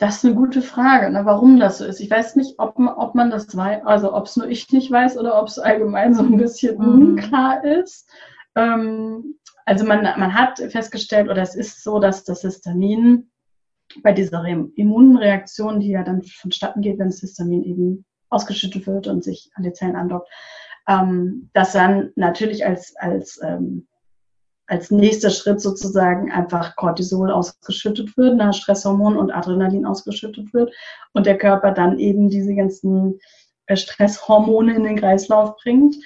Das 0.00 0.16
ist 0.16 0.24
eine 0.24 0.34
gute 0.34 0.60
Frage, 0.60 1.10
ne, 1.10 1.24
warum 1.24 1.60
das 1.60 1.78
so 1.78 1.84
ist. 1.84 2.00
Ich 2.00 2.10
weiß 2.10 2.34
nicht, 2.34 2.58
ob 2.58 2.78
man, 2.78 2.94
ob 2.94 3.14
man 3.14 3.30
das 3.30 3.56
weiß, 3.56 3.86
also 3.86 4.12
ob 4.12 4.26
es 4.26 4.36
nur 4.36 4.48
ich 4.48 4.70
nicht 4.72 4.90
weiß 4.90 5.16
oder 5.16 5.40
ob 5.40 5.46
es 5.46 5.60
allgemein 5.60 6.14
so 6.14 6.22
ein 6.22 6.36
bisschen 6.36 6.78
mhm. 6.78 6.88
unklar 6.88 7.64
ist. 7.64 8.10
Ähm, 8.56 9.36
also 9.64 9.84
man, 9.84 10.02
man 10.02 10.34
hat 10.34 10.58
festgestellt, 10.58 11.28
oder 11.28 11.42
es 11.42 11.54
ist 11.54 11.82
so, 11.82 11.98
dass 11.98 12.24
das 12.24 12.42
Histamin 12.42 13.30
bei 14.02 14.12
dieser 14.12 14.44
Immunreaktion, 14.44 15.80
die 15.80 15.90
ja 15.90 16.02
dann 16.02 16.22
vonstatten 16.22 16.82
geht, 16.82 16.98
wenn 16.98 17.08
das 17.08 17.20
Histamin 17.20 17.62
eben 17.64 18.04
ausgeschüttet 18.28 18.86
wird 18.86 19.06
und 19.06 19.22
sich 19.24 19.50
an 19.54 19.62
die 19.62 19.72
Zellen 19.72 19.96
andockt, 19.96 20.28
ähm, 20.88 21.50
dass 21.54 21.72
dann 21.72 22.10
natürlich 22.16 22.66
als, 22.66 22.94
als, 22.96 23.40
ähm, 23.42 23.86
als 24.66 24.90
nächster 24.90 25.30
Schritt 25.30 25.60
sozusagen 25.60 26.32
einfach 26.32 26.76
Cortisol 26.76 27.30
ausgeschüttet 27.30 28.16
wird, 28.16 28.36
nach 28.36 28.54
Stresshormon 28.54 29.16
und 29.16 29.30
Adrenalin 29.30 29.86
ausgeschüttet 29.86 30.52
wird 30.52 30.72
und 31.12 31.26
der 31.26 31.38
Körper 31.38 31.70
dann 31.70 31.98
eben 31.98 32.28
diese 32.28 32.54
ganzen 32.54 33.18
äh, 33.66 33.76
Stresshormone 33.76 34.74
in 34.74 34.84
den 34.84 34.98
Kreislauf 34.98 35.56
bringt. 35.62 35.96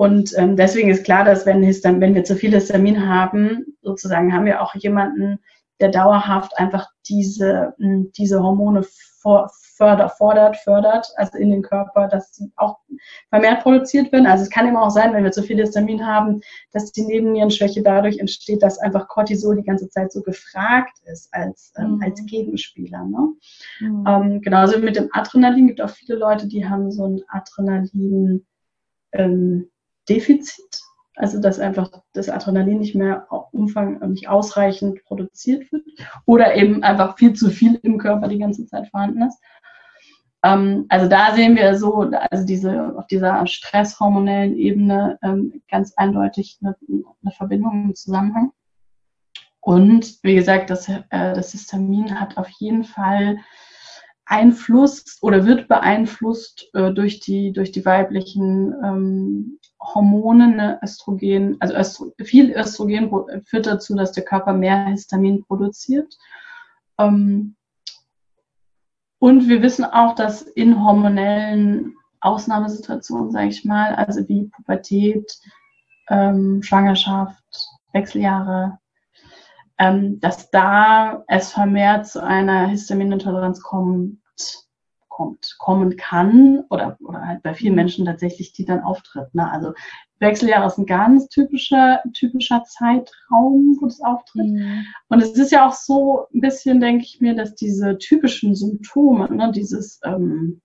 Und 0.00 0.32
ähm, 0.38 0.56
deswegen 0.56 0.88
ist 0.88 1.04
klar, 1.04 1.24
dass 1.24 1.44
wenn, 1.44 1.62
Histam 1.62 2.00
wenn 2.00 2.14
wir 2.14 2.24
zu 2.24 2.34
viel 2.34 2.54
Histamin 2.54 3.06
haben, 3.06 3.76
sozusagen 3.82 4.32
haben 4.32 4.46
wir 4.46 4.62
auch 4.62 4.74
jemanden, 4.74 5.40
der 5.78 5.90
dauerhaft 5.90 6.58
einfach 6.58 6.88
diese, 7.06 7.74
diese 7.78 8.42
Hormone 8.42 8.82
fördert, 9.20 10.12
fordert, 10.16 10.56
fördert, 10.56 11.06
also 11.16 11.36
in 11.36 11.50
den 11.50 11.60
Körper, 11.60 12.08
dass 12.08 12.34
sie 12.34 12.50
auch 12.56 12.78
vermehrt 13.28 13.62
produziert 13.62 14.10
werden. 14.10 14.24
Also 14.26 14.44
es 14.44 14.48
kann 14.48 14.66
immer 14.66 14.84
auch 14.84 14.90
sein, 14.90 15.12
wenn 15.12 15.24
wir 15.24 15.32
zu 15.32 15.42
viel 15.42 15.58
Histamin 15.58 16.06
haben, 16.06 16.40
dass 16.72 16.92
die 16.92 17.04
Nebennierenschwäche 17.04 17.82
dadurch 17.82 18.20
entsteht, 18.20 18.62
dass 18.62 18.78
einfach 18.78 19.06
Cortisol 19.06 19.56
die 19.56 19.64
ganze 19.64 19.90
Zeit 19.90 20.12
so 20.12 20.22
gefragt 20.22 20.96
ist 21.12 21.28
als, 21.32 21.74
ähm, 21.76 21.96
mhm. 21.96 22.02
als 22.02 22.24
Gegenspieler. 22.24 23.04
Ne? 23.04 23.34
Mhm. 23.80 24.04
Ähm, 24.08 24.40
genauso 24.40 24.78
mit 24.78 24.96
dem 24.96 25.10
Adrenalin 25.12 25.66
gibt 25.66 25.82
auch 25.82 25.90
viele 25.90 26.16
Leute, 26.16 26.48
die 26.48 26.66
haben 26.66 26.90
so 26.90 27.04
ein 27.04 27.20
Adrenalin 27.28 28.46
ähm, 29.12 29.68
Defizit. 30.08 30.80
Also 31.16 31.38
dass 31.38 31.58
einfach 31.58 31.90
das 32.14 32.30
Adrenalin 32.30 32.78
nicht 32.78 32.94
mehr 32.94 33.26
umfang, 33.52 33.98
nicht 34.10 34.28
ausreichend 34.28 35.04
produziert 35.04 35.70
wird 35.70 35.84
oder 36.24 36.54
eben 36.54 36.82
einfach 36.82 37.18
viel 37.18 37.34
zu 37.34 37.50
viel 37.50 37.78
im 37.82 37.98
Körper 37.98 38.28
die 38.28 38.38
ganze 38.38 38.66
Zeit 38.66 38.88
vorhanden 38.88 39.22
ist. 39.22 39.38
Ähm, 40.42 40.86
also 40.88 41.08
da 41.08 41.34
sehen 41.34 41.56
wir 41.56 41.76
so, 41.76 42.10
also 42.30 42.46
diese 42.46 42.96
auf 42.96 43.06
dieser 43.06 43.46
stresshormonellen 43.46 44.56
Ebene 44.56 45.18
ähm, 45.22 45.62
ganz 45.70 45.92
eindeutig 45.96 46.58
eine, 46.62 46.76
eine 46.88 47.32
Verbindung, 47.32 47.72
einen 47.72 47.94
Zusammenhang. 47.94 48.52
Und 49.60 50.22
wie 50.22 50.34
gesagt, 50.34 50.70
das, 50.70 50.88
äh, 50.88 51.02
das 51.10 51.52
Histamin 51.52 52.18
hat 52.18 52.38
auf 52.38 52.48
jeden 52.48 52.84
Fall 52.84 53.38
Einfluss 54.30 55.18
oder 55.22 55.44
wird 55.44 55.66
beeinflusst 55.66 56.70
äh, 56.74 56.92
durch, 56.92 57.18
die, 57.18 57.52
durch 57.52 57.72
die 57.72 57.84
weiblichen 57.84 58.72
ähm, 58.84 59.58
Hormone, 59.80 60.48
ne, 60.48 60.80
Östrogen, 60.82 61.56
also 61.58 61.74
Östro 61.74 62.12
viel 62.22 62.52
Östrogen 62.52 63.10
führt 63.44 63.66
dazu, 63.66 63.96
dass 63.96 64.12
der 64.12 64.24
Körper 64.24 64.52
mehr 64.52 64.86
Histamin 64.86 65.44
produziert. 65.44 66.16
Ähm, 66.98 67.56
und 69.18 69.48
wir 69.48 69.62
wissen 69.62 69.84
auch, 69.84 70.14
dass 70.14 70.42
in 70.42 70.82
hormonellen 70.84 71.94
Ausnahmesituationen, 72.20 73.32
sage 73.32 73.48
ich 73.48 73.64
mal, 73.64 73.94
also 73.96 74.26
wie 74.28 74.44
Pubertät, 74.44 75.40
ähm, 76.08 76.62
Schwangerschaft, 76.62 77.68
Wechseljahre, 77.92 78.78
ähm, 79.80 80.20
dass 80.20 80.50
da 80.50 81.24
es 81.26 81.52
vermehrt 81.52 82.06
zu 82.06 82.22
einer 82.22 82.66
Histaminintoleranz 82.68 83.62
kommt, 83.62 84.18
kommt, 85.08 85.56
kommen 85.58 85.96
kann 85.96 86.64
oder, 86.68 86.98
oder 87.00 87.26
halt 87.26 87.42
bei 87.42 87.54
vielen 87.54 87.74
Menschen 87.74 88.04
tatsächlich, 88.04 88.52
die 88.52 88.66
dann 88.66 88.82
auftritt. 88.82 89.34
Ne? 89.34 89.50
Also 89.50 89.72
Wechseljahre 90.18 90.66
ist 90.66 90.76
ein 90.76 90.84
ganz 90.84 91.28
typischer, 91.28 92.02
typischer 92.12 92.62
Zeitraum, 92.64 93.78
wo 93.80 93.86
das 93.86 94.02
auftritt. 94.02 94.50
Mhm. 94.50 94.84
Und 95.08 95.22
es 95.22 95.32
ist 95.32 95.50
ja 95.50 95.66
auch 95.66 95.72
so 95.72 96.26
ein 96.34 96.42
bisschen, 96.42 96.78
denke 96.78 97.04
ich 97.04 97.22
mir, 97.22 97.34
dass 97.34 97.54
diese 97.54 97.96
typischen 97.96 98.54
Symptome, 98.54 99.34
ne, 99.34 99.50
dieses 99.50 99.98
ähm, 100.04 100.60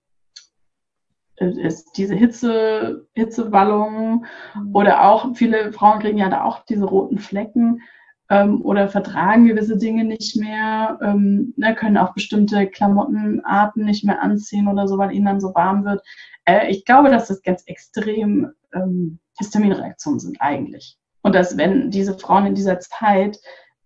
ist 1.36 1.92
diese 1.96 2.14
Hitze, 2.14 3.06
Hitzewallungen 3.14 4.26
mhm. 4.54 4.74
oder 4.74 5.08
auch 5.08 5.34
viele 5.34 5.72
Frauen 5.72 6.00
kriegen 6.00 6.18
ja 6.18 6.28
da 6.28 6.44
auch 6.44 6.64
diese 6.66 6.84
roten 6.84 7.18
Flecken 7.18 7.80
ähm, 8.28 8.62
oder 8.62 8.88
vertragen 8.88 9.46
gewisse 9.46 9.76
Dinge 9.76 10.04
nicht 10.04 10.36
mehr, 10.36 10.98
ähm, 11.02 11.54
ne, 11.56 11.74
können 11.74 11.96
auch 11.96 12.14
bestimmte 12.14 12.66
Klamottenarten 12.66 13.84
nicht 13.84 14.04
mehr 14.04 14.22
anziehen 14.22 14.68
oder 14.68 14.88
so, 14.88 14.98
weil 14.98 15.12
ihnen 15.12 15.26
dann 15.26 15.40
so 15.40 15.54
warm 15.54 15.84
wird. 15.84 16.02
Äh, 16.44 16.70
ich 16.70 16.84
glaube, 16.84 17.10
dass 17.10 17.28
das 17.28 17.42
ganz 17.42 17.62
extrem 17.66 18.50
ähm, 18.74 19.18
Histaminreaktionen 19.38 20.20
sind 20.20 20.40
eigentlich. 20.40 20.98
Und 21.22 21.34
dass 21.34 21.56
wenn 21.56 21.90
diese 21.90 22.18
Frauen 22.18 22.46
in 22.46 22.54
dieser 22.54 22.78
Zeit 22.80 23.38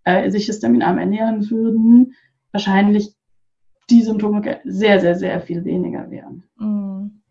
äh, 0.05 0.31
sich 0.31 0.47
histaminarm 0.47 0.99
ernähren 0.99 1.51
würden, 1.51 2.15
wahrscheinlich 2.53 3.15
die 3.91 4.03
Symptome 4.03 4.61
sehr, 4.65 5.01
sehr, 5.01 5.17
sehr 5.17 5.41
viel 5.41 5.65
weniger 5.65 6.11
wären. 6.11 6.45
Mhm. 6.57 7.23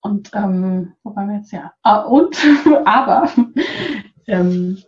Und 0.00 0.30
ähm, 0.34 0.94
wo 1.04 1.14
waren 1.14 1.28
wir 1.28 1.36
jetzt? 1.36 1.52
Ja. 1.52 1.72
Ah, 1.82 2.00
und, 2.02 2.36
aber 2.84 3.30
ähm, 4.26 4.78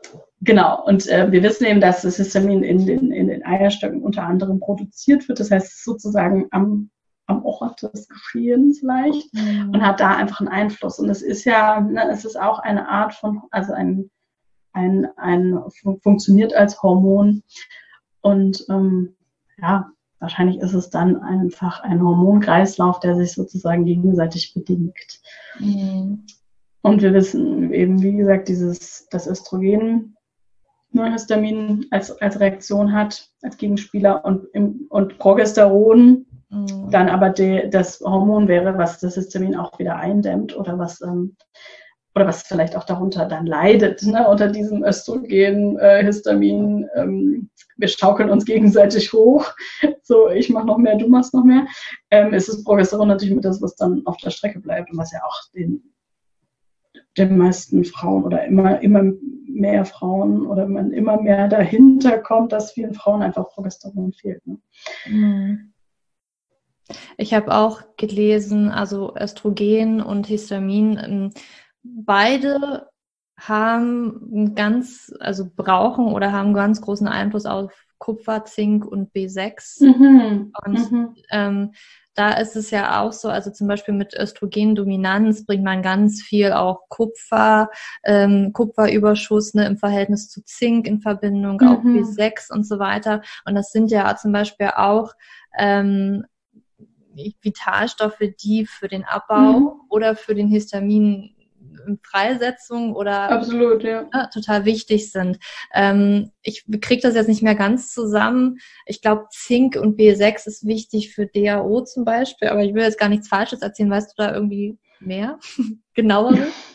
Genau, 0.40 0.84
und 0.84 1.06
äh, 1.08 1.30
wir 1.32 1.42
wissen 1.42 1.64
eben, 1.64 1.80
dass 1.80 2.02
das 2.02 2.16
Histamin 2.16 2.62
in 2.62 2.86
den, 2.86 3.12
in 3.12 3.28
den 3.28 3.44
Eierstöcken 3.44 4.02
unter 4.02 4.24
anderem 4.24 4.60
produziert 4.60 5.28
wird. 5.28 5.40
Das 5.40 5.50
heißt, 5.50 5.84
sozusagen 5.84 6.46
am, 6.50 6.90
am 7.26 7.44
Ort 7.44 7.82
des 7.82 8.08
Geschehens 8.08 8.82
leicht 8.82 9.32
mhm. 9.32 9.70
und 9.72 9.82
hat 9.82 10.00
da 10.00 10.16
einfach 10.16 10.40
einen 10.40 10.48
Einfluss. 10.48 10.98
Und 10.98 11.08
es 11.08 11.22
ist 11.22 11.44
ja, 11.44 11.80
ne, 11.80 12.10
es 12.10 12.24
ist 12.24 12.38
auch 12.38 12.58
eine 12.58 12.88
Art 12.88 13.14
von, 13.14 13.42
also 13.50 13.72
ein, 13.72 14.10
ein, 14.72 15.06
ein 15.16 15.58
funktioniert 16.02 16.54
als 16.54 16.82
Hormon. 16.82 17.42
Und 18.20 18.66
ähm, 18.68 19.16
ja, 19.58 19.90
wahrscheinlich 20.18 20.58
ist 20.58 20.74
es 20.74 20.90
dann 20.90 21.22
einfach 21.22 21.80
ein 21.80 22.02
Hormonkreislauf, 22.02 23.00
der 23.00 23.16
sich 23.16 23.32
sozusagen 23.32 23.84
gegenseitig 23.84 24.52
bedingt. 24.52 25.20
Mhm. 25.58 26.26
Und 26.82 27.00
wir 27.00 27.14
wissen 27.14 27.72
eben, 27.72 28.02
wie 28.02 28.16
gesagt, 28.16 28.48
dieses, 28.48 29.08
das 29.10 29.26
Östrogen 29.26 30.13
Histamin 31.02 31.86
als, 31.90 32.10
als 32.20 32.40
Reaktion 32.40 32.92
hat, 32.92 33.28
als 33.42 33.56
Gegenspieler 33.56 34.24
und, 34.24 34.46
im, 34.52 34.86
und 34.88 35.18
Progesteron 35.18 36.26
mhm. 36.50 36.90
dann 36.90 37.08
aber 37.08 37.30
de, 37.30 37.68
das 37.68 38.00
Hormon 38.00 38.48
wäre, 38.48 38.78
was 38.78 39.00
das 39.00 39.14
Histamin 39.14 39.56
auch 39.56 39.78
wieder 39.78 39.96
eindämmt 39.96 40.56
oder 40.56 40.78
was, 40.78 41.00
ähm, 41.00 41.36
oder 42.14 42.26
was 42.26 42.42
vielleicht 42.42 42.76
auch 42.76 42.84
darunter 42.84 43.26
dann 43.26 43.46
leidet, 43.46 44.02
ne, 44.04 44.28
unter 44.28 44.48
diesem 44.48 44.84
Östrogen, 44.84 45.78
äh, 45.78 46.04
Histamin. 46.04 46.88
Ähm, 46.94 47.50
wir 47.76 47.88
schaukeln 47.88 48.30
uns 48.30 48.44
gegenseitig 48.44 49.12
hoch. 49.12 49.52
So, 50.06 50.28
ich 50.28 50.50
mache 50.50 50.66
noch 50.66 50.76
mehr, 50.76 50.96
du 50.96 51.08
machst 51.08 51.32
noch 51.32 51.44
mehr. 51.44 51.66
Ähm, 52.10 52.34
ist 52.34 52.48
das 52.48 52.62
Progesteron 52.62 53.08
natürlich 53.08 53.34
mit 53.34 53.44
das, 53.44 53.62
was 53.62 53.74
dann 53.74 54.02
auf 54.04 54.18
der 54.18 54.28
Strecke 54.28 54.60
bleibt 54.60 54.90
und 54.92 54.98
was 54.98 55.12
ja 55.12 55.20
auch 55.24 55.50
den 55.54 55.82
den 57.16 57.36
meisten 57.36 57.84
Frauen 57.84 58.24
oder 58.24 58.44
immer, 58.44 58.80
immer 58.80 59.12
mehr 59.54 59.84
Frauen 59.84 60.46
oder 60.46 60.66
man 60.66 60.92
immer 60.92 61.20
mehr 61.20 61.48
dahinter 61.48 62.18
kommt, 62.18 62.52
dass 62.52 62.72
vielen 62.72 62.94
Frauen 62.94 63.22
einfach 63.22 63.48
Progesteron 63.50 64.12
fehlt. 64.12 64.46
Ne? 64.46 64.58
Mhm. 65.06 65.72
Ich 67.16 67.32
habe 67.32 67.54
auch 67.54 67.82
gelesen, 67.96 68.70
also 68.70 69.14
Östrogen 69.16 70.02
und 70.02 70.26
Histamin, 70.26 70.98
ähm, 71.02 71.30
beide 71.82 72.88
haben 73.38 74.54
ganz, 74.54 75.12
also 75.20 75.48
brauchen 75.54 76.06
oder 76.06 76.32
haben 76.32 76.54
ganz 76.54 76.80
großen 76.80 77.08
Einfluss 77.08 77.46
auf 77.46 77.72
Kupfer, 77.98 78.44
Zink 78.44 78.84
und 78.84 79.12
B6. 79.12 79.84
Mhm. 79.84 80.52
Und 80.64 80.92
mhm. 80.92 81.16
Ähm, 81.30 81.72
da 82.14 82.32
ist 82.34 82.54
es 82.56 82.70
ja 82.70 83.00
auch 83.02 83.12
so, 83.12 83.28
also 83.28 83.50
zum 83.50 83.66
Beispiel 83.66 83.94
mit 83.94 84.14
Östrogendominanz 84.14 85.44
bringt 85.44 85.64
man 85.64 85.82
ganz 85.82 86.22
viel 86.22 86.52
auch 86.52 86.88
Kupfer, 86.88 87.70
ähm, 88.04 88.52
Kupferüberschuss 88.52 89.54
ne, 89.54 89.66
im 89.66 89.76
Verhältnis 89.76 90.28
zu 90.28 90.44
Zink 90.44 90.86
in 90.86 91.00
Verbindung, 91.00 91.58
mhm. 91.60 91.68
auch 91.68 91.82
B6 91.82 92.52
und 92.52 92.66
so 92.66 92.78
weiter. 92.78 93.22
Und 93.44 93.54
das 93.56 93.72
sind 93.72 93.90
ja 93.90 94.16
zum 94.16 94.32
Beispiel 94.32 94.70
auch 94.76 95.12
ähm, 95.58 96.24
Vitalstoffe, 97.42 98.22
die 98.42 98.66
für 98.66 98.88
den 98.88 99.04
Abbau 99.04 99.60
mhm. 99.60 99.68
oder 99.88 100.16
für 100.16 100.34
den 100.34 100.48
Histamin 100.48 101.33
Freisetzung 102.02 102.94
oder 102.94 103.30
Absolut, 103.30 103.82
ja. 103.82 104.06
ja 104.12 104.26
total 104.26 104.64
wichtig 104.64 105.10
sind. 105.10 105.38
Ähm, 105.72 106.30
ich 106.42 106.64
kriege 106.80 107.02
das 107.02 107.14
jetzt 107.14 107.28
nicht 107.28 107.42
mehr 107.42 107.54
ganz 107.54 107.92
zusammen. 107.92 108.58
Ich 108.86 109.02
glaube, 109.02 109.26
Zink 109.30 109.76
und 109.76 109.98
B6 109.98 110.46
ist 110.46 110.66
wichtig 110.66 111.14
für 111.14 111.26
DAO 111.26 111.82
zum 111.82 112.04
Beispiel, 112.04 112.48
aber 112.48 112.62
ich 112.62 112.74
will 112.74 112.82
jetzt 112.82 112.98
gar 112.98 113.08
nichts 113.08 113.28
Falsches 113.28 113.62
erzählen. 113.62 113.90
Weißt 113.90 114.10
du 114.10 114.22
da 114.22 114.34
irgendwie 114.34 114.78
mehr? 115.00 115.38
Genaueres? 115.94 116.38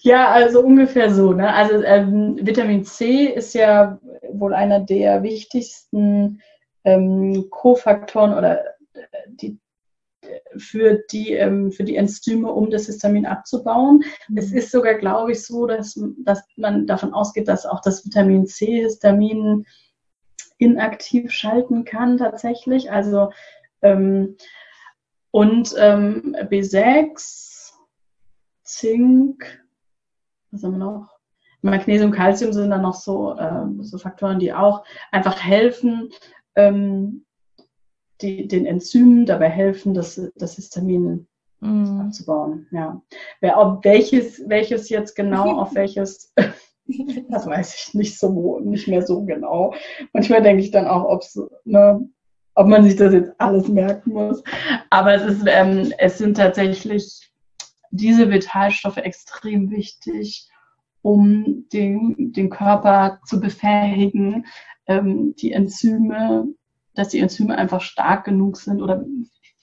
Ja, 0.00 0.30
also 0.30 0.60
ungefähr 0.60 1.12
so. 1.12 1.32
Ne? 1.32 1.52
Also 1.52 1.82
ähm, 1.82 2.38
Vitamin 2.40 2.84
C 2.84 3.24
ist 3.24 3.52
ja 3.54 3.98
wohl 4.30 4.54
einer 4.54 4.80
der 4.80 5.24
wichtigsten 5.24 6.40
ähm, 6.84 7.48
Kofaktoren 7.50 8.34
oder 8.34 8.64
äh, 8.94 9.02
die 9.26 9.58
für 10.56 11.02
die, 11.10 11.32
ähm, 11.32 11.70
für 11.72 11.84
die 11.84 11.96
Enzyme, 11.96 12.50
um 12.50 12.70
das 12.70 12.86
Histamin 12.86 13.26
abzubauen. 13.26 14.02
Mhm. 14.28 14.38
Es 14.38 14.52
ist 14.52 14.70
sogar, 14.70 14.94
glaube 14.94 15.32
ich, 15.32 15.44
so, 15.44 15.66
dass, 15.66 16.00
dass 16.24 16.42
man 16.56 16.86
davon 16.86 17.12
ausgeht, 17.12 17.48
dass 17.48 17.66
auch 17.66 17.80
das 17.80 18.04
Vitamin 18.04 18.46
C 18.46 18.82
Histamin 18.82 19.64
inaktiv 20.58 21.30
schalten 21.30 21.84
kann 21.84 22.18
tatsächlich. 22.18 22.90
Also 22.90 23.30
ähm, 23.82 24.36
und 25.30 25.74
ähm, 25.76 26.34
B6, 26.48 27.72
Zink, 28.62 29.66
was 30.50 30.62
haben 30.62 30.72
wir 30.72 30.78
noch? 30.78 31.10
Magnesium, 31.60 32.10
Calcium 32.10 32.52
sind 32.52 32.70
dann 32.70 32.82
noch 32.82 32.94
so, 32.94 33.36
äh, 33.36 33.64
so 33.80 33.98
Faktoren, 33.98 34.38
die 34.38 34.54
auch 34.54 34.84
einfach 35.10 35.42
helfen, 35.42 36.10
ähm, 36.54 37.25
die, 38.20 38.48
den 38.48 38.66
Enzymen 38.66 39.26
dabei 39.26 39.48
helfen, 39.48 39.94
das, 39.94 40.20
das 40.36 40.56
Histamin 40.56 41.26
mm. 41.60 42.00
abzubauen. 42.00 42.66
Ja. 42.70 43.02
Wer, 43.40 43.58
ob 43.58 43.84
welches, 43.84 44.48
welches 44.48 44.88
jetzt 44.88 45.14
genau 45.14 45.58
auf 45.60 45.74
welches, 45.74 46.32
das 47.28 47.46
weiß 47.46 47.74
ich 47.74 47.94
nicht 47.94 48.18
so, 48.18 48.60
nicht 48.60 48.88
mehr 48.88 49.02
so 49.02 49.24
genau. 49.24 49.74
Manchmal 50.12 50.42
denke 50.42 50.62
ich 50.62 50.70
dann 50.70 50.86
auch, 50.86 51.04
ob's, 51.04 51.38
ne, 51.64 52.08
ob 52.54 52.66
man 52.66 52.84
sich 52.84 52.96
das 52.96 53.12
jetzt 53.12 53.32
alles 53.38 53.68
merken 53.68 54.12
muss. 54.12 54.42
Aber 54.90 55.14
es 55.14 55.22
ist, 55.24 55.44
ähm, 55.46 55.92
es 55.98 56.18
sind 56.18 56.36
tatsächlich 56.36 57.30
diese 57.90 58.30
Vitalstoffe 58.30 58.96
extrem 58.96 59.70
wichtig, 59.70 60.48
um 61.02 61.66
den, 61.72 62.32
den 62.32 62.50
Körper 62.50 63.20
zu 63.26 63.40
befähigen, 63.40 64.46
ähm, 64.86 65.34
die 65.36 65.52
Enzyme 65.52 66.48
dass 66.96 67.08
die 67.08 67.20
Enzyme 67.20 67.56
einfach 67.56 67.80
stark 67.80 68.24
genug 68.24 68.56
sind 68.56 68.82
oder 68.82 69.04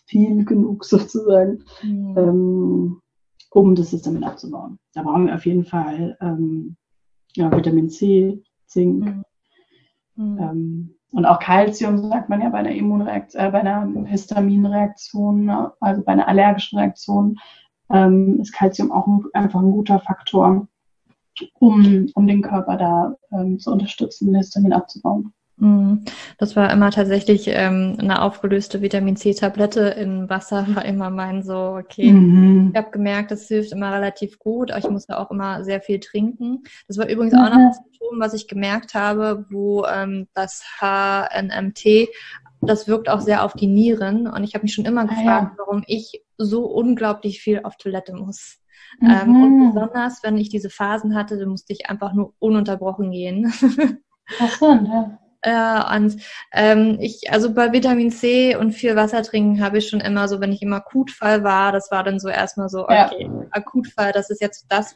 viel 0.05 0.45
genug 0.45 0.85
sozusagen, 0.85 1.63
mhm. 1.81 2.17
ähm, 2.17 3.01
um 3.51 3.75
das 3.75 3.91
System 3.91 4.23
abzubauen. 4.23 4.79
Da 4.93 5.03
brauchen 5.03 5.27
wir 5.27 5.35
auf 5.35 5.45
jeden 5.45 5.65
Fall 5.65 6.17
ähm, 6.21 6.75
ja, 7.35 7.51
Vitamin 7.51 7.89
C, 7.89 8.41
Zink. 8.67 9.05
Mhm. 9.05 9.23
mhm. 10.15 10.37
Ähm, 10.39 10.95
und 11.11 11.27
auch 11.27 11.37
Calcium 11.37 12.09
sagt 12.09 12.29
man 12.29 12.41
ja 12.41 12.49
bei 12.49 12.57
einer 12.57 12.73
Immunreaktion, 12.73 13.45
äh, 13.45 13.51
bei 13.51 13.59
einer 13.59 13.87
Histaminreaktion, 14.07 15.45
ne? 15.45 15.71
also 15.79 16.01
bei 16.01 16.13
einer 16.13 16.27
allergischen 16.27 16.79
Reaktion, 16.79 17.37
ähm, 17.91 18.39
ist 18.39 18.51
Calcium 18.51 18.91
auch 18.91 19.05
ein, 19.05 19.23
einfach 19.33 19.59
ein 19.59 19.71
guter 19.71 19.99
Faktor, 19.99 20.67
um, 21.59 22.07
um 22.15 22.27
den 22.27 22.41
Körper 22.41 22.77
da 22.77 23.15
ähm, 23.31 23.59
zu 23.59 23.71
unterstützen, 23.71 24.35
Histamin 24.35 24.73
abzubauen. 24.73 25.33
Mhm. 25.57 26.05
Das 26.37 26.55
war 26.55 26.71
immer 26.71 26.91
tatsächlich 26.91 27.47
ähm, 27.47 27.97
eine 27.99 28.21
aufgelöste 28.21 28.81
Vitamin 28.81 29.15
C-Tablette 29.15 29.81
in 29.81 30.29
Wasser, 30.29 30.65
war 30.75 30.85
immer 30.85 31.09
mein 31.09 31.43
so, 31.43 31.77
okay. 31.79 32.11
Mhm. 32.11 32.71
Ich 32.73 32.77
habe 32.77 32.91
gemerkt, 32.91 33.31
das 33.31 33.47
hilft 33.47 33.71
immer 33.71 33.93
relativ 33.93 34.39
gut, 34.39 34.71
ich 34.75 34.89
musste 34.89 35.17
auch 35.17 35.31
immer 35.31 35.63
sehr 35.63 35.81
viel 35.81 35.99
trinken. 35.99 36.63
Das 36.87 36.97
war 36.97 37.07
übrigens 37.07 37.33
mhm. 37.33 37.39
auch 37.39 37.49
noch 37.49 37.57
ein 37.57 37.73
Symptom, 37.73 38.19
was 38.19 38.33
ich 38.33 38.47
gemerkt 38.47 38.93
habe, 38.93 39.45
wo 39.49 39.85
ähm, 39.85 40.27
das 40.33 40.63
HNMT, 40.79 42.09
das 42.61 42.87
wirkt 42.87 43.09
auch 43.09 43.21
sehr 43.21 43.43
auf 43.43 43.53
die 43.53 43.67
Nieren. 43.67 44.27
Und 44.27 44.43
ich 44.43 44.55
habe 44.55 44.63
mich 44.63 44.73
schon 44.73 44.85
immer 44.85 45.05
gefragt, 45.05 45.27
ah, 45.27 45.51
ja. 45.51 45.55
warum 45.57 45.83
ich 45.85 46.23
so 46.37 46.65
unglaublich 46.65 47.41
viel 47.41 47.61
auf 47.63 47.77
Toilette 47.77 48.13
muss. 48.13 48.59
Mhm. 48.99 49.09
Ähm, 49.09 49.43
und 49.43 49.59
mhm. 49.59 49.73
besonders, 49.73 50.23
wenn 50.23 50.37
ich 50.37 50.49
diese 50.49 50.69
Phasen 50.69 51.15
hatte, 51.15 51.37
dann 51.37 51.49
musste 51.49 51.73
ich 51.73 51.89
einfach 51.89 52.13
nur 52.13 52.33
ununterbrochen 52.39 53.11
gehen. 53.11 53.53
Interessant, 54.29 54.87
ja. 54.87 55.19
Äh, 55.43 55.95
und 55.95 56.21
ähm, 56.53 56.97
ich, 56.99 57.31
also 57.31 57.53
bei 57.53 57.71
Vitamin 57.73 58.11
C 58.11 58.55
und 58.55 58.71
viel 58.71 58.95
Wasser 58.95 59.21
trinken 59.23 59.63
habe 59.63 59.77
ich 59.77 59.89
schon 59.89 59.99
immer 59.99 60.27
so, 60.27 60.39
wenn 60.39 60.53
ich 60.53 60.61
im 60.61 60.73
Akutfall 60.73 61.43
war, 61.43 61.71
das 61.71 61.91
war 61.91 62.03
dann 62.03 62.19
so 62.19 62.29
erstmal 62.29 62.69
so, 62.69 62.83
okay, 62.83 63.29
ja. 63.29 63.45
Akutfall, 63.51 64.13
das 64.13 64.29
ist 64.29 64.41
jetzt 64.41 64.67
das, 64.69 64.95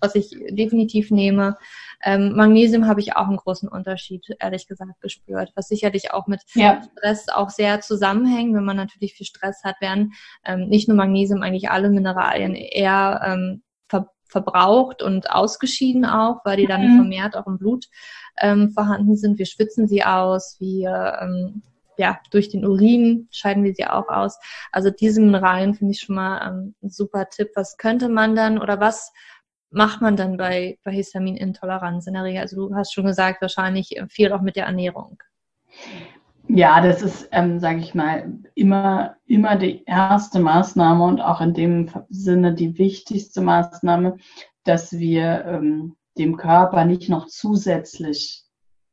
was 0.00 0.14
ich 0.14 0.30
definitiv 0.50 1.10
nehme. 1.10 1.56
Ähm, 2.02 2.34
Magnesium 2.34 2.86
habe 2.86 3.00
ich 3.00 3.16
auch 3.16 3.26
einen 3.26 3.36
großen 3.36 3.68
Unterschied, 3.68 4.24
ehrlich 4.38 4.66
gesagt, 4.66 5.00
gespürt, 5.00 5.52
was 5.54 5.68
sicherlich 5.68 6.12
auch 6.12 6.28
mit 6.28 6.40
ja. 6.54 6.80
Stress 6.96 7.28
auch 7.28 7.50
sehr 7.50 7.80
zusammenhängt, 7.80 8.54
wenn 8.54 8.64
man 8.64 8.76
natürlich 8.76 9.14
viel 9.14 9.26
Stress 9.26 9.64
hat, 9.64 9.80
werden 9.80 10.12
ähm, 10.44 10.68
nicht 10.68 10.88
nur 10.88 10.96
Magnesium, 10.96 11.42
eigentlich 11.42 11.70
alle 11.70 11.90
Mineralien 11.90 12.54
eher 12.54 13.20
ähm, 13.24 13.62
verbraucht 14.30 15.02
und 15.02 15.30
ausgeschieden 15.30 16.04
auch, 16.04 16.40
weil 16.44 16.56
die 16.56 16.66
dann 16.66 16.86
mhm. 16.86 16.96
vermehrt 16.96 17.36
auch 17.36 17.46
im 17.46 17.58
Blut 17.58 17.86
ähm, 18.40 18.70
vorhanden 18.70 19.16
sind. 19.16 19.38
Wir 19.38 19.46
schwitzen 19.46 19.88
sie 19.88 20.04
aus, 20.04 20.56
wir 20.60 21.18
ähm, 21.20 21.62
ja, 21.96 22.18
durch 22.30 22.48
den 22.48 22.64
Urin 22.64 23.28
scheiden 23.30 23.62
wir 23.62 23.74
sie 23.74 23.86
auch 23.86 24.08
aus. 24.08 24.38
Also 24.72 24.90
diese 24.90 25.20
Mineralien 25.20 25.74
finde 25.74 25.92
ich 25.92 26.00
schon 26.00 26.16
mal 26.16 26.48
ähm, 26.48 26.74
ein 26.82 26.90
super 26.90 27.28
Tipp. 27.28 27.50
Was 27.54 27.76
könnte 27.76 28.08
man 28.08 28.34
dann 28.34 28.58
oder 28.58 28.80
was 28.80 29.12
macht 29.70 30.00
man 30.00 30.16
dann 30.16 30.38
bei, 30.38 30.78
bei 30.82 30.92
Histaminintoleranz 30.92 32.06
in 32.06 32.14
der 32.14 32.24
Regel? 32.24 32.40
Also 32.40 32.68
du 32.68 32.74
hast 32.74 32.94
schon 32.94 33.04
gesagt, 33.04 33.42
wahrscheinlich 33.42 34.00
viel 34.08 34.32
auch 34.32 34.40
mit 34.40 34.56
der 34.56 34.64
Ernährung. 34.64 35.22
Ja, 36.52 36.80
das 36.80 37.02
ist, 37.02 37.28
ähm, 37.30 37.60
sage 37.60 37.78
ich 37.78 37.94
mal, 37.94 38.32
immer, 38.54 39.16
immer 39.26 39.56
die 39.56 39.84
erste 39.84 40.40
Maßnahme 40.40 41.04
und 41.04 41.20
auch 41.20 41.40
in 41.40 41.54
dem 41.54 41.90
Sinne 42.08 42.54
die 42.54 42.76
wichtigste 42.76 43.40
Maßnahme, 43.40 44.16
dass 44.64 44.92
wir 44.92 45.44
ähm, 45.44 45.96
dem 46.18 46.36
Körper 46.36 46.84
nicht 46.84 47.08
noch 47.08 47.26
zusätzlich 47.26 48.42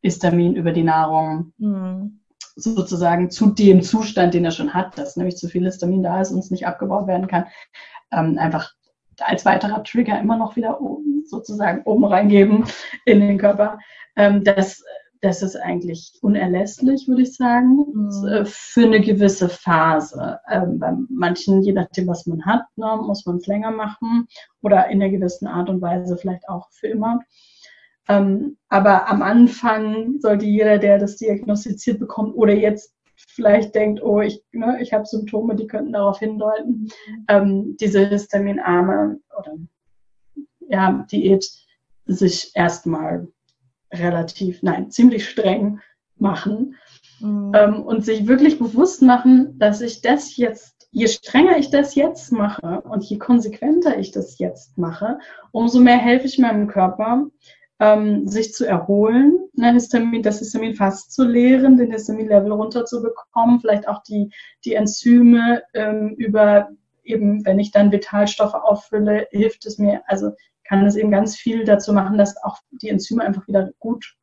Histamin 0.01 0.55
über 0.55 0.71
die 0.71 0.83
Nahrung 0.83 1.53
mhm. 1.57 2.19
sozusagen 2.55 3.31
zu 3.31 3.47
dem 3.47 3.81
Zustand, 3.81 4.35
den 4.35 4.45
er 4.45 4.51
schon 4.51 4.75
hat, 4.75 4.95
dass 4.97 5.17
nämlich 5.17 5.37
zu 5.37 5.47
viel 5.47 5.65
Histamin 5.65 6.03
da 6.03 6.21
ist 6.21 6.31
und 6.31 6.39
es 6.39 6.51
nicht 6.51 6.67
abgebaut 6.67 7.07
werden 7.07 7.27
kann, 7.27 7.45
ähm, 8.11 8.37
einfach 8.37 8.71
als 9.19 9.45
weiterer 9.45 9.83
Trigger 9.83 10.19
immer 10.19 10.37
noch 10.37 10.55
wieder 10.57 10.79
oben, 10.79 11.25
sozusagen 11.25 11.81
oben 11.85 12.05
reingeben 12.05 12.65
in 13.05 13.19
den 13.19 13.39
Körper. 13.39 13.79
Ähm, 14.15 14.43
das 14.43 14.83
das 15.21 15.41
ist 15.41 15.55
eigentlich 15.55 16.13
unerlässlich, 16.21 17.07
würde 17.07 17.23
ich 17.23 17.35
sagen, 17.35 17.85
mhm. 17.93 18.45
für 18.45 18.83
eine 18.83 19.01
gewisse 19.01 19.49
Phase. 19.49 20.39
Ähm, 20.49 20.79
bei 20.79 20.93
manchen, 21.09 21.61
je 21.61 21.73
nachdem, 21.73 22.07
was 22.07 22.25
man 22.25 22.45
hat, 22.45 22.63
ne, 22.75 22.99
muss 23.01 23.25
man 23.25 23.37
es 23.37 23.47
länger 23.47 23.71
machen 23.71 24.27
oder 24.61 24.87
in 24.87 25.01
einer 25.01 25.11
gewissen 25.11 25.47
Art 25.47 25.69
und 25.69 25.81
Weise 25.81 26.17
vielleicht 26.17 26.47
auch 26.49 26.69
für 26.71 26.87
immer. 26.87 27.21
Ähm, 28.09 28.57
aber 28.69 29.09
am 29.09 29.21
Anfang 29.21 30.19
sollte 30.19 30.45
jeder, 30.45 30.77
der 30.77 30.97
das 30.97 31.17
diagnostiziert 31.17 31.99
bekommt 31.99 32.35
oder 32.35 32.53
jetzt 32.53 32.93
vielleicht 33.15 33.75
denkt, 33.75 34.01
oh, 34.01 34.21
ich, 34.21 34.43
ne, 34.51 34.77
ich 34.81 34.93
habe 34.93 35.05
Symptome, 35.05 35.55
die 35.55 35.67
könnten 35.67 35.93
darauf 35.93 36.19
hindeuten, 36.19 36.89
ähm, 37.27 37.75
diese 37.79 38.07
histaminarme 38.07 39.19
oder 39.37 39.55
ja, 40.69 41.05
Diät 41.11 41.49
sich 42.05 42.51
erstmal 42.55 43.27
relativ, 43.91 44.63
nein, 44.63 44.91
ziemlich 44.91 45.29
streng 45.29 45.79
machen 46.17 46.75
mhm. 47.19 47.51
ähm, 47.55 47.81
und 47.83 48.05
sich 48.05 48.27
wirklich 48.27 48.59
bewusst 48.59 49.01
machen, 49.01 49.57
dass 49.59 49.81
ich 49.81 50.01
das 50.01 50.35
jetzt, 50.37 50.87
je 50.91 51.07
strenger 51.07 51.57
ich 51.57 51.69
das 51.69 51.95
jetzt 51.95 52.31
mache 52.31 52.81
und 52.81 53.03
je 53.03 53.17
konsequenter 53.17 53.97
ich 53.97 54.11
das 54.11 54.39
jetzt 54.39 54.77
mache, 54.77 55.19
umso 55.51 55.79
mehr 55.79 55.97
helfe 55.97 56.25
ich 56.25 56.39
meinem 56.39 56.67
Körper, 56.67 57.27
ähm, 57.79 58.27
sich 58.27 58.53
zu 58.53 58.65
erholen, 58.65 59.37
ne, 59.53 59.73
Histamin, 59.73 60.23
das 60.23 60.39
Histamin 60.39 60.73
fast 60.73 61.11
zu 61.11 61.23
leeren, 61.23 61.77
den 61.77 61.91
Histaminlevel 61.91 62.51
runterzubekommen, 62.51 63.59
vielleicht 63.59 63.87
auch 63.87 64.01
die, 64.01 64.31
die 64.65 64.73
Enzyme 64.73 65.61
ähm, 65.73 66.15
über 66.17 66.69
eben, 67.03 67.45
wenn 67.45 67.59
ich 67.59 67.71
dann 67.71 67.91
Vitalstoffe 67.91 68.55
auffülle, 68.55 69.27
hilft 69.31 69.65
es 69.65 69.77
mir, 69.77 70.01
also 70.07 70.31
kann 70.67 70.85
es 70.85 70.95
eben 70.95 71.11
ganz 71.11 71.35
viel 71.35 71.63
dazu 71.63 71.93
machen, 71.93 72.17
dass 72.17 72.41
auch 72.43 72.57
die 72.71 72.89
Enzyme 72.89 73.23
einfach 73.23 73.47
wieder 73.47 73.71
gut, 73.79 74.15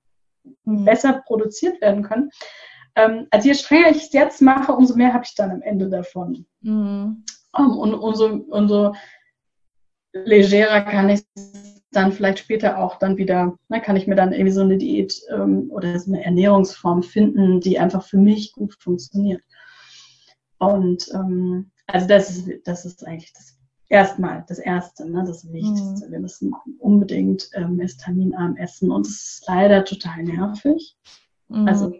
mhm. 0.64 0.84
besser 0.84 1.22
produziert 1.26 1.80
werden 1.80 2.02
können. 2.02 2.30
Ähm, 2.96 3.26
also 3.30 3.48
je 3.48 3.54
strenger 3.54 3.90
ich 3.90 4.04
es 4.04 4.12
jetzt 4.12 4.40
mache, 4.40 4.72
umso 4.72 4.96
mehr 4.96 5.12
habe 5.12 5.24
ich 5.24 5.34
dann 5.34 5.50
am 5.50 5.62
Ende 5.62 5.88
davon. 5.88 6.46
Mhm. 6.60 7.24
Um, 7.56 7.64
ähm, 7.64 7.78
und 7.78 7.94
umso, 7.94 8.26
umso 8.48 8.94
legerer 10.12 10.82
kann 10.82 11.08
ich 11.08 11.22
es 11.34 11.82
dann 11.90 12.12
vielleicht 12.12 12.40
später 12.40 12.78
auch 12.78 12.98
dann 12.98 13.16
wieder, 13.16 13.56
ne, 13.68 13.80
kann 13.80 13.96
ich 13.96 14.06
mir 14.06 14.16
dann 14.16 14.32
irgendwie 14.32 14.52
so 14.52 14.62
eine 14.62 14.78
Diät 14.78 15.20
ähm, 15.30 15.70
oder 15.70 15.98
so 15.98 16.12
eine 16.12 16.24
Ernährungsform 16.24 17.02
finden, 17.02 17.60
die 17.60 17.78
einfach 17.78 18.04
für 18.04 18.16
mich 18.16 18.52
gut 18.52 18.74
funktioniert. 18.80 19.42
Und 20.58 21.08
ähm, 21.14 21.70
also 21.86 22.06
das 22.06 22.30
ist, 22.30 22.48
das 22.64 22.84
ist 22.84 23.06
eigentlich 23.06 23.32
das 23.32 23.53
erstmal 23.88 24.44
das 24.48 24.58
Erste, 24.58 25.08
ne, 25.08 25.24
das 25.26 25.50
Wichtigste. 25.52 26.06
Mhm. 26.06 26.12
Wir 26.12 26.20
müssen 26.20 26.54
unbedingt 26.78 27.48
ähm, 27.54 27.78
histaminarm 27.80 28.56
essen 28.56 28.90
und 28.90 29.06
es 29.06 29.12
ist 29.12 29.44
leider 29.46 29.84
total 29.84 30.22
nervig. 30.24 30.96
Mhm. 31.48 31.68
Also 31.68 31.94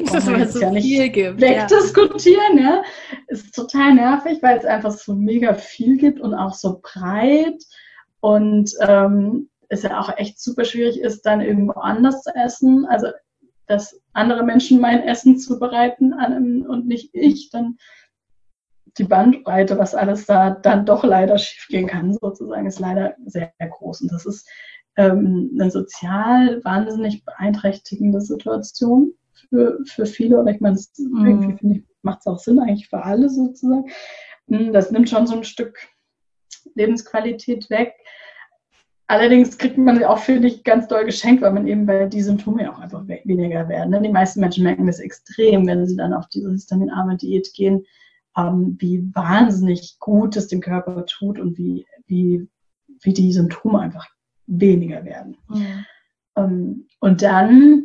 das 0.00 0.26
es 0.26 0.52
so 0.54 0.60
ja 0.60 0.72
viel 0.72 1.08
gibt. 1.08 1.40
Wegdiskutieren, 1.40 2.58
ja. 2.58 2.62
ja. 2.62 2.82
Ist 3.28 3.54
total 3.54 3.94
nervig, 3.94 4.42
weil 4.42 4.58
es 4.58 4.64
einfach 4.64 4.90
so 4.90 5.14
mega 5.14 5.54
viel 5.54 5.96
gibt 5.96 6.20
und 6.20 6.34
auch 6.34 6.54
so 6.54 6.80
breit 6.82 7.62
und 8.20 8.72
ähm, 8.80 9.48
es 9.68 9.82
ja 9.82 10.00
auch 10.00 10.16
echt 10.16 10.40
super 10.40 10.64
schwierig 10.64 11.00
ist, 11.00 11.22
dann 11.22 11.40
irgendwo 11.40 11.78
anders 11.80 12.22
zu 12.22 12.34
essen. 12.34 12.86
Also 12.86 13.08
dass 13.66 14.00
andere 14.14 14.42
Menschen 14.42 14.80
mein 14.80 15.02
Essen 15.02 15.38
zubereiten 15.38 16.14
und 16.66 16.86
nicht 16.86 17.10
ich, 17.12 17.50
dann 17.50 17.76
die 18.98 19.04
Bandbreite, 19.04 19.78
was 19.78 19.94
alles 19.94 20.26
da 20.26 20.50
dann 20.50 20.84
doch 20.84 21.04
leider 21.04 21.38
schiefgehen 21.38 21.86
kann, 21.86 22.12
sozusagen, 22.14 22.66
ist 22.66 22.80
leider 22.80 23.14
sehr, 23.26 23.52
groß. 23.58 24.02
Und 24.02 24.12
das 24.12 24.26
ist 24.26 24.48
ähm, 24.96 25.50
eine 25.54 25.70
sozial 25.70 26.62
wahnsinnig 26.64 27.24
beeinträchtigende 27.24 28.20
Situation 28.20 29.12
für, 29.48 29.78
für 29.86 30.06
viele. 30.06 30.40
Oder 30.40 30.52
ich 30.52 30.60
meine, 30.60 30.76
das 30.76 30.92
mhm. 30.98 31.26
irgendwie 31.26 31.56
finde 31.56 31.76
ich, 31.76 31.84
macht 32.02 32.20
es 32.20 32.26
auch 32.26 32.38
Sinn 32.38 32.58
eigentlich 32.58 32.88
für 32.88 33.02
alle 33.02 33.28
sozusagen. 33.28 33.86
Hm, 34.48 34.72
das 34.72 34.90
nimmt 34.90 35.08
schon 35.08 35.26
so 35.26 35.36
ein 35.36 35.44
Stück 35.44 35.78
Lebensqualität 36.74 37.70
weg. 37.70 37.94
Allerdings 39.06 39.56
kriegt 39.56 39.78
man 39.78 40.02
auch, 40.04 40.18
finde 40.18 40.48
ich, 40.48 40.64
ganz 40.64 40.86
doll 40.86 41.06
geschenkt, 41.06 41.40
weil 41.42 41.52
man 41.52 41.66
eben 41.66 41.86
bei 41.86 42.06
die 42.06 42.20
Symptome 42.20 42.70
auch 42.70 42.78
einfach 42.78 43.06
weniger 43.06 43.66
werden. 43.68 43.90
Ne? 43.90 44.02
Die 44.02 44.10
meisten 44.10 44.40
Menschen 44.40 44.64
merken 44.64 44.86
das 44.86 44.98
extrem, 44.98 45.66
wenn 45.66 45.86
sie 45.86 45.96
dann 45.96 46.12
auf 46.12 46.28
diese 46.28 46.50
histaminarme 46.50 47.16
Diät 47.16 47.54
gehen 47.54 47.86
ähm, 48.38 48.76
wie 48.78 49.12
wahnsinnig 49.14 49.98
gut 49.98 50.36
es 50.36 50.46
dem 50.46 50.60
Körper 50.60 51.04
tut 51.06 51.38
und 51.38 51.58
wie, 51.58 51.86
wie, 52.06 52.48
wie 53.00 53.12
die 53.12 53.32
Symptome 53.32 53.80
einfach 53.80 54.06
weniger 54.46 55.04
werden. 55.04 55.36
Mhm. 55.48 55.84
Ähm, 56.36 56.86
und 57.00 57.22
dann 57.22 57.84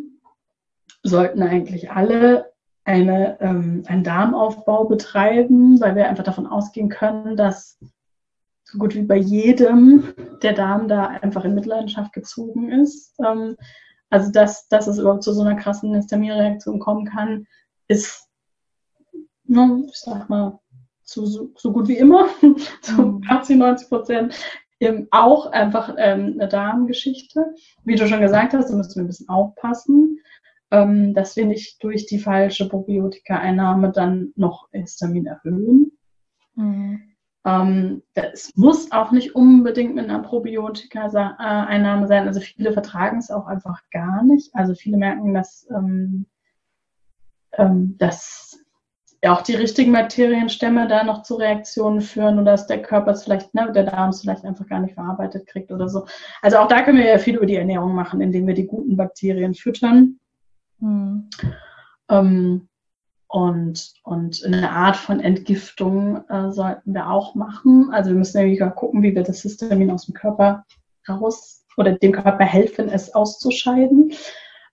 sollten 1.01 1.41
eigentlich 1.41 1.91
alle 1.91 2.51
eine, 2.85 3.39
ähm, 3.41 3.83
einen 3.87 4.03
Darmaufbau 4.03 4.85
betreiben, 4.85 5.79
weil 5.81 5.95
wir 5.95 6.07
einfach 6.07 6.23
davon 6.23 6.47
ausgehen 6.47 6.89
können, 6.89 7.35
dass 7.35 7.79
so 8.63 8.77
gut 8.77 8.95
wie 8.95 9.03
bei 9.03 9.17
jedem 9.17 10.13
der 10.41 10.53
Darm 10.53 10.87
da 10.87 11.07
einfach 11.07 11.45
in 11.45 11.55
Mitleidenschaft 11.55 12.13
gezogen 12.13 12.71
ist. 12.71 13.15
Ähm, 13.25 13.55
also 14.09 14.31
dass, 14.31 14.67
dass 14.67 14.87
es 14.87 14.99
überhaupt 14.99 15.23
zu 15.23 15.33
so 15.33 15.41
einer 15.41 15.55
krassen 15.55 15.95
Histaminreaktion 15.95 16.79
kommen 16.79 17.05
kann, 17.05 17.47
ist 17.87 18.22
ne, 19.53 19.85
ich 19.87 19.97
sag 19.97 20.29
mal, 20.29 20.59
so, 21.03 21.25
so, 21.25 21.51
so 21.55 21.71
gut 21.71 21.87
wie 21.87 21.97
immer, 21.97 22.27
so 22.81 23.21
80, 23.27 23.55
mhm. 23.55 23.59
90 23.59 23.89
Prozent, 23.89 24.35
eben 24.79 25.07
auch 25.11 25.51
einfach 25.51 25.95
ähm, 25.97 26.35
eine 26.39 26.47
Darmgeschichte. 26.47 27.53
Wie 27.83 27.95
du 27.95 28.07
schon 28.07 28.21
gesagt 28.21 28.53
hast, 28.53 28.69
da 28.69 28.75
müssen 28.75 28.95
wir 28.95 29.03
ein 29.03 29.07
bisschen 29.07 29.29
aufpassen. 29.29 30.19
ähm, 30.71 31.13
dass 31.13 31.35
wir 31.35 31.45
nicht 31.45 31.83
durch 31.83 32.07
die 32.07 32.17
falsche 32.17 32.67
Probiotika-Einnahme 32.67 33.91
dann 33.91 34.33
noch 34.35 34.69
Histamin 34.71 35.27
erhöhen. 35.27 35.91
Mhm. 36.55 37.13
Ähm, 37.45 38.01
das 38.15 38.53
muss 38.55 38.91
auch 38.91 39.11
nicht 39.11 39.35
unbedingt 39.35 39.93
mit 39.93 40.09
einer 40.09 40.23
Probiotika-Einnahme 40.23 42.07
sein. 42.07 42.25
Also 42.25 42.39
viele 42.39 42.73
vertragen 42.73 43.19
es 43.19 43.29
auch 43.29 43.45
einfach 43.45 43.81
gar 43.91 44.23
nicht. 44.23 44.55
Also 44.55 44.73
viele 44.73 44.97
merken, 44.97 45.35
dass, 45.35 45.67
ähm, 45.69 46.25
ähm, 47.51 47.95
dass 47.99 48.62
auch 49.31 49.41
die 49.41 49.55
richtigen 49.55 49.93
Bakterienstämme 49.93 50.87
da 50.87 51.03
noch 51.03 51.23
zu 51.23 51.35
Reaktionen 51.35 52.01
führen 52.01 52.39
oder 52.39 52.51
dass 52.51 52.67
der 52.67 52.81
Körper 52.81 53.11
es 53.11 53.23
vielleicht, 53.23 53.53
ne, 53.53 53.71
der 53.71 53.83
Darm 53.83 54.09
es 54.09 54.21
vielleicht 54.21 54.43
einfach 54.43 54.67
gar 54.67 54.79
nicht 54.79 54.95
verarbeitet 54.95 55.47
kriegt 55.47 55.71
oder 55.71 55.87
so. 55.87 56.05
Also 56.41 56.57
auch 56.57 56.67
da 56.67 56.81
können 56.81 56.97
wir 56.97 57.07
ja 57.07 57.17
viel 57.17 57.37
über 57.37 57.45
die 57.45 57.55
Ernährung 57.55 57.95
machen, 57.95 58.21
indem 58.21 58.47
wir 58.47 58.53
die 58.53 58.67
guten 58.67 58.97
Bakterien 58.97 59.53
füttern. 59.53 60.19
Mhm. 60.79 61.29
Ähm, 62.09 62.67
und, 63.27 63.93
und 64.03 64.43
eine 64.45 64.69
Art 64.69 64.95
von 64.95 65.19
Entgiftung 65.19 66.23
äh, 66.29 66.51
sollten 66.51 66.93
wir 66.93 67.09
auch 67.09 67.33
machen. 67.33 67.89
Also 67.91 68.11
wir 68.11 68.17
müssen 68.17 68.41
nämlich 68.41 68.59
gucken, 68.75 69.01
wie 69.01 69.15
wir 69.15 69.23
das 69.23 69.41
Histamin 69.41 69.89
aus 69.89 70.05
dem 70.05 70.13
Körper 70.13 70.65
raus 71.09 71.65
oder 71.77 71.93
dem 71.93 72.11
Körper 72.11 72.43
helfen, 72.45 72.89
es 72.89 73.15
auszuscheiden. 73.15 74.13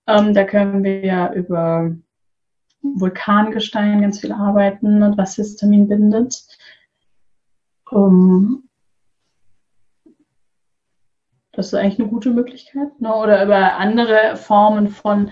Ähm, 0.07 0.33
da 0.33 0.43
können 0.43 0.83
wir 0.83 1.03
ja 1.03 1.33
über 1.33 1.95
Vulkangestein 2.81 4.01
ganz 4.01 4.19
viel 4.19 4.31
arbeiten, 4.31 5.17
was 5.17 5.35
Histamin 5.35 5.87
bindet. 5.87 6.43
Um, 7.89 8.69
das 11.53 11.67
ist 11.67 11.73
eigentlich 11.73 11.99
eine 11.99 12.09
gute 12.09 12.31
Möglichkeit. 12.31 12.99
Ne? 12.99 13.13
Oder 13.13 13.43
über 13.43 13.75
andere 13.75 14.37
Formen 14.37 14.87
von 14.87 15.31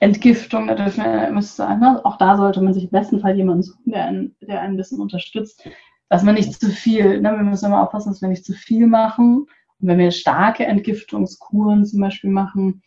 Entgiftung, 0.00 0.66
da 0.66 0.74
dürfen 0.74 1.04
wir 1.04 1.30
müsste 1.30 1.62
ne? 1.78 2.00
auch 2.04 2.16
da 2.16 2.36
sollte 2.36 2.62
man 2.62 2.72
sich 2.72 2.84
im 2.84 2.90
besten 2.90 3.20
Fall 3.20 3.36
jemanden 3.36 3.62
suchen, 3.62 3.92
der 3.92 4.06
einen, 4.06 4.36
der 4.40 4.60
einen 4.60 4.74
ein 4.74 4.76
bisschen 4.76 5.00
unterstützt, 5.00 5.68
dass 6.08 6.22
man 6.22 6.36
nicht 6.36 6.58
zu 6.58 6.70
viel, 6.70 7.20
ne? 7.20 7.32
wir 7.32 7.42
müssen 7.42 7.66
immer 7.66 7.82
aufpassen, 7.82 8.10
dass 8.10 8.22
wir 8.22 8.28
nicht 8.28 8.46
zu 8.46 8.54
viel 8.54 8.86
machen. 8.86 9.46
Und 9.80 9.88
wenn 9.88 9.98
wir 9.98 10.10
starke 10.10 10.64
Entgiftungskuren 10.64 11.84
zum 11.84 12.00
Beispiel 12.00 12.30
machen, 12.30 12.82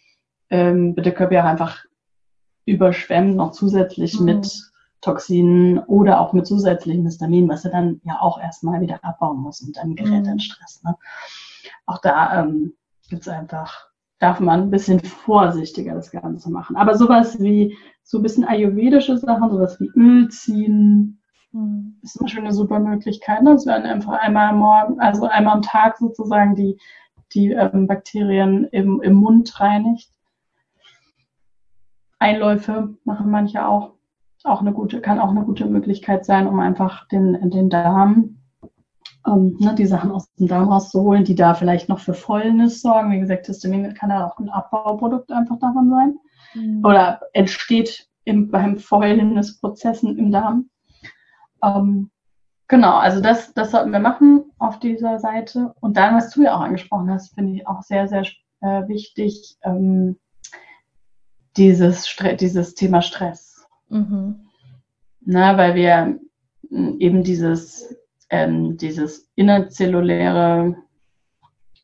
ähm, 0.49 0.95
wird 0.95 1.05
der 1.05 1.13
Körper 1.13 1.35
ja 1.35 1.45
einfach 1.45 1.85
überschwemmt 2.71 3.35
noch 3.35 3.51
zusätzlich 3.51 4.19
mhm. 4.19 4.25
mit 4.25 4.71
Toxinen 5.01 5.79
oder 5.79 6.21
auch 6.21 6.33
mit 6.33 6.45
zusätzlichen 6.45 7.05
Histamin, 7.05 7.49
was 7.49 7.65
er 7.65 7.71
dann 7.71 8.01
ja 8.03 8.19
auch 8.21 8.39
erstmal 8.39 8.81
wieder 8.81 9.03
abbauen 9.03 9.39
muss 9.39 9.61
und 9.61 9.75
dann 9.77 9.95
gerät 9.95 10.25
er 10.25 10.31
in 10.31 10.33
mhm. 10.33 10.39
Stress. 10.39 10.81
Ne? 10.83 10.95
Auch 11.85 11.99
da 11.99 12.41
ähm, 12.41 12.73
gibt 13.09 13.23
es 13.23 13.27
einfach, 13.27 13.87
darf 14.19 14.39
man 14.39 14.61
ein 14.61 14.69
bisschen 14.69 14.99
vorsichtiger 14.99 15.95
das 15.95 16.11
Ganze 16.11 16.51
machen. 16.51 16.75
Aber 16.75 16.95
sowas 16.95 17.39
wie 17.39 17.75
so 18.03 18.19
ein 18.19 18.23
bisschen 18.23 18.45
ayurvedische 18.45 19.17
Sachen, 19.17 19.49
sowas 19.49 19.79
wie 19.79 19.91
Öl 19.95 20.29
ziehen, 20.29 21.19
mhm. 21.51 21.97
ist 22.03 22.13
zum 22.13 22.25
Beispiel 22.25 22.43
eine 22.43 22.53
super 22.53 22.79
Möglichkeit. 22.79 23.41
Ne? 23.41 23.53
Das 23.53 23.65
werden 23.65 23.85
einfach 23.85 24.13
einmal 24.19 24.49
am 24.49 24.59
Morgen, 24.59 24.99
also 24.99 25.25
einmal 25.25 25.55
am 25.55 25.61
Tag 25.63 25.97
sozusagen 25.97 26.55
die, 26.55 26.77
die 27.33 27.51
ähm, 27.51 27.87
Bakterien 27.87 28.65
im, 28.65 29.01
im 29.01 29.15
Mund 29.15 29.59
reinigt. 29.59 30.11
Einläufe 32.21 32.95
machen 33.03 33.31
manche 33.31 33.67
auch. 33.67 33.93
Auch 34.43 34.61
eine 34.61 34.73
gute, 34.73 35.01
kann 35.01 35.19
auch 35.19 35.29
eine 35.29 35.43
gute 35.43 35.65
Möglichkeit 35.65 36.25
sein, 36.25 36.47
um 36.47 36.59
einfach 36.59 37.07
den, 37.09 37.51
den 37.51 37.69
Darm, 37.69 38.37
ähm, 39.27 39.55
ne, 39.59 39.75
die 39.75 39.85
Sachen 39.85 40.11
aus 40.11 40.33
dem 40.33 40.47
Darm 40.47 40.69
rauszuholen, 40.69 41.25
die 41.25 41.35
da 41.35 41.53
vielleicht 41.53 41.89
noch 41.89 41.99
für 41.99 42.15
Fäulnis 42.15 42.81
sorgen. 42.81 43.11
Wie 43.11 43.19
gesagt, 43.19 43.45
Histamin 43.45 43.93
kann 43.93 44.09
ja 44.09 44.25
auch 44.25 44.39
ein 44.39 44.49
Abbauprodukt 44.49 45.31
einfach 45.31 45.59
davon 45.59 45.89
sein. 45.89 46.15
Mhm. 46.55 46.83
Oder 46.83 47.21
entsteht 47.33 48.07
im, 48.23 48.49
beim 48.49 48.77
Fäulnisprozessen 48.77 50.17
im 50.17 50.31
Darm. 50.31 50.69
Ähm, 51.63 52.09
genau, 52.67 52.97
also 52.97 53.21
das, 53.21 53.53
das 53.53 53.71
sollten 53.71 53.91
wir 53.91 53.99
machen 53.99 54.45
auf 54.57 54.79
dieser 54.79 55.19
Seite. 55.19 55.73
Und 55.81 55.97
dann, 55.97 56.15
was 56.15 56.31
du 56.31 56.41
ja 56.41 56.55
auch 56.55 56.61
angesprochen 56.61 57.11
hast, 57.11 57.35
finde 57.35 57.53
ich 57.53 57.67
auch 57.67 57.83
sehr, 57.83 58.07
sehr 58.07 58.25
äh, 58.61 58.87
wichtig. 58.87 59.57
Ähm, 59.63 60.17
dieses, 61.57 62.15
dieses 62.39 62.75
Thema 62.75 63.01
Stress. 63.01 63.65
Mhm. 63.89 64.47
Na, 65.21 65.57
weil 65.57 65.75
wir 65.75 66.19
eben 66.71 67.23
dieses, 67.23 67.95
ähm, 68.29 68.77
dieses 68.77 69.29
innerzelluläre 69.35 70.75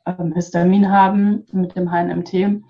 ähm, 0.06 0.34
Histamin 0.34 0.90
haben 0.90 1.46
mit 1.52 1.76
dem 1.76 1.92
HNMT 1.92 2.64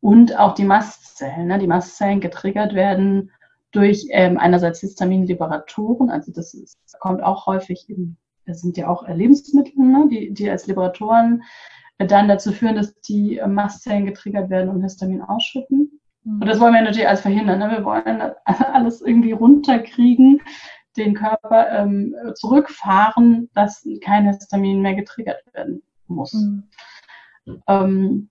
und 0.00 0.36
auch 0.38 0.54
die 0.54 0.64
Mastzellen. 0.64 1.46
Ne? 1.46 1.58
Die 1.58 1.68
Mastzellen 1.68 2.20
getriggert 2.20 2.74
werden 2.74 3.30
durch 3.70 4.06
ähm, 4.10 4.36
einerseits 4.36 4.80
Histaminliberatoren, 4.80 6.10
also 6.10 6.32
das 6.32 6.52
ist, 6.52 6.76
kommt 7.00 7.22
auch 7.22 7.46
häufig 7.46 7.88
in, 7.88 8.16
das 8.44 8.60
sind 8.60 8.76
ja 8.76 8.88
auch 8.88 9.08
Lebensmittel, 9.08 9.82
ne? 9.82 10.08
die, 10.10 10.34
die 10.34 10.50
als 10.50 10.66
Liberatoren 10.66 11.42
dann 11.98 12.26
dazu 12.26 12.50
führen, 12.50 12.74
dass 12.74 12.94
die 13.02 13.40
Mastzellen 13.46 14.04
getriggert 14.04 14.50
werden 14.50 14.68
und 14.68 14.82
Histamin 14.82 15.22
ausschütten. 15.22 16.00
Und 16.24 16.46
das 16.46 16.60
wollen 16.60 16.74
wir 16.74 16.82
natürlich 16.82 17.08
alles 17.08 17.20
verhindern. 17.20 17.58
Ne? 17.58 17.70
Wir 17.70 17.84
wollen 17.84 18.22
alles 18.72 19.00
irgendwie 19.00 19.32
runterkriegen, 19.32 20.40
den 20.96 21.14
Körper 21.14 21.70
ähm, 21.70 22.14
zurückfahren, 22.34 23.50
dass 23.54 23.86
kein 24.04 24.26
Histamin 24.26 24.82
mehr 24.82 24.94
getriggert 24.94 25.42
werden 25.52 25.82
muss. 26.06 26.32
Mhm. 26.32 26.68
Ähm, 27.66 28.28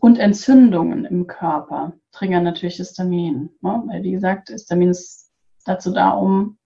und 0.00 0.18
Entzündungen 0.18 1.04
im 1.04 1.26
Körper 1.26 1.94
triggern 2.12 2.44
natürlich 2.44 2.76
Histamin. 2.76 3.50
Ne? 3.60 3.82
Weil, 3.86 4.02
wie 4.02 4.12
gesagt, 4.12 4.50
Histamin 4.50 4.90
ist 4.90 5.32
dazu 5.64 5.92
da, 5.92 6.10
um, 6.10 6.58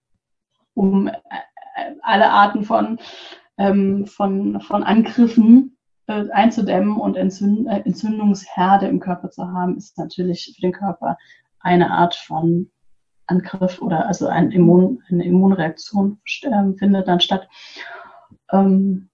um 0.75 1.07
äh, 1.07 1.13
alle 2.01 2.29
Arten 2.29 2.63
von, 2.63 2.99
ähm, 3.57 4.05
von, 4.05 4.61
von 4.61 4.83
Angriffen 4.83 5.72
äh, 6.07 6.29
einzudämmen 6.31 6.97
und 6.97 7.15
Entzünd 7.15 7.67
äh, 7.67 7.81
Entzündungsherde 7.85 8.87
im 8.87 8.99
Körper 8.99 9.29
zu 9.29 9.47
haben, 9.47 9.77
ist 9.77 9.97
natürlich 9.97 10.53
für 10.55 10.61
den 10.61 10.73
Körper 10.73 11.17
eine 11.59 11.91
Art 11.91 12.15
von 12.15 12.69
Angriff 13.27 13.81
oder 13.81 14.05
also 14.05 14.27
ein 14.27 14.51
Immun, 14.51 15.01
eine 15.09 15.25
Immunreaktion 15.25 16.19
äh, 16.43 16.73
findet 16.77 17.07
dann 17.07 17.19
statt. 17.19 17.47
Ähm, 18.51 19.09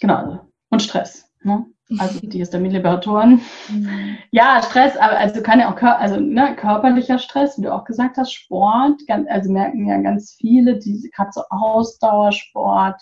genau, 0.00 0.40
und 0.70 0.82
Stress. 0.82 1.28
Ne? 1.42 1.66
Also 1.98 2.20
die 2.22 2.38
Histaminliberatoren. 2.38 3.40
Mhm. 3.68 4.18
Ja, 4.30 4.62
Stress, 4.62 4.96
aber 4.96 5.18
also 5.18 5.42
kann 5.42 5.60
ja 5.60 5.72
auch 5.72 5.82
also 5.82 6.20
ne, 6.20 6.54
körperlicher 6.56 7.18
Stress, 7.18 7.58
wie 7.58 7.62
du 7.62 7.74
auch 7.74 7.84
gesagt 7.84 8.16
hast, 8.16 8.32
Sport, 8.32 9.06
ganz, 9.06 9.28
also 9.28 9.52
merken 9.52 9.86
ja 9.86 10.00
ganz 10.00 10.34
viele, 10.38 10.78
die 10.78 11.10
gerade 11.14 11.30
so 11.32 11.42
Ausdauersport, 11.50 13.00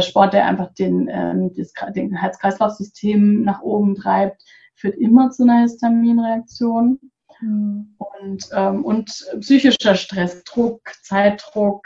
Sport, 0.00 0.34
der 0.34 0.46
einfach 0.46 0.72
den, 0.74 1.08
ähm, 1.10 1.52
den 1.94 2.16
Herz-Kreislauf-System 2.16 3.42
nach 3.42 3.62
oben 3.62 3.94
treibt, 3.94 4.42
führt 4.74 4.96
immer 4.96 5.30
zu 5.30 5.44
einer 5.44 5.62
Histaminreaktion. 5.62 6.98
Mhm. 7.40 7.96
Und, 7.98 8.48
ähm, 8.54 8.84
und 8.84 9.10
psychischer 9.40 9.94
Stress, 9.94 10.44
Druck, 10.44 10.80
Zeitdruck, 11.02 11.82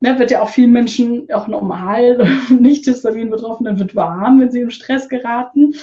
ne, 0.00 0.18
wird 0.18 0.30
ja 0.30 0.42
auch 0.42 0.48
vielen 0.48 0.72
Menschen 0.72 1.28
auch 1.32 1.48
normal, 1.48 2.18
nicht 2.50 2.84
Histamin 2.84 3.30
betroffen, 3.30 3.64
dann 3.64 3.78
wird 3.78 3.94
warm, 3.94 4.40
wenn 4.40 4.50
sie 4.50 4.60
im 4.60 4.70
Stress 4.70 5.08
geraten. 5.08 5.74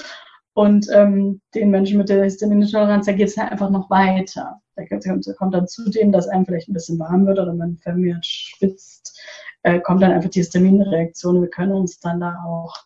Und 0.54 0.88
ähm, 0.92 1.40
den 1.54 1.70
Menschen 1.70 1.98
mit 1.98 2.08
der 2.08 2.24
Histaminintoleranz, 2.24 3.06
da 3.06 3.12
geht 3.12 3.28
es 3.28 3.36
halt 3.36 3.52
einfach 3.52 3.70
noch 3.70 3.88
weiter. 3.90 4.60
Da 4.74 4.84
kommt 5.34 5.54
dann 5.54 5.68
zudem, 5.68 6.10
dass 6.10 6.26
einem 6.26 6.46
vielleicht 6.46 6.68
ein 6.68 6.72
bisschen 6.72 6.98
warm 6.98 7.26
wird 7.26 7.38
oder 7.38 7.54
man 7.54 7.76
vermehrt 7.76 8.26
schwitzt 8.26 9.20
äh, 9.62 9.80
kommt 9.80 10.02
dann 10.02 10.12
einfach 10.12 10.30
die 10.30 10.40
Histaminreaktion. 10.40 11.40
Wir 11.40 11.50
können 11.50 11.72
uns 11.72 11.98
dann 12.00 12.20
da 12.20 12.36
auch 12.46 12.76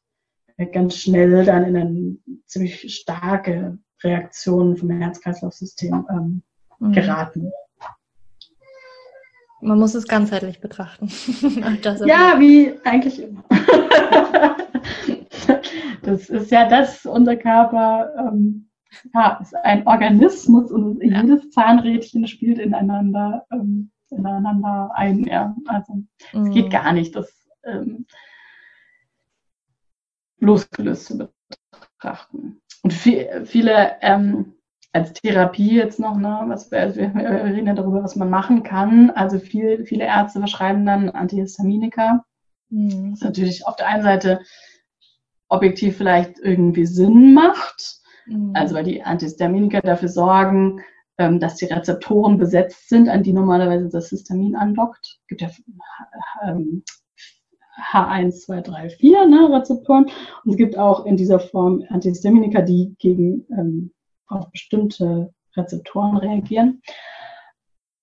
äh, 0.56 0.66
ganz 0.66 0.96
schnell 0.96 1.44
dann 1.44 1.64
in 1.64 1.76
eine 1.76 2.16
ziemlich 2.46 2.94
starke 2.94 3.78
Reaktion 4.02 4.76
vom 4.76 4.90
Herz-Kreislauf-System 4.90 6.06
ähm, 6.10 6.42
mhm. 6.78 6.92
geraten. 6.92 7.52
Man 9.60 9.78
muss 9.78 9.94
es 9.94 10.08
ganzheitlich 10.08 10.60
betrachten. 10.60 11.06
ja, 12.04 12.34
wie 12.40 12.74
eigentlich 12.82 13.22
immer. 13.22 13.44
das 16.02 16.28
ist 16.28 16.50
ja 16.50 16.68
das, 16.68 17.06
unser 17.06 17.36
Körper 17.36 18.10
ähm, 18.18 18.68
ja, 19.14 19.38
ist 19.40 19.54
ein 19.54 19.86
Organismus 19.86 20.72
und 20.72 21.00
jedes 21.00 21.48
Zahnrädchen 21.50 22.26
spielt 22.26 22.58
ineinander 22.58 23.46
ähm, 23.52 23.91
ineinander 24.12 24.90
ein. 24.94 25.24
Ja. 25.24 25.54
Also 25.66 26.02
es 26.18 26.32
mhm. 26.32 26.50
geht 26.52 26.70
gar 26.70 26.92
nicht, 26.92 27.14
das 27.16 27.32
ähm, 27.64 28.06
losgelöst 30.38 31.06
zu 31.06 31.30
betrachten. 31.98 32.60
Und 32.82 32.92
viel, 32.92 33.46
viele 33.46 33.96
ähm, 34.00 34.54
als 34.92 35.14
Therapie 35.14 35.76
jetzt 35.76 35.98
noch, 35.98 36.16
ne, 36.16 36.42
was 36.48 36.70
wir, 36.70 36.80
also 36.80 37.00
wir 37.00 37.14
reden 37.14 37.66
ja 37.66 37.74
darüber, 37.74 38.02
was 38.02 38.16
man 38.16 38.28
machen 38.28 38.62
kann. 38.62 39.10
Also 39.10 39.38
viel, 39.38 39.86
viele 39.86 40.04
Ärzte 40.04 40.40
verschreiben 40.40 40.84
dann 40.84 41.10
Antihistaminika. 41.10 42.24
Mhm. 42.68 43.12
Was 43.12 43.20
natürlich 43.20 43.66
auf 43.66 43.76
der 43.76 43.86
einen 43.86 44.02
Seite 44.02 44.40
objektiv 45.48 45.96
vielleicht 45.96 46.38
irgendwie 46.38 46.86
Sinn 46.86 47.34
macht. 47.34 48.00
Mhm. 48.26 48.52
Also 48.54 48.74
weil 48.74 48.84
die 48.84 49.02
Antihistaminika 49.02 49.80
dafür 49.80 50.08
sorgen, 50.08 50.80
ähm, 51.18 51.40
dass 51.40 51.56
die 51.56 51.66
Rezeptoren 51.66 52.38
besetzt 52.38 52.88
sind, 52.88 53.08
an 53.08 53.22
die 53.22 53.32
normalerweise 53.32 53.88
das 53.88 54.08
Histamin 54.08 54.56
andockt. 54.56 55.20
Es 55.20 55.26
gibt 55.28 55.40
ja 55.42 55.50
ähm, 56.44 56.82
H1, 57.92 58.40
2, 58.40 58.60
3, 58.60 58.90
4 58.90 59.26
ne, 59.26 59.50
Rezeptoren. 59.50 60.04
Und 60.44 60.50
es 60.50 60.56
gibt 60.56 60.76
auch 60.76 61.06
in 61.06 61.16
dieser 61.16 61.40
Form 61.40 61.84
Antihistaminika, 61.88 62.62
die 62.62 62.94
gegen 62.98 63.46
ähm, 63.50 63.92
auf 64.26 64.50
bestimmte 64.50 65.32
Rezeptoren 65.56 66.16
reagieren 66.16 66.82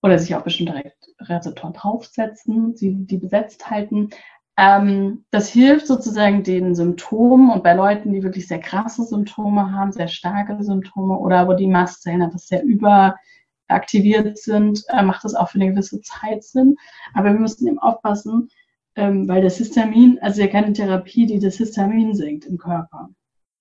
oder 0.01 0.17
sich 0.17 0.35
auf 0.35 0.43
bestimmte 0.43 0.93
Rezeptoren 1.21 1.73
draufsetzen, 1.73 2.75
sie 2.75 2.93
die 3.05 3.17
besetzt 3.17 3.69
halten. 3.69 4.09
Ähm, 4.61 5.23
das 5.31 5.47
hilft 5.47 5.87
sozusagen 5.87 6.43
den 6.43 6.75
Symptomen 6.75 7.49
und 7.49 7.63
bei 7.63 7.73
Leuten, 7.73 8.11
die 8.11 8.23
wirklich 8.23 8.45
sehr 8.45 8.59
krasse 8.59 9.05
Symptome 9.05 9.71
haben, 9.71 9.93
sehr 9.93 10.09
starke 10.09 10.61
Symptome 10.61 11.17
oder 11.17 11.47
wo 11.47 11.53
die 11.53 11.65
Mastzellen 11.65 12.21
einfach 12.21 12.39
sehr 12.39 12.61
überaktiviert 12.65 14.37
sind, 14.37 14.83
äh, 14.89 15.01
macht 15.01 15.23
das 15.23 15.33
auch 15.33 15.47
für 15.47 15.61
eine 15.61 15.71
gewisse 15.71 16.01
Zeit 16.01 16.43
Sinn. 16.43 16.75
Aber 17.13 17.31
wir 17.31 17.39
müssen 17.39 17.69
eben 17.69 17.79
aufpassen, 17.79 18.49
ähm, 18.97 19.29
weil 19.29 19.41
das 19.41 19.55
Histamin, 19.59 20.19
also 20.21 20.41
ja 20.41 20.47
keine 20.47 20.73
Therapie, 20.73 21.25
die 21.25 21.39
das 21.39 21.55
Histamin 21.55 22.13
senkt 22.13 22.45
im 22.45 22.57
Körper. 22.57 23.09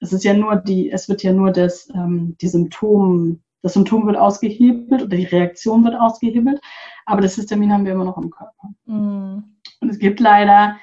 Es 0.01 0.13
ist 0.13 0.25
ja 0.25 0.35
nur 0.35 0.57
die, 0.57 0.91
es 0.91 1.09
wird 1.09 1.23
ja 1.23 1.33
nur 1.33 1.53
das, 1.53 1.89
ähm, 1.95 2.37
die 2.41 2.49
Symptom, 2.49 3.41
das 3.63 3.75
Symptom 3.75 4.05
wird 4.05 4.17
ausgehebelt 4.17 5.05
oder 5.05 5.17
die 5.17 5.27
Reaktion 5.27 5.85
wird 5.85 5.95
ausgehebelt, 5.95 6.61
aber 7.09 7.23
das 7.23 7.37
Histamin 7.37 7.73
haben 7.73 7.87
wir 7.87 7.93
immer 7.93 8.05
noch 8.05 8.19
im 8.19 8.31
Körper. 8.31 8.69
Mm. 8.85 9.43
Und 9.81 9.89
es 9.89 9.99
gibt 9.99 10.21
leider 10.21 10.77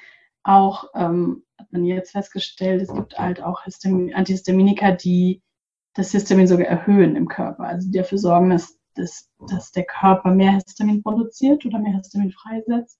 auch, 0.43 0.85
ähm, 0.95 1.43
hat 1.59 1.71
man 1.71 1.85
jetzt 1.85 2.11
festgestellt, 2.11 2.81
es 2.81 2.93
gibt 2.93 3.17
halt 3.17 3.43
auch 3.43 3.63
Histamin, 3.63 4.13
Antihistaminika, 4.13 4.91
die 4.91 5.43
das 5.93 6.11
Histamin 6.11 6.47
sogar 6.47 6.65
erhöhen 6.65 7.15
im 7.15 7.27
Körper, 7.27 7.65
also 7.65 7.89
die 7.89 7.97
dafür 7.99 8.17
sorgen, 8.17 8.49
dass, 8.49 8.77
dass, 8.95 9.29
dass 9.47 9.71
der 9.71 9.85
Körper 9.85 10.31
mehr 10.31 10.53
Histamin 10.53 11.03
produziert 11.03 11.63
oder 11.63 11.77
mehr 11.77 11.95
Histamin 11.95 12.31
freisetzt. 12.31 12.99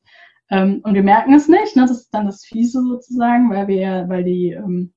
Ähm, 0.52 0.82
und 0.84 0.94
wir 0.94 1.04
merken 1.04 1.34
es 1.34 1.48
nicht, 1.48 1.76
ne? 1.76 1.82
das 1.82 1.92
ist 1.92 2.12
dann 2.12 2.28
das 2.28 2.46
Fiese 2.46 2.84
sozusagen, 2.84 3.50
weil 3.50 3.68
wir, 3.68 4.06
weil 4.08 4.24
die, 4.24 4.52
ähm, 4.52 4.94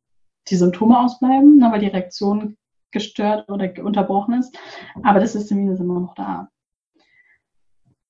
die 0.49 0.57
Symptome 0.57 1.01
ausbleiben, 1.01 1.57
ne? 1.57 1.72
weil 1.72 1.81
die 1.81 1.87
Reaktion 1.87 2.59
gestört 2.91 3.49
oder 3.49 3.72
unterbrochen 3.83 4.35
ist. 4.35 4.55
Aber 5.03 5.18
das 5.18 5.33
Histamin 5.33 5.70
ist 5.70 5.81
immer 5.81 5.99
noch 5.99 6.14
da. 6.14 6.51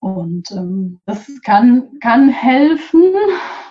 Und 0.01 0.51
ähm, 0.53 1.01
das 1.07 1.27
kann, 1.43 1.99
kann 2.01 2.29
helfen, 2.29 3.03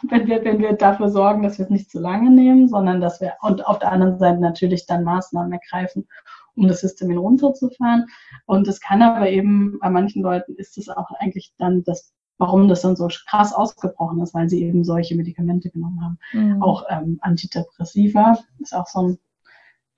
wenn 0.09 0.28
wir, 0.28 0.43
wenn 0.43 0.59
wir 0.59 0.73
dafür 0.73 1.09
sorgen, 1.09 1.43
dass 1.43 1.57
wir 1.57 1.65
es 1.65 1.71
nicht 1.71 1.89
zu 1.89 1.99
lange 1.99 2.30
nehmen, 2.30 2.67
sondern 2.67 2.99
dass 2.99 3.21
wir 3.21 3.34
und 3.41 3.65
auf 3.65 3.80
der 3.80 3.91
anderen 3.91 4.19
Seite 4.19 4.39
natürlich 4.39 4.86
dann 4.86 5.05
Maßnahmen 5.05 5.53
ergreifen, 5.53 6.07
um 6.55 6.67
das 6.67 6.82
Histamin 6.82 7.17
runterzufahren. 7.17 8.07
Und 8.45 8.67
es 8.67 8.82
kann 8.82 9.01
aber 9.01 9.30
eben, 9.30 9.80
bei 9.80 9.89
manchen 9.89 10.21
Leuten 10.21 10.55
ist 10.55 10.78
es 10.78 10.89
auch 10.89 11.11
eigentlich 11.19 11.53
dann 11.57 11.84
das, 11.84 12.13
warum 12.38 12.67
das 12.67 12.82
dann 12.82 12.97
so 12.97 13.07
krass 13.30 13.53
ausgebrochen 13.53 14.21
ist, 14.21 14.34
weil 14.34 14.49
sie 14.49 14.63
eben 14.63 14.84
solche 14.84 15.15
Medikamente 15.15 15.69
genommen 15.69 16.03
haben. 16.03 16.19
Mhm. 16.34 16.61
Auch 16.61 16.84
ähm, 16.89 17.19
Antidepressiva 17.21 18.38
ist 18.59 18.75
auch 18.75 18.88
so 18.88 19.07
ein 19.07 19.19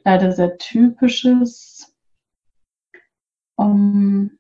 leider 0.06 0.32
sehr 0.32 0.58
typisches 0.58 1.96
um, 3.56 4.39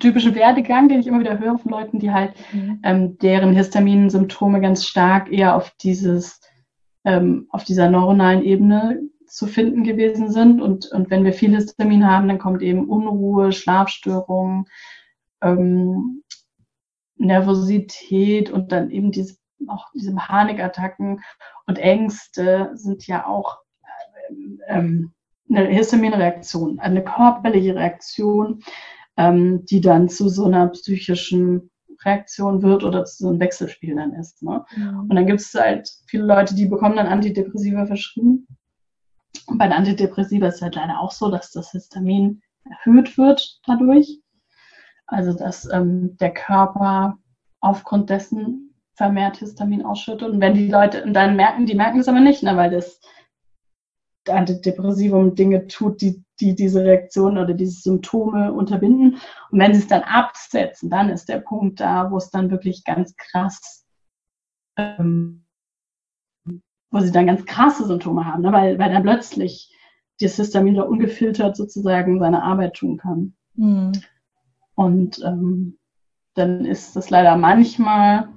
typische 0.00 0.34
Werdegang, 0.34 0.88
den 0.88 1.00
ich 1.00 1.06
immer 1.06 1.20
wieder 1.20 1.38
höre 1.38 1.58
von 1.58 1.70
Leuten, 1.70 1.98
die 1.98 2.12
halt 2.12 2.34
mhm. 2.52 2.80
ähm, 2.82 3.18
deren 3.18 3.54
Histaminsymptome 3.54 4.60
ganz 4.60 4.86
stark 4.86 5.30
eher 5.32 5.56
auf 5.56 5.72
dieses, 5.80 6.40
ähm, 7.04 7.46
auf 7.50 7.64
dieser 7.64 7.90
neuronalen 7.90 8.42
Ebene 8.42 9.00
zu 9.26 9.46
finden 9.46 9.84
gewesen 9.84 10.30
sind. 10.30 10.60
Und, 10.60 10.90
und 10.92 11.10
wenn 11.10 11.24
wir 11.24 11.32
viel 11.32 11.54
Histamin 11.54 12.06
haben, 12.06 12.28
dann 12.28 12.38
kommt 12.38 12.62
eben 12.62 12.88
Unruhe, 12.88 13.52
Schlafstörungen, 13.52 14.66
ähm, 15.42 16.22
Nervosität 17.16 18.50
und 18.50 18.72
dann 18.72 18.90
eben 18.90 19.12
diese, 19.12 19.36
auch 19.68 19.86
diese 19.94 20.14
Panikattacken 20.14 21.20
und 21.66 21.78
Ängste 21.78 22.70
sind 22.74 23.06
ja 23.06 23.26
auch 23.26 23.58
ähm, 24.68 25.12
eine 25.48 25.66
Histaminreaktion, 25.66 26.80
eine 26.80 27.04
körperliche 27.04 27.74
Reaktion, 27.74 28.62
ähm, 29.16 29.64
die 29.66 29.80
dann 29.80 30.08
zu 30.08 30.28
so 30.28 30.44
einer 30.46 30.68
psychischen 30.68 31.70
Reaktion 32.04 32.62
wird 32.62 32.84
oder 32.84 33.04
zu 33.04 33.24
so 33.24 33.28
einem 33.28 33.40
Wechselspiel 33.40 33.94
dann 33.96 34.12
ist. 34.14 34.42
Ne? 34.42 34.64
Mhm. 34.76 35.00
Und 35.00 35.14
dann 35.14 35.26
gibt 35.26 35.40
es 35.40 35.54
halt 35.54 35.88
viele 36.06 36.24
Leute, 36.24 36.54
die 36.54 36.66
bekommen 36.66 36.96
dann 36.96 37.06
Antidepressiva 37.06 37.86
verschrieben. 37.86 38.46
Und 39.46 39.58
bei 39.58 39.66
den 39.66 39.72
Antidepressiva 39.72 40.48
ist 40.48 40.56
es 40.56 40.62
halt 40.62 40.76
leider 40.76 41.00
auch 41.00 41.12
so, 41.12 41.30
dass 41.30 41.50
das 41.50 41.70
Histamin 41.72 42.42
erhöht 42.64 43.16
wird 43.18 43.60
dadurch. 43.66 44.20
Also 45.06 45.32
dass 45.32 45.70
ähm, 45.70 46.16
der 46.18 46.32
Körper 46.32 47.18
aufgrund 47.60 48.10
dessen 48.10 48.74
vermehrt 48.94 49.38
Histamin 49.38 49.84
ausschüttet. 49.84 50.30
Und 50.30 50.40
wenn 50.40 50.54
die 50.54 50.68
Leute, 50.68 51.04
und 51.04 51.14
dann 51.14 51.36
merken, 51.36 51.66
die 51.66 51.74
merken 51.74 52.00
es 52.00 52.08
aber 52.08 52.20
nicht, 52.20 52.42
ne, 52.42 52.56
weil 52.56 52.70
das 52.70 53.00
Antidepressivum 54.28 55.34
Dinge 55.34 55.66
tut, 55.66 56.00
die, 56.00 56.23
die 56.40 56.54
diese 56.54 56.84
Reaktion 56.84 57.38
oder 57.38 57.54
diese 57.54 57.80
Symptome 57.80 58.52
unterbinden. 58.52 59.18
Und 59.50 59.58
wenn 59.60 59.74
sie 59.74 59.80
es 59.80 59.86
dann 59.86 60.02
absetzen, 60.02 60.90
dann 60.90 61.10
ist 61.10 61.28
der 61.28 61.38
Punkt 61.38 61.80
da, 61.80 62.10
wo 62.10 62.16
es 62.16 62.30
dann 62.30 62.50
wirklich 62.50 62.84
ganz 62.84 63.14
krass, 63.16 63.86
ähm, 64.76 65.44
wo 66.90 67.00
sie 67.00 67.12
dann 67.12 67.26
ganz 67.26 67.44
krasse 67.44 67.86
Symptome 67.86 68.24
haben, 68.24 68.42
ne? 68.42 68.52
weil, 68.52 68.78
weil 68.78 68.92
dann 68.92 69.02
plötzlich 69.02 69.72
das 70.20 70.36
Histamin 70.36 70.74
da 70.74 70.82
ungefiltert 70.82 71.56
sozusagen 71.56 72.20
seine 72.20 72.42
Arbeit 72.42 72.74
tun 72.74 72.96
kann. 72.96 73.34
Mhm. 73.54 73.92
Und 74.74 75.20
ähm, 75.24 75.78
dann 76.34 76.64
ist 76.64 76.96
das 76.96 77.10
leider 77.10 77.36
manchmal 77.36 78.28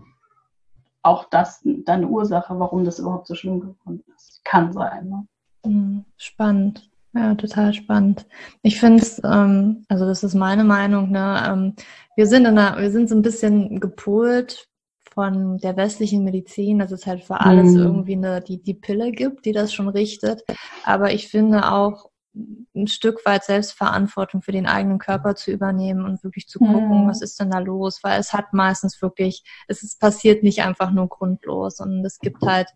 auch 1.01 1.25
das 1.29 1.61
dann 1.63 1.83
eine 1.87 2.07
Ursache, 2.07 2.59
warum 2.59 2.83
das 2.83 2.99
überhaupt 2.99 3.27
so 3.27 3.35
schlimm 3.35 3.59
geworden 3.59 4.03
ist. 4.15 4.43
Kann 4.43 4.73
sein. 4.73 5.09
Ne? 5.09 5.27
Hm, 5.65 6.05
spannend. 6.17 6.89
Ja, 7.17 7.33
total 7.33 7.73
spannend. 7.73 8.27
Ich 8.61 8.79
finde 8.79 9.01
es, 9.01 9.19
ähm, 9.23 9.85
also 9.87 10.05
das 10.05 10.23
ist 10.23 10.35
meine 10.35 10.63
Meinung, 10.63 11.09
ne, 11.09 11.43
ähm, 11.47 11.73
wir 12.15 12.27
sind 12.27 12.45
in 12.45 12.57
einer, 12.57 12.79
wir 12.79 12.91
sind 12.91 13.09
so 13.09 13.15
ein 13.15 13.23
bisschen 13.23 13.79
gepolt 13.79 14.67
von 15.13 15.57
der 15.57 15.75
westlichen 15.77 16.23
Medizin, 16.23 16.77
dass 16.77 16.91
es 16.91 17.07
halt 17.07 17.23
für 17.23 17.39
alles 17.39 17.71
mhm. 17.71 17.79
irgendwie 17.79 18.13
eine, 18.13 18.41
die, 18.41 18.61
die 18.61 18.75
Pille 18.75 19.11
gibt, 19.11 19.45
die 19.45 19.51
das 19.51 19.73
schon 19.73 19.89
richtet. 19.89 20.43
Aber 20.83 21.11
ich 21.11 21.27
finde 21.27 21.71
auch 21.71 22.11
ein 22.75 22.85
Stück 22.85 23.25
weit 23.25 23.43
Selbstverantwortung 23.43 24.43
für 24.43 24.51
den 24.51 24.67
eigenen 24.67 24.99
Körper 24.99 25.33
zu 25.33 25.49
übernehmen 25.49 26.05
und 26.05 26.23
wirklich 26.23 26.47
zu 26.47 26.59
gucken, 26.59 27.05
mhm. 27.05 27.07
was 27.09 27.23
ist 27.23 27.39
denn 27.39 27.49
da 27.49 27.57
los, 27.57 28.03
weil 28.03 28.19
es 28.19 28.31
hat 28.31 28.53
meistens 28.53 29.01
wirklich, 29.01 29.43
es 29.67 29.81
ist, 29.81 29.99
passiert 29.99 30.43
nicht 30.43 30.61
einfach 30.61 30.91
nur 30.91 31.07
grundlos 31.07 31.79
und 31.79 32.05
es 32.05 32.19
gibt 32.19 32.43
halt 32.43 32.67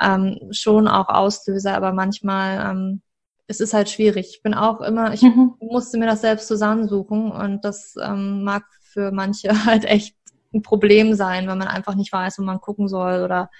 ähm, 0.00 0.38
schon 0.52 0.88
auch 0.88 1.08
Auslöser, 1.08 1.74
aber 1.74 1.92
manchmal 1.92 2.70
ähm, 2.70 3.02
es 3.48 3.60
ist 3.60 3.74
halt 3.74 3.88
schwierig. 3.88 4.28
Ich 4.30 4.42
bin 4.42 4.54
auch 4.54 4.80
immer, 4.80 5.12
ich 5.14 5.22
mhm. 5.22 5.54
musste 5.58 5.98
mir 5.98 6.06
das 6.06 6.20
selbst 6.20 6.46
zusammensuchen 6.46 7.32
und 7.32 7.64
das 7.64 7.94
ähm, 8.00 8.44
mag 8.44 8.64
für 8.82 9.10
manche 9.10 9.48
halt 9.64 9.84
echt 9.84 10.14
ein 10.54 10.62
Problem 10.62 11.14
sein, 11.14 11.48
wenn 11.48 11.58
man 11.58 11.68
einfach 11.68 11.94
nicht 11.94 12.12
weiß, 12.12 12.38
wo 12.38 12.42
man 12.42 12.60
gucken 12.60 12.88
soll 12.88 13.24
oder 13.24 13.50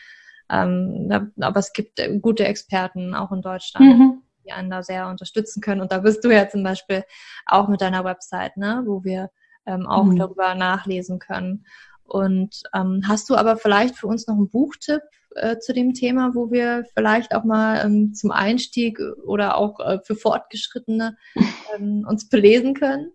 ähm, 0.50 1.32
aber 1.40 1.60
es 1.60 1.72
gibt 1.72 2.00
gute 2.22 2.46
Experten 2.46 3.14
auch 3.14 3.32
in 3.32 3.42
Deutschland, 3.42 3.98
mhm. 3.98 4.22
die 4.46 4.52
einen 4.52 4.70
da 4.70 4.82
sehr 4.82 5.08
unterstützen 5.08 5.60
können. 5.60 5.82
Und 5.82 5.92
da 5.92 5.98
bist 5.98 6.24
du 6.24 6.30
ja 6.30 6.48
zum 6.48 6.62
Beispiel 6.62 7.04
auch 7.44 7.68
mit 7.68 7.82
deiner 7.82 8.04
Website, 8.04 8.56
ne, 8.56 8.82
wo 8.86 9.04
wir 9.04 9.30
ähm, 9.66 9.86
auch 9.86 10.04
mhm. 10.04 10.16
darüber 10.16 10.54
nachlesen 10.54 11.18
können. 11.18 11.66
Und 12.04 12.62
ähm, 12.74 13.02
hast 13.06 13.28
du 13.28 13.36
aber 13.36 13.58
vielleicht 13.58 13.96
für 13.96 14.06
uns 14.06 14.26
noch 14.26 14.36
einen 14.36 14.48
Buchtipp 14.48 15.02
äh, 15.42 15.58
zu 15.58 15.72
dem 15.72 15.94
Thema, 15.94 16.34
wo 16.34 16.50
wir 16.50 16.84
vielleicht 16.94 17.34
auch 17.34 17.44
mal 17.44 17.84
ähm, 17.84 18.14
zum 18.14 18.30
Einstieg 18.30 19.00
oder 19.24 19.56
auch 19.56 19.80
äh, 19.80 19.98
für 20.04 20.14
Fortgeschrittene 20.14 21.16
ähm, 21.76 22.06
uns 22.08 22.28
belesen 22.28 22.74
können? 22.74 23.12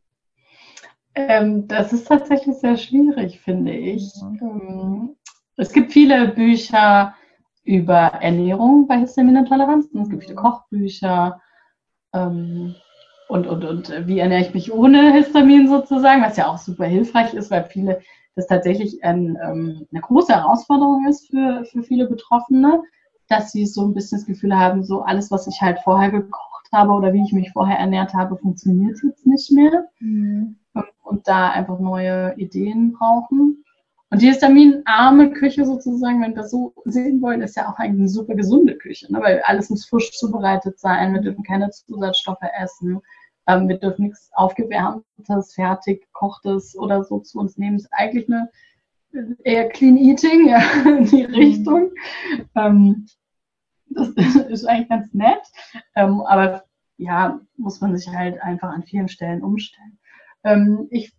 Ähm, 1.16 1.68
das 1.68 1.94
ist 1.94 2.08
tatsächlich 2.08 2.56
sehr 2.58 2.78
schwierig, 2.78 3.40
finde 3.42 3.74
ich. 3.74 4.12
Mhm. 4.22 5.16
es 5.58 5.72
gibt 5.72 5.92
viele 5.92 6.30
Bücher 6.30 7.14
über 7.64 7.96
Ernährung 8.22 8.88
bei 8.88 8.98
Histaminintoleranzen. 8.98 10.02
Es 10.02 10.10
gibt 10.10 10.24
viele 10.24 10.36
Kochbücher. 10.36 11.40
Ähm, 12.14 12.76
und, 13.30 13.48
und, 13.48 13.64
und 13.64 14.08
wie 14.08 14.20
ernähre 14.20 14.42
ich 14.42 14.54
mich 14.54 14.72
ohne 14.72 15.14
Histamin 15.14 15.68
sozusagen, 15.68 16.22
was 16.22 16.38
ja 16.38 16.48
auch 16.48 16.58
super 16.58 16.86
hilfreich 16.86 17.34
ist, 17.34 17.52
weil 17.52 17.64
viele 17.64 18.02
das 18.36 18.48
tatsächlich 18.48 19.04
ein, 19.04 19.38
ähm, 19.44 19.88
eine 19.92 20.02
große 20.02 20.34
Herausforderung 20.34 21.08
ist 21.08 21.30
für, 21.30 21.66
für 21.66 21.84
viele 21.84 22.08
Betroffene, 22.08 22.82
dass 23.28 23.52
sie 23.52 23.66
so 23.66 23.86
ein 23.86 23.94
bisschen 23.94 24.20
das 24.20 24.28
Gefühl 24.28 24.58
haben, 24.58 24.84
so 24.84 25.02
alles, 25.02 25.32
was 25.32 25.48
ich 25.48 25.62
halt 25.62 25.80
vorher 25.80 26.12
gekocht 26.12 26.68
habe 26.72 26.92
oder 26.92 27.14
wie 27.14 27.24
ich 27.24 27.34
mich 27.34 27.52
vorher 27.52 27.78
ernährt 27.78 28.14
habe, 28.14 28.38
funktioniert 28.38 28.98
jetzt 29.04 29.26
nicht 29.26 29.52
mehr. 29.52 29.88
Mhm. 30.00 30.58
Und, 30.74 30.86
und 31.04 31.28
da 31.28 31.52
einfach 31.52 31.80
neue 31.80 32.34
Ideen 32.38 32.94
brauchen. 32.94 33.64
Und 34.10 34.22
die 34.22 34.28
histaminarme 34.28 35.32
Küche 35.32 35.66
sozusagen, 35.66 36.22
wenn 36.22 36.36
wir 36.36 36.44
so 36.44 36.74
sehen 36.86 37.20
wollen, 37.22 37.42
ist 37.42 37.56
ja 37.56 37.68
auch 37.68 37.80
eigentlich 37.80 38.02
eine 38.02 38.10
super 38.10 38.36
gesunde 38.36 38.78
Küche, 38.78 39.12
ne? 39.12 39.20
weil 39.20 39.42
alles 39.42 39.72
muss 39.72 39.86
frisch 39.86 40.12
zubereitet 40.12 40.80
sein, 40.80 41.14
wir 41.14 41.22
dürfen 41.22 41.44
keine 41.44 41.72
Zusatzstoffe 41.72 42.38
essen, 42.62 43.02
Ähm, 43.48 43.68
wir 43.68 43.78
dürfen 43.78 44.06
nichts 44.06 44.30
aufgewärmtes, 44.34 45.54
fertig 45.54 46.06
gekochtes 46.06 46.78
oder 46.78 47.04
so 47.04 47.20
zu 47.20 47.40
uns 47.40 47.58
nehmen. 47.58 47.78
Ist 47.78 47.90
eigentlich 47.92 48.28
eine 48.28 48.50
eher 49.44 49.70
Clean 49.70 49.98
Eating 49.98 50.48
ja, 50.48 50.62
in 50.86 51.06
die 51.06 51.28
mhm. 51.28 51.34
Richtung. 51.34 51.92
Ähm, 52.56 53.06
das 53.90 54.10
ist 54.50 54.66
eigentlich 54.66 54.90
ganz 54.90 55.14
nett. 55.14 55.42
Ähm, 55.96 56.22
aber 56.22 56.64
ja, 56.98 57.40
muss 57.58 57.82
man 57.82 57.96
sich 57.96 58.08
halt 58.08 58.42
einfach 58.42 58.70
an 58.70 58.84
vielen 58.84 59.08
Stellen 59.08 59.44
umstellen. 59.44 59.98
Ähm, 60.44 60.88
ich 60.92 61.14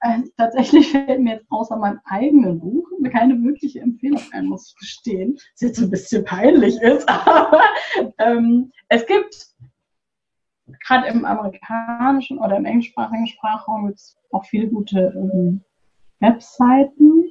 äh, 0.00 0.22
tatsächlich 0.36 0.90
fällt 0.92 1.20
mir 1.20 1.34
jetzt 1.34 1.46
außer 1.50 1.76
meinem 1.76 2.00
eigenen 2.04 2.60
Buch 2.60 2.86
keine 3.10 3.42
wirkliche 3.42 3.80
Empfehlung 3.80 4.20
ein, 4.32 4.46
muss 4.46 4.68
ich 4.68 4.76
gestehen. 4.76 5.34
Was 5.34 5.60
jetzt 5.60 5.78
ein 5.78 5.90
bisschen 5.90 6.24
peinlich 6.24 6.80
ist, 6.80 7.08
aber 7.08 7.62
ähm, 8.18 8.72
es 8.88 9.06
gibt 9.06 9.48
gerade 10.86 11.08
im 11.08 11.24
amerikanischen 11.24 12.38
oder 12.38 12.56
im 12.56 12.64
englischsprachigen 12.64 13.26
Sprachraum 13.26 13.86
gibt 13.86 13.98
es 13.98 14.16
auch 14.30 14.44
viele 14.44 14.68
gute 14.68 15.12
ähm, 15.14 15.62
Webseiten, 16.20 17.24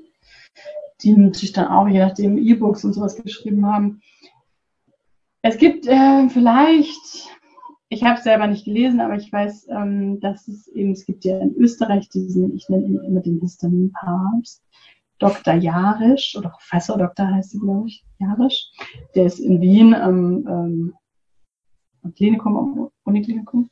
die 1.01 1.15
natürlich 1.15 1.53
dann 1.53 1.67
auch 1.67 1.87
je 1.87 1.99
nachdem 1.99 2.37
E-Books 2.37 2.83
und 2.83 2.93
sowas 2.93 3.15
geschrieben 3.15 3.65
haben. 3.65 4.01
Es 5.41 5.57
gibt 5.57 5.87
äh, 5.87 6.29
vielleicht 6.29 7.29
ich 7.89 8.03
habe 8.03 8.17
es 8.17 8.23
selber 8.23 8.47
nicht 8.47 8.65
gelesen, 8.65 8.99
aber 8.99 9.15
ich 9.15 9.31
weiß, 9.31 9.67
ähm, 9.69 10.19
dass 10.19 10.47
es 10.47 10.67
eben, 10.69 10.91
es 10.91 11.05
gibt 11.05 11.23
ja 11.23 11.37
in 11.37 11.55
Österreich 11.55 12.09
diesen, 12.09 12.55
ich 12.55 12.67
nenne 12.67 12.85
ihn 12.85 12.99
immer 13.03 13.21
den 13.21 13.39
Histaminpapst, 13.39 14.63
Dr. 15.19 15.53
Jarisch 15.53 16.35
oder 16.37 16.49
Professor 16.49 16.97
Dr. 16.97 17.27
heißt 17.27 17.51
sie, 17.51 17.59
glaube 17.59 17.87
ich, 17.87 18.03
Jarisch. 18.19 18.71
Der 19.15 19.25
ist 19.27 19.39
in 19.39 19.61
Wien 19.61 19.93
am 19.93 20.45
ähm, 20.47 20.93
Klinikum, 22.13 22.57
am 22.57 22.89
Uniklinikum. 23.03 23.69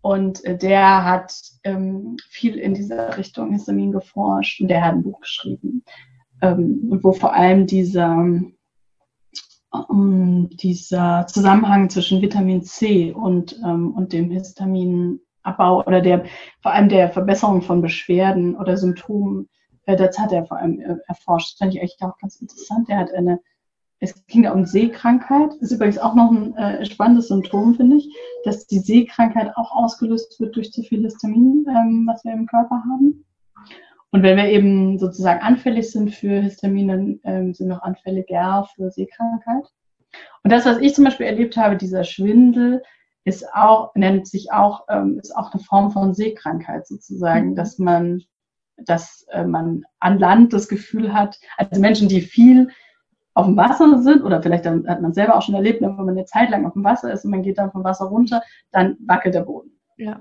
Und 0.00 0.44
äh, 0.44 0.56
der 0.56 1.04
hat 1.04 1.32
ähm, 1.64 2.16
viel 2.28 2.56
in 2.56 2.74
dieser 2.74 3.16
Richtung 3.16 3.52
Histamin 3.52 3.92
geforscht 3.92 4.60
und 4.60 4.68
der 4.68 4.84
hat 4.84 4.94
ein 4.94 5.02
Buch 5.02 5.20
geschrieben, 5.20 5.84
ähm, 6.40 6.98
wo 7.02 7.12
vor 7.12 7.34
allem 7.34 7.66
dieser 7.66 8.42
um, 9.88 10.50
dieser 10.50 11.26
Zusammenhang 11.26 11.88
zwischen 11.88 12.20
Vitamin 12.20 12.62
C 12.62 13.12
und, 13.12 13.58
ähm, 13.64 13.92
und 13.92 14.12
dem 14.12 14.30
Histaminabbau 14.30 15.84
oder 15.86 16.00
der, 16.00 16.24
vor 16.60 16.72
allem 16.72 16.88
der 16.88 17.10
Verbesserung 17.10 17.62
von 17.62 17.80
Beschwerden 17.80 18.56
oder 18.56 18.76
Symptomen, 18.76 19.48
äh, 19.86 19.96
das 19.96 20.18
hat 20.18 20.32
er 20.32 20.46
vor 20.46 20.58
allem 20.58 20.80
äh, 20.80 20.96
erforscht. 21.06 21.52
Das 21.52 21.58
fand 21.58 21.74
ich 21.74 21.80
echt 21.80 22.02
auch 22.02 22.18
ganz 22.18 22.36
interessant. 22.36 22.88
Er 22.88 22.98
hat 22.98 23.12
eine, 23.12 23.40
es 24.02 24.26
ging 24.26 24.42
da 24.42 24.52
um 24.52 24.66
Seekrankheit. 24.66 25.52
Das 25.52 25.70
ist 25.70 25.72
übrigens 25.72 25.98
auch 25.98 26.16
noch 26.16 26.32
ein 26.32 26.56
äh, 26.56 26.84
spannendes 26.84 27.28
Symptom, 27.28 27.76
finde 27.76 27.98
ich, 27.98 28.12
dass 28.44 28.66
die 28.66 28.80
Seekrankheit 28.80 29.56
auch 29.56 29.70
ausgelöst 29.70 30.40
wird 30.40 30.56
durch 30.56 30.72
zu 30.72 30.82
viel 30.82 31.04
Histamin, 31.04 31.64
ähm, 31.68 32.04
was 32.10 32.24
wir 32.24 32.32
im 32.32 32.46
Körper 32.46 32.82
haben. 32.90 33.24
Und 34.10 34.24
wenn 34.24 34.36
wir 34.36 34.48
eben 34.48 34.98
sozusagen 34.98 35.40
anfällig 35.40 35.92
sind 35.92 36.10
für 36.10 36.40
Histamin, 36.40 36.88
dann 36.88 37.20
ähm, 37.22 37.54
sind 37.54 37.68
wir 37.68 37.76
auch 37.76 37.84
anfälliger 37.84 38.68
für 38.74 38.90
Sehkrankheit. 38.90 39.66
Und 40.42 40.52
das, 40.52 40.66
was 40.66 40.78
ich 40.78 40.94
zum 40.94 41.04
Beispiel 41.04 41.26
erlebt 41.26 41.56
habe, 41.56 41.76
dieser 41.76 42.02
Schwindel, 42.02 42.82
ist 43.24 43.54
auch, 43.54 43.94
nennt 43.94 44.26
sich 44.26 44.50
auch, 44.50 44.84
ähm, 44.90 45.20
ist 45.20 45.34
auch 45.34 45.52
eine 45.52 45.62
Form 45.62 45.92
von 45.92 46.12
Sehkrankheit 46.12 46.88
sozusagen, 46.88 47.50
mhm. 47.50 47.54
dass 47.54 47.78
man, 47.78 48.24
dass 48.78 49.24
äh, 49.30 49.44
man 49.44 49.84
an 50.00 50.18
Land 50.18 50.52
das 50.52 50.66
Gefühl 50.66 51.14
hat, 51.14 51.38
also 51.56 51.80
Menschen, 51.80 52.08
die 52.08 52.20
viel 52.20 52.68
auf 53.34 53.46
dem 53.46 53.56
Wasser 53.56 53.98
sind, 54.02 54.22
oder 54.22 54.42
vielleicht 54.42 54.66
dann, 54.66 54.86
hat 54.86 55.00
man 55.00 55.14
selber 55.14 55.36
auch 55.36 55.42
schon 55.42 55.54
erlebt, 55.54 55.80
wenn 55.80 55.96
man 55.96 56.08
eine 56.08 56.24
Zeit 56.24 56.50
lang 56.50 56.66
auf 56.66 56.74
dem 56.74 56.84
Wasser 56.84 57.12
ist 57.12 57.24
und 57.24 57.30
man 57.30 57.42
geht 57.42 57.58
dann 57.58 57.72
vom 57.72 57.84
Wasser 57.84 58.06
runter, 58.06 58.42
dann 58.70 58.96
wackelt 59.06 59.34
der 59.34 59.42
Boden. 59.42 59.70
Ja. 59.96 60.20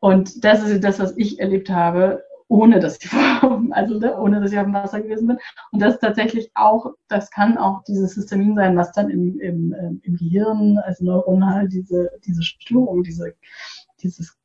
Und 0.00 0.44
das 0.44 0.62
ist 0.62 0.82
das, 0.82 0.98
was 0.98 1.16
ich 1.16 1.40
erlebt 1.40 1.68
habe, 1.68 2.22
ohne 2.50 2.80
dass 2.80 2.98
ich, 3.02 3.10
also 3.70 3.98
ne, 3.98 4.16
ohne 4.18 4.40
dass 4.40 4.52
ich 4.52 4.58
auf 4.58 4.64
dem 4.64 4.74
Wasser 4.74 5.00
gewesen 5.00 5.28
bin. 5.28 5.38
Und 5.72 5.80
das 5.80 5.94
ist 5.94 6.00
tatsächlich 6.00 6.50
auch, 6.54 6.94
das 7.08 7.30
kann 7.30 7.58
auch 7.58 7.84
dieses 7.84 8.14
Histamin 8.14 8.56
sein, 8.56 8.76
was 8.76 8.92
dann 8.92 9.08
im, 9.08 9.38
im, 9.40 9.74
ähm, 9.78 10.00
im 10.02 10.16
Gehirn 10.16 10.78
als 10.78 11.00
neuronal 11.00 11.68
diese, 11.68 12.10
diese 12.24 12.42
Störung, 12.42 13.02
diese, 13.02 13.34
dieses, 14.02 14.36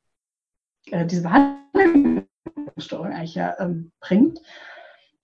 äh, 0.92 1.06
diese 1.06 1.24
Wahrnehmungsstörung 1.24 3.08
eigentlich 3.08 3.36
ja 3.36 3.56
ähm, 3.60 3.92
bringt. 4.00 4.40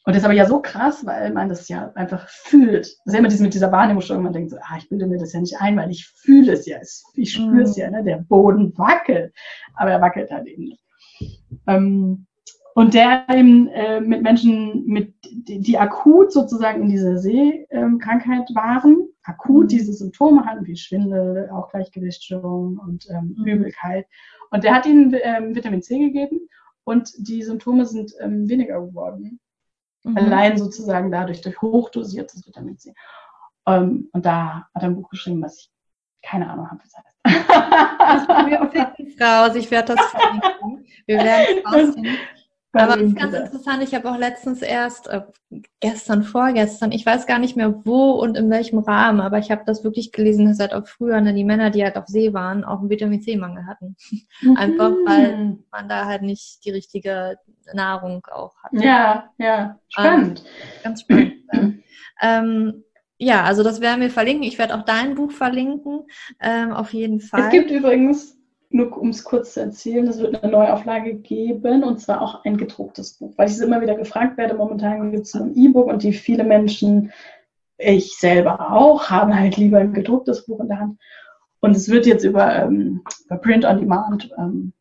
Und 0.03 0.15
das 0.15 0.23
ist 0.23 0.25
aber 0.25 0.33
ja 0.33 0.45
so 0.45 0.61
krass, 0.61 1.05
weil 1.05 1.31
man 1.31 1.47
das 1.47 1.67
ja 1.69 1.91
einfach 1.93 2.27
fühlt. 2.27 2.85
Das 2.85 3.05
ist 3.05 3.13
ja 3.13 3.19
immer 3.19 3.27
dieses, 3.27 3.41
mit 3.41 3.53
dieser 3.53 3.71
Wahrnehmungsstörung, 3.71 4.23
man 4.23 4.33
denkt 4.33 4.49
so, 4.49 4.57
ah, 4.57 4.77
ich 4.77 4.89
bilde 4.89 5.05
mir 5.05 5.19
das 5.19 5.33
ja 5.33 5.39
nicht 5.39 5.59
ein, 5.59 5.77
weil 5.77 5.91
ich 5.91 6.07
fühle 6.07 6.53
es 6.53 6.65
ja, 6.65 6.79
ich 7.13 7.33
spüre 7.33 7.61
es 7.61 7.77
mhm. 7.77 7.81
ja, 7.81 7.91
ne? 7.91 8.03
der 8.03 8.17
Boden 8.17 8.75
wackelt, 8.77 9.31
aber 9.75 9.91
er 9.91 10.01
wackelt 10.01 10.31
halt 10.31 10.47
eben 10.47 10.63
nicht. 10.63 10.83
Ähm, 11.67 12.25
und 12.73 12.93
der 12.93 13.25
eben 13.29 13.67
äh, 13.67 13.99
mit 13.99 14.23
Menschen, 14.23 14.85
mit, 14.85 15.13
die, 15.25 15.59
die, 15.59 15.77
akut 15.77 16.31
sozusagen 16.31 16.83
in 16.83 16.89
dieser 16.89 17.17
Sehkrankheit 17.17 18.49
waren, 18.55 19.09
akut 19.23 19.65
mhm. 19.65 19.67
diese 19.67 19.93
Symptome 19.93 20.45
hatten, 20.45 20.65
wie 20.65 20.77
Schwindel, 20.77 21.49
auch 21.51 21.69
Gleichgewichtsstörung 21.69 22.79
und 22.79 23.07
ähm, 23.09 23.35
mhm. 23.37 23.45
Übelkeit. 23.45 24.07
Und 24.51 24.63
der 24.63 24.73
hat 24.73 24.85
ihnen 24.85 25.15
ähm, 25.21 25.53
Vitamin 25.53 25.81
C 25.81 25.99
gegeben 25.99 26.39
und 26.85 27.11
die 27.17 27.43
Symptome 27.43 27.85
sind 27.85 28.13
ähm, 28.21 28.49
weniger 28.49 28.81
geworden. 28.81 29.39
Mhm. 30.03 30.17
Allein 30.17 30.57
sozusagen 30.57 31.11
dadurch, 31.11 31.41
durch 31.41 31.61
hochdosiertes 31.61 32.45
Vitamin 32.45 32.77
C. 32.77 32.93
Ähm, 33.67 34.09
und 34.11 34.25
da 34.25 34.67
hat 34.73 34.83
er 34.83 34.89
ein 34.89 34.95
Buch 34.95 35.09
geschrieben, 35.09 35.41
was 35.41 35.57
ich 35.57 35.71
keine 36.23 36.49
Ahnung 36.49 36.69
habe, 36.69 36.81
was 36.83 36.95
heißt. 36.95 38.27
Das 38.27 38.27
jeden 38.73 39.17
Fall 39.17 39.45
raus. 39.47 39.55
Ich 39.55 39.69
werde 39.71 39.95
das 39.95 40.05
verlinken. 40.11 40.85
Wir 41.05 41.17
werden 41.17 41.63
es. 41.73 42.40
Aber 42.73 42.95
das 42.95 43.07
ist 43.07 43.15
ganz 43.17 43.33
interessant. 43.33 43.83
Ich 43.83 43.93
habe 43.93 44.09
auch 44.09 44.17
letztens 44.17 44.61
erst, 44.61 45.07
äh, 45.07 45.21
gestern, 45.81 46.23
vorgestern, 46.23 46.91
ich 46.91 47.05
weiß 47.05 47.27
gar 47.27 47.39
nicht 47.39 47.57
mehr 47.57 47.85
wo 47.85 48.11
und 48.11 48.37
in 48.37 48.49
welchem 48.49 48.79
Rahmen, 48.79 49.19
aber 49.19 49.39
ich 49.39 49.51
habe 49.51 49.63
das 49.65 49.83
wirklich 49.83 50.11
gelesen, 50.11 50.47
dass 50.47 50.59
halt 50.59 50.73
auch 50.73 50.87
früher 50.87 51.19
ne, 51.19 51.33
die 51.33 51.43
Männer, 51.43 51.69
die 51.69 51.83
halt 51.83 51.97
auf 51.97 52.07
See 52.07 52.33
waren, 52.33 52.63
auch 52.63 52.79
einen 52.79 52.89
Vitamin 52.89 53.21
C-Mangel 53.21 53.65
hatten. 53.65 53.95
Mhm. 54.41 54.57
Einfach 54.57 54.91
weil 55.05 55.57
man 55.71 55.89
da 55.89 56.05
halt 56.05 56.21
nicht 56.21 56.63
die 56.63 56.71
richtige 56.71 57.37
Nahrung 57.73 58.25
auch 58.31 58.55
hat. 58.63 58.71
Ja, 58.73 59.29
ja, 59.37 59.77
spannend. 59.89 60.43
Ähm, 60.45 60.83
ganz 60.83 61.01
spannend. 61.01 61.33
ähm, 62.21 62.83
ja, 63.17 63.43
also 63.43 63.63
das 63.63 63.81
werden 63.81 64.01
wir 64.01 64.09
verlinken. 64.09 64.43
Ich 64.43 64.57
werde 64.57 64.75
auch 64.75 64.83
dein 64.83 65.15
Buch 65.15 65.31
verlinken, 65.31 66.07
ähm, 66.39 66.71
auf 66.71 66.93
jeden 66.93 67.19
Fall. 67.19 67.41
Es 67.41 67.49
gibt 67.49 67.69
übrigens 67.69 68.40
nur 68.73 68.97
um 68.97 69.09
es 69.09 69.23
kurz 69.23 69.53
zu 69.53 69.61
erzählen, 69.61 70.07
es 70.07 70.19
wird 70.19 70.41
eine 70.41 70.51
Neuauflage 70.51 71.15
geben 71.15 71.83
und 71.83 71.99
zwar 71.99 72.21
auch 72.21 72.43
ein 72.45 72.57
gedrucktes 72.57 73.13
Buch, 73.13 73.33
weil 73.37 73.47
ich 73.47 73.55
es 73.55 73.61
immer 73.61 73.81
wieder 73.81 73.95
gefragt 73.95 74.37
werde. 74.37 74.55
Momentan 74.55 75.11
gibt 75.11 75.25
es 75.25 75.33
nur 75.33 75.45
ein 75.45 75.55
E-Book 75.55 75.87
und 75.87 76.03
die 76.03 76.13
viele 76.13 76.43
Menschen, 76.43 77.11
ich 77.77 78.17
selber 78.17 78.71
auch, 78.71 79.09
haben 79.09 79.37
halt 79.37 79.57
lieber 79.57 79.79
ein 79.79 79.93
gedrucktes 79.93 80.45
Buch 80.45 80.59
in 80.59 80.67
der 80.67 80.79
Hand. 80.79 80.99
Und 81.59 81.75
es 81.75 81.89
wird 81.89 82.05
jetzt 82.05 82.23
über, 82.23 82.55
ähm, 82.55 83.01
über 83.25 83.37
Print 83.37 83.65
on 83.65 83.79
Demand 83.79 84.31
ähm, 84.37 84.73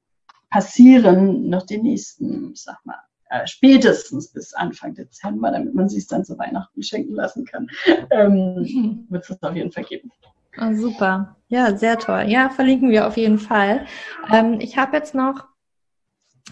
passieren, 0.51 1.49
nach 1.49 1.65
den 1.65 1.83
nächsten, 1.83 2.53
ich 2.53 2.63
sag 2.63 2.79
mal, 2.85 2.99
äh, 3.31 3.47
spätestens 3.47 4.29
bis 4.29 4.55
Anfang 4.55 4.95
Dezember, 4.95 5.51
damit 5.53 5.75
man 5.75 5.89
sich 5.89 6.07
dann 6.07 6.25
zu 6.25 6.39
Weihnachten 6.39 6.83
schenken 6.83 7.15
lassen 7.15 7.45
kann, 7.45 7.69
ähm, 8.11 9.07
wird 9.09 9.29
es 9.29 9.43
auf 9.43 9.55
jeden 9.55 9.73
Fall 9.73 9.85
geben. 9.85 10.11
Oh, 10.59 10.73
super. 10.75 11.37
Ja, 11.49 11.77
sehr 11.77 11.99
toll. 11.99 12.25
Ja, 12.29 12.51
verlinken 12.51 12.91
wir 12.91 13.07
auf 13.07 13.17
jeden 13.17 13.39
Fall. 13.39 13.87
Ähm, 14.33 14.61
ich 14.61 14.79
habe 14.79 14.97
jetzt 14.97 15.15
noch 15.15 15.47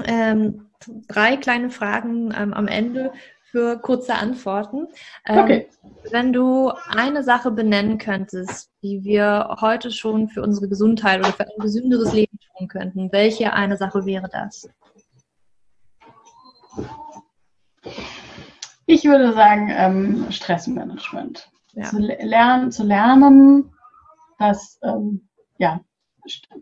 ähm, 0.04 0.70
drei 1.08 1.36
kleine 1.36 1.70
Fragen 1.70 2.32
ähm, 2.36 2.52
am 2.52 2.68
Ende 2.68 3.12
für 3.50 3.78
kurze 3.78 4.14
Antworten. 4.14 4.88
Ähm, 5.26 5.38
okay. 5.38 5.68
Wenn 6.10 6.32
du 6.32 6.72
eine 6.88 7.22
Sache 7.24 7.50
benennen 7.50 7.98
könntest, 7.98 8.70
die 8.82 9.04
wir 9.04 9.56
heute 9.60 9.90
schon 9.90 10.28
für 10.28 10.42
unsere 10.42 10.68
Gesundheit 10.68 11.20
oder 11.20 11.32
für 11.32 11.44
ein 11.44 11.58
gesünderes 11.58 12.12
Leben 12.12 12.38
tun 12.56 12.68
könnten, 12.68 13.12
welche 13.12 13.52
eine 13.52 13.76
Sache 13.76 14.04
wäre 14.04 14.28
das? 14.30 14.68
Ich 18.86 19.04
würde 19.04 19.32
sagen 19.32 19.70
ähm, 19.70 20.26
Stressmanagement. 20.30 21.50
Ja. 21.72 21.84
Zu, 21.84 21.98
lernen, 21.98 22.72
zu 22.72 22.82
lernen, 22.82 23.72
dass 24.38 24.78
ähm, 24.82 25.28
ja, 25.58 25.80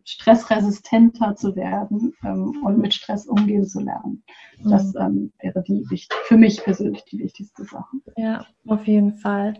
stressresistenter 0.04 1.34
zu 1.34 1.56
werden 1.56 2.14
ähm, 2.24 2.62
und 2.64 2.78
mit 2.78 2.94
Stress 2.94 3.26
umgehen 3.26 3.64
zu 3.64 3.80
lernen. 3.80 4.22
Das 4.62 4.94
mhm. 4.94 5.00
ähm, 5.00 5.32
wäre 5.40 5.62
die 5.62 5.84
für 6.24 6.36
mich 6.36 6.62
persönlich 6.62 7.04
die 7.04 7.18
wichtigste 7.18 7.64
Sache. 7.64 7.96
Ja, 8.16 8.46
auf 8.66 8.86
jeden 8.86 9.14
Fall. 9.14 9.54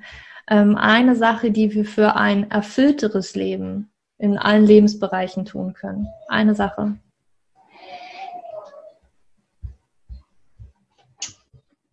Ähm, 0.48 0.76
eine 0.76 1.16
Sache, 1.16 1.50
die 1.50 1.74
wir 1.74 1.84
für 1.84 2.16
ein 2.16 2.50
erfüllteres 2.50 3.34
Leben 3.34 3.90
in 4.18 4.38
allen 4.38 4.64
Lebensbereichen 4.64 5.44
tun 5.44 5.74
können. 5.74 6.06
Eine 6.28 6.54
Sache. 6.54 6.98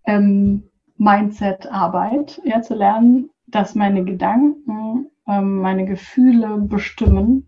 Ähm, 0.05 0.69
Mindset-Arbeit, 0.97 2.41
ja, 2.45 2.61
zu 2.61 2.75
lernen, 2.75 3.29
dass 3.47 3.75
meine 3.75 4.03
Gedanken 4.03 5.09
ähm, 5.27 5.57
meine 5.59 5.85
Gefühle 5.85 6.57
bestimmen 6.57 7.47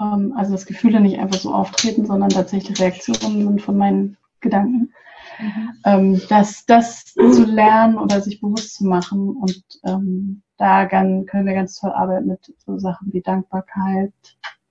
ähm, 0.00 0.34
also 0.36 0.52
dass 0.52 0.66
Gefühle 0.66 1.00
nicht 1.00 1.18
einfach 1.18 1.38
so 1.38 1.52
auftreten, 1.52 2.06
sondern 2.06 2.30
tatsächlich 2.30 2.80
Reaktionen 2.80 3.42
sind 3.42 3.62
von 3.62 3.76
meinen 3.76 4.16
Gedanken. 4.40 4.92
Mhm. 5.38 5.70
Ähm, 5.84 6.22
das, 6.28 6.66
das 6.66 7.04
zu 7.14 7.44
lernen 7.44 7.98
oder 7.98 8.20
sich 8.20 8.40
bewusst 8.40 8.74
zu 8.74 8.86
machen 8.86 9.30
und 9.30 9.62
ähm, 9.84 10.42
da 10.56 10.86
können 10.86 11.26
wir 11.26 11.54
ganz 11.54 11.80
toll 11.80 11.90
arbeiten 11.90 12.28
mit 12.28 12.54
so 12.64 12.78
Sachen 12.78 13.12
wie 13.12 13.20
Dankbarkeit, 13.20 14.12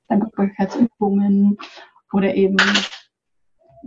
Dankbarkeitsübungen 0.08 1.58
oder 2.14 2.34
eben 2.36 2.58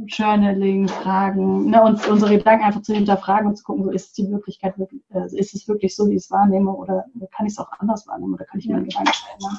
Journaling, 0.05 0.89
Fragen, 0.89 1.71
ne, 1.71 1.83
uns 1.83 2.07
unsere 2.07 2.37
Gedanken 2.37 2.65
einfach 2.65 2.83
zu 2.83 2.95
hinterfragen 2.95 3.49
und 3.49 3.57
zu 3.57 3.65
gucken, 3.65 3.85
so 3.85 3.91
ist 3.91 4.17
die 4.19 4.31
Wirklichkeit 4.31 4.79
wirklich, 4.79 5.03
äh, 5.11 5.25
ist 5.37 5.55
es 5.55 5.67
wirklich 5.69 5.97
so, 5.97 6.09
wie 6.09 6.15
ich 6.15 6.25
es 6.25 6.31
wahrnehme, 6.31 6.73
oder 6.73 7.07
kann 7.35 7.47
ich 7.47 7.53
es 7.53 7.59
auch 7.59 7.71
anders 7.79 8.07
wahrnehmen 8.07 8.35
oder 8.35 8.45
kann 8.45 8.61
ich 8.61 8.67
ja. 8.67 8.79
Gedanken 8.79 9.13
verändern? 9.13 9.59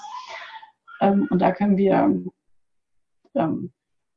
Ähm, 1.01 1.27
und 1.31 1.41
da 1.41 1.51
können 1.51 1.77
wir 1.77 2.23
ähm, 3.35 3.71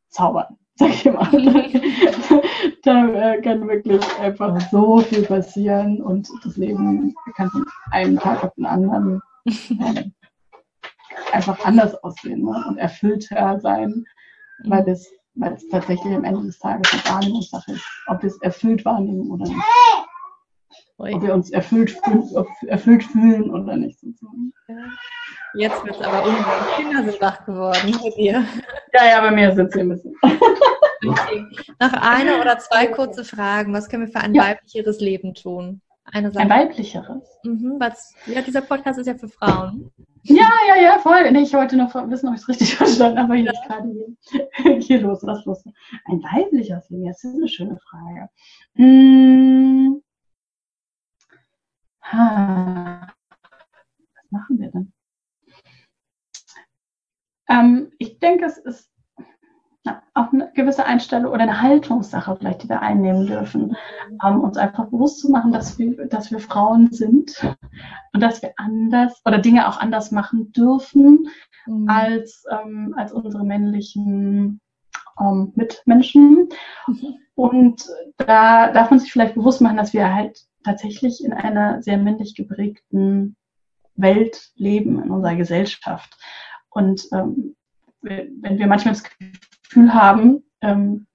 zaubern, 0.09 0.59
sag 0.75 0.91
ich 0.91 1.05
mal. 1.07 1.31
da 2.83 3.09
äh, 3.09 3.41
kann 3.41 3.67
wirklich 3.67 4.03
einfach 4.19 4.61
so 4.71 5.01
viel 5.01 5.23
passieren 5.23 6.03
und 6.03 6.29
das 6.45 6.57
Leben 6.57 7.15
kann 7.37 7.51
von 7.51 7.65
einem 7.91 8.19
Tag 8.19 8.45
auf 8.45 8.55
den 8.55 8.67
anderen 8.67 9.23
äh, 9.47 10.05
einfach 11.33 11.65
anders 11.65 11.95
aussehen 12.03 12.43
ne? 12.43 12.65
und 12.69 12.79
erfüllter 12.79 13.59
sein, 13.61 14.05
weil 14.65 14.89
es 14.89 15.11
weil 15.41 15.55
es 15.55 15.67
tatsächlich 15.69 16.15
am 16.15 16.25
Ende 16.25 16.43
des 16.43 16.59
Tages 16.59 16.93
eine 16.93 17.05
Wahrnehmungssache 17.05 17.73
ist, 17.73 17.85
ob 18.07 18.23
wir 18.23 18.29
es 18.29 18.41
erfüllt 18.43 18.85
wahrnehmen 18.85 19.31
oder 19.31 19.45
nicht. 19.45 19.57
Ob 20.99 21.23
wir 21.23 21.35
uns 21.35 21.51
erfüllt, 21.51 21.97
erfüllt 22.67 23.03
fühlen 23.05 23.51
oder 23.51 23.75
nicht. 23.77 23.99
Jetzt 25.55 25.85
wird 25.85 25.97
es 25.97 26.03
aber 26.03 26.25
unruhig. 26.25 26.77
Kinder 26.77 27.05
sind 27.05 27.21
wach 27.21 27.45
geworden 27.47 27.99
bei 28.03 28.11
dir. 28.11 28.45
Ja, 28.93 29.07
ja, 29.07 29.21
bei 29.21 29.31
mir 29.31 29.55
sind 29.55 29.73
sie 29.73 29.81
ein 29.81 29.89
bisschen. 29.89 30.15
Okay. 30.23 31.47
Noch 31.81 31.93
eine 31.95 32.41
oder 32.41 32.59
zwei 32.59 32.87
kurze 32.87 33.25
Fragen. 33.25 33.73
Was 33.73 33.89
können 33.89 34.07
wir 34.07 34.13
für 34.13 34.21
ein 34.21 34.35
ja. 34.35 34.43
weiblicheres 34.43 35.01
Leben 35.01 35.33
tun? 35.33 35.81
Eine 36.13 36.33
Sache. 36.33 36.43
Ein 36.43 36.51
weiblicheres? 36.51 37.39
Mhm, 37.45 37.77
was, 37.79 38.15
ja, 38.27 38.43
dieser 38.43 38.63
Podcast 38.63 38.99
ist 38.99 39.07
ja 39.07 39.15
für 39.15 39.29
Frauen. 39.29 39.93
Ja, 40.23 40.51
ja, 40.69 40.77
ja, 40.83 40.99
voll. 40.99 41.31
Nee, 41.31 41.43
ich 41.43 41.53
wollte 41.53 41.77
noch 41.77 41.95
wissen, 42.11 42.29
ob 42.29 42.35
ich 42.35 42.41
es 42.41 42.49
richtig 42.49 42.75
verstanden 42.77 43.19
habe, 43.19 43.33
aber 43.33 43.41
hier 43.41 43.53
ist 43.53 43.63
gerade 43.67 44.17
hier, 44.63 44.77
hier 44.81 45.01
los, 45.01 45.23
was 45.23 45.45
los. 45.45 45.65
Ein 46.07 46.23
weibliches 46.23 46.91
Leben, 46.91 47.07
das 47.07 47.23
ist 47.23 47.35
eine 47.35 47.49
schöne 47.49 47.79
Frage. 47.79 48.29
Hm. 48.75 50.03
Was 52.13 53.11
machen 54.31 54.59
wir 54.59 54.71
denn? 54.73 54.93
Ähm, 57.49 57.93
ich 57.99 58.19
denke, 58.19 58.47
es 58.47 58.59
ist 58.59 58.90
auch 60.15 60.33
eine 60.33 60.53
gewisse 60.55 60.85
Einstellung 60.85 61.33
oder 61.33 61.43
eine 61.43 61.63
Haltungssache 61.63 62.37
vielleicht, 62.37 62.63
die 62.63 62.69
wir 62.69 62.83
einnehmen 62.83 63.27
dürfen, 63.27 63.77
ähm, 64.25 64.41
uns 64.41 64.57
einfach 64.57 64.87
bewusst 64.87 65.21
zu 65.21 65.31
machen, 65.31 65.53
dass 65.53 65.79
wir, 65.79 66.07
dass 66.07 66.31
wir 66.31 66.39
Frauen 66.39 66.93
sind 66.93 67.35
und 68.13 68.21
dass 68.21 68.43
wir 68.43 68.53
anders 68.57 69.23
oder 69.25 69.39
Dinge 69.39 69.69
auch 69.69 69.79
anders 69.79 70.11
machen 70.11 70.53
dürfen 70.53 71.29
mhm. 71.67 71.89
als, 71.89 72.45
ähm, 72.51 72.95
als 72.97 73.13
unsere 73.13 73.45
männlichen 73.45 74.61
ähm, 75.19 75.53
Mitmenschen. 75.55 76.49
Mhm. 76.87 77.15
Und 77.35 77.89
da 78.19 78.71
darf 78.73 78.91
man 78.91 78.99
sich 78.99 79.13
vielleicht 79.13 79.35
bewusst 79.35 79.63
machen, 79.63 79.79
dass 79.79 79.95
wir 79.95 80.13
halt 80.13 80.45
tatsächlich 80.63 81.25
in 81.25 81.33
einer 81.33 81.83
sehr 81.83 81.97
männlich 81.97 82.35
geprägten 82.35 83.37
Welt 83.95 84.51
leben, 84.57 85.03
in 85.03 85.11
unserer 85.11 85.37
Gesellschaft. 85.37 86.15
Und 86.69 87.09
ähm, 87.13 87.57
wenn 88.03 88.59
wir 88.59 88.67
manchmal 88.67 88.95
das 88.95 89.05
Gefühl 89.71 89.95
haben, 89.95 90.43
ähm, 90.61 91.07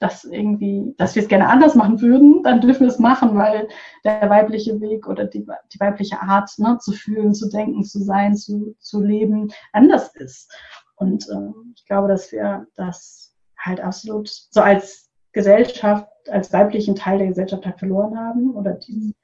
dass 0.00 0.24
irgendwie, 0.24 0.94
dass 0.98 1.14
wir 1.14 1.22
es 1.22 1.28
gerne 1.28 1.48
anders 1.48 1.74
machen 1.74 2.00
würden, 2.00 2.42
dann 2.42 2.60
dürfen 2.60 2.80
wir 2.80 2.88
es 2.88 2.98
machen, 2.98 3.36
weil 3.36 3.68
der 4.04 4.28
weibliche 4.28 4.80
Weg 4.80 5.06
oder 5.06 5.24
die, 5.24 5.46
die 5.72 5.80
weibliche 5.80 6.20
Art 6.20 6.50
ne, 6.58 6.76
zu 6.78 6.92
fühlen, 6.92 7.32
zu 7.32 7.48
denken, 7.48 7.84
zu 7.84 8.00
sein, 8.00 8.36
zu, 8.36 8.74
zu 8.80 9.00
leben, 9.00 9.50
anders 9.72 10.14
ist. 10.16 10.52
Und 10.96 11.26
äh, 11.30 11.52
ich 11.74 11.86
glaube, 11.86 12.08
dass 12.08 12.32
wir 12.32 12.66
das 12.74 13.34
halt 13.58 13.80
absolut 13.80 14.28
so 14.28 14.60
als 14.60 15.10
Gesellschaft, 15.32 16.08
als 16.28 16.52
weiblichen 16.52 16.96
Teil 16.96 17.18
der 17.18 17.28
Gesellschaft 17.28 17.64
halt 17.64 17.78
verloren 17.78 18.18
haben 18.18 18.54
oder 18.54 18.72
die 18.72 19.14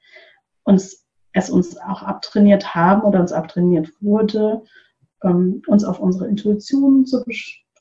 uns 0.63 1.05
es 1.33 1.49
uns 1.49 1.77
auch 1.77 2.03
abtrainiert 2.03 2.75
haben 2.75 3.03
oder 3.03 3.21
uns 3.21 3.31
abtrainiert 3.31 3.89
wurde, 4.01 4.63
ähm, 5.23 5.61
uns 5.67 5.83
auf 5.83 5.99
unsere 5.99 6.27
Intuition 6.27 7.05
zu, 7.05 7.23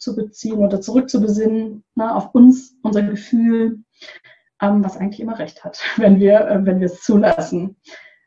zu 0.01 0.17
beziehen 0.17 0.59
oder 0.59 0.81
zurückzubesinnen, 0.81 1.85
ne, 1.95 2.15
auf 2.15 2.35
uns, 2.35 2.75
unser 2.83 3.03
Gefühl, 3.03 3.85
ähm, 4.61 4.83
was 4.83 4.97
eigentlich 4.97 5.21
immer 5.21 5.39
recht 5.39 5.63
hat, 5.65 5.81
wenn 5.97 6.19
wir, 6.19 6.41
äh, 6.49 6.67
wenn 6.67 6.81
wir 6.81 6.87
es 6.87 7.03
zulassen. 7.03 7.77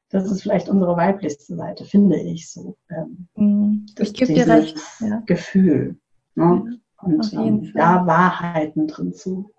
Das 0.10 0.32
ist 0.32 0.44
vielleicht 0.44 0.70
unsere 0.70 0.96
weiblichste 0.96 1.56
Seite, 1.56 1.86
finde 1.86 2.20
ich 2.22 2.52
so. 2.52 2.78
Ähm, 2.90 3.28
mhm. 3.36 3.86
ich 3.98 4.14
gebe 4.14 4.34
dir 4.34 4.48
recht. 4.48 4.78
Ja. 5.00 5.24
Gefühl. 5.26 5.98
Ne? 6.36 6.80
Und 7.02 7.34
ähm, 7.34 7.72
da 7.74 8.06
Wahrheiten 8.06 8.88
drin 8.88 9.14
zu, 9.14 9.52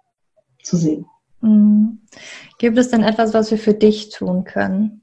zu 0.62 0.76
sehen. 0.76 1.06
Mhm. 1.40 2.02
Gibt 2.58 2.78
es 2.78 2.88
denn 2.88 3.02
etwas, 3.02 3.34
was 3.34 3.50
wir 3.50 3.58
für 3.58 3.74
dich 3.74 4.10
tun 4.10 4.44
können? 4.44 5.02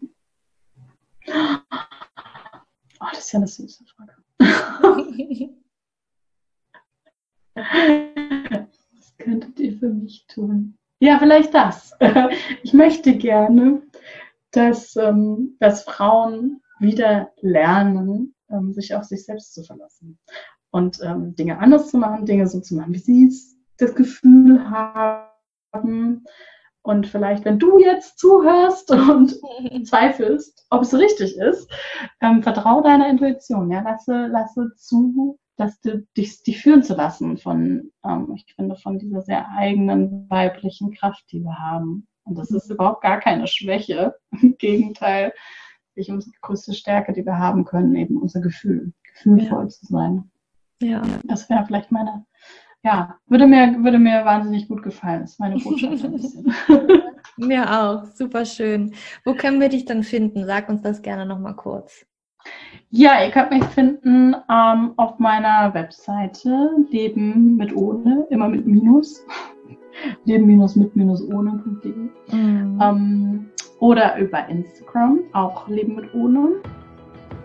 Oh, 1.27 3.05
das 3.11 3.19
ist 3.19 3.31
ja 3.33 3.39
eine 3.39 3.47
süße 3.47 3.83
Frage. 3.85 4.13
Was 7.55 9.17
könntet 9.17 9.59
ihr 9.59 9.77
für 9.77 9.89
mich 9.89 10.25
tun? 10.27 10.77
Ja, 10.99 11.19
vielleicht 11.19 11.53
das. 11.53 11.93
Ich 12.63 12.73
möchte 12.73 13.17
gerne, 13.17 13.81
dass, 14.51 14.95
ähm, 14.95 15.57
dass 15.59 15.83
Frauen 15.83 16.61
wieder 16.79 17.31
lernen, 17.41 18.35
ähm, 18.49 18.73
sich 18.73 18.95
auf 18.95 19.03
sich 19.03 19.25
selbst 19.25 19.53
zu 19.53 19.63
verlassen 19.63 20.19
und 20.71 20.99
ähm, 21.03 21.35
Dinge 21.35 21.59
anders 21.59 21.89
zu 21.89 21.97
machen, 21.97 22.25
Dinge 22.25 22.47
so 22.47 22.59
zu 22.59 22.75
machen, 22.75 22.93
wie 22.93 22.99
sie 22.99 23.31
das 23.77 23.95
Gefühl 23.95 24.69
haben. 24.69 26.23
Und 26.83 27.07
vielleicht, 27.07 27.45
wenn 27.45 27.59
du 27.59 27.79
jetzt 27.79 28.17
zuhörst 28.17 28.91
und 28.91 29.35
zweifelst, 29.85 30.65
ob 30.69 30.81
es 30.81 30.93
richtig 30.93 31.37
ist, 31.37 31.69
ähm, 32.21 32.41
vertraue 32.41 32.81
deiner 32.83 33.09
Intuition. 33.09 33.69
Ja? 33.71 33.81
Lasse, 33.81 34.27
lasse 34.27 34.71
zu, 34.75 35.37
dass 35.57 35.79
du 35.81 36.05
dich, 36.17 36.43
dich 36.43 36.61
führen 36.61 36.83
zu 36.83 36.95
lassen 36.95 37.37
von, 37.37 37.91
ähm, 38.03 38.33
ich 38.35 38.53
finde, 38.55 38.75
von 38.75 38.99
dieser 38.99 39.21
sehr 39.21 39.49
eigenen 39.49 40.29
weiblichen 40.29 40.91
Kraft, 40.91 41.25
die 41.31 41.41
wir 41.41 41.59
haben. 41.59 42.07
Und 42.23 42.37
das 42.37 42.51
ist 42.51 42.69
überhaupt 42.69 43.01
gar 43.01 43.19
keine 43.19 43.47
Schwäche. 43.47 44.15
Im 44.41 44.57
Gegenteil, 44.57 45.33
ich 45.95 46.09
unsere 46.09 46.33
größte 46.41 46.73
Stärke, 46.73 47.13
die 47.13 47.25
wir 47.25 47.37
haben 47.37 47.65
können, 47.65 47.95
eben 47.95 48.17
unser 48.17 48.41
Gefühl, 48.41 48.93
gefühlvoll 49.03 49.63
ja. 49.63 49.69
zu 49.69 49.85
sein. 49.85 50.31
Ja. 50.81 51.01
Das 51.23 51.49
wäre 51.49 51.65
vielleicht 51.65 51.91
meine, 51.91 52.25
ja, 52.83 53.19
würde 53.27 53.45
mir, 53.45 53.83
würde 53.83 53.99
mir 53.99 54.25
wahnsinnig 54.25 54.67
gut 54.67 54.81
gefallen. 54.81 55.21
Das 55.21 55.31
ist 55.31 55.39
meine 55.39 55.57
Botschaft 55.59 56.03
ein 56.03 56.11
bisschen. 56.11 56.53
mir 57.37 57.69
auch, 57.69 58.05
super 58.05 58.45
schön. 58.45 58.93
Wo 59.23 59.35
können 59.35 59.59
wir 59.59 59.69
dich 59.69 59.85
dann 59.85 60.03
finden? 60.03 60.45
Sag 60.45 60.69
uns 60.69 60.81
das 60.81 61.01
gerne 61.01 61.25
nochmal 61.25 61.55
kurz. 61.55 62.05
Ja, 62.89 63.23
ihr 63.23 63.31
könnt 63.31 63.51
mich 63.51 63.63
finden 63.65 64.35
ähm, 64.49 64.91
auf 64.97 65.17
meiner 65.17 65.73
Webseite 65.73 66.71
Leben 66.89 67.55
mit 67.55 67.75
ohne, 67.75 68.27
immer 68.29 68.49
mit 68.49 68.65
Minus. 68.67 69.25
Leben 70.25 70.45
minus 70.45 70.75
mit 70.75 70.95
minus 70.95 71.21
ohne.de. 71.31 71.91
Mhm. 72.31 72.79
Ähm, 72.81 73.45
oder 73.79 74.17
über 74.17 74.47
Instagram, 74.47 75.19
auch 75.33 75.67
Leben 75.67 75.95
mit 75.95 76.13
ohne. 76.13 76.61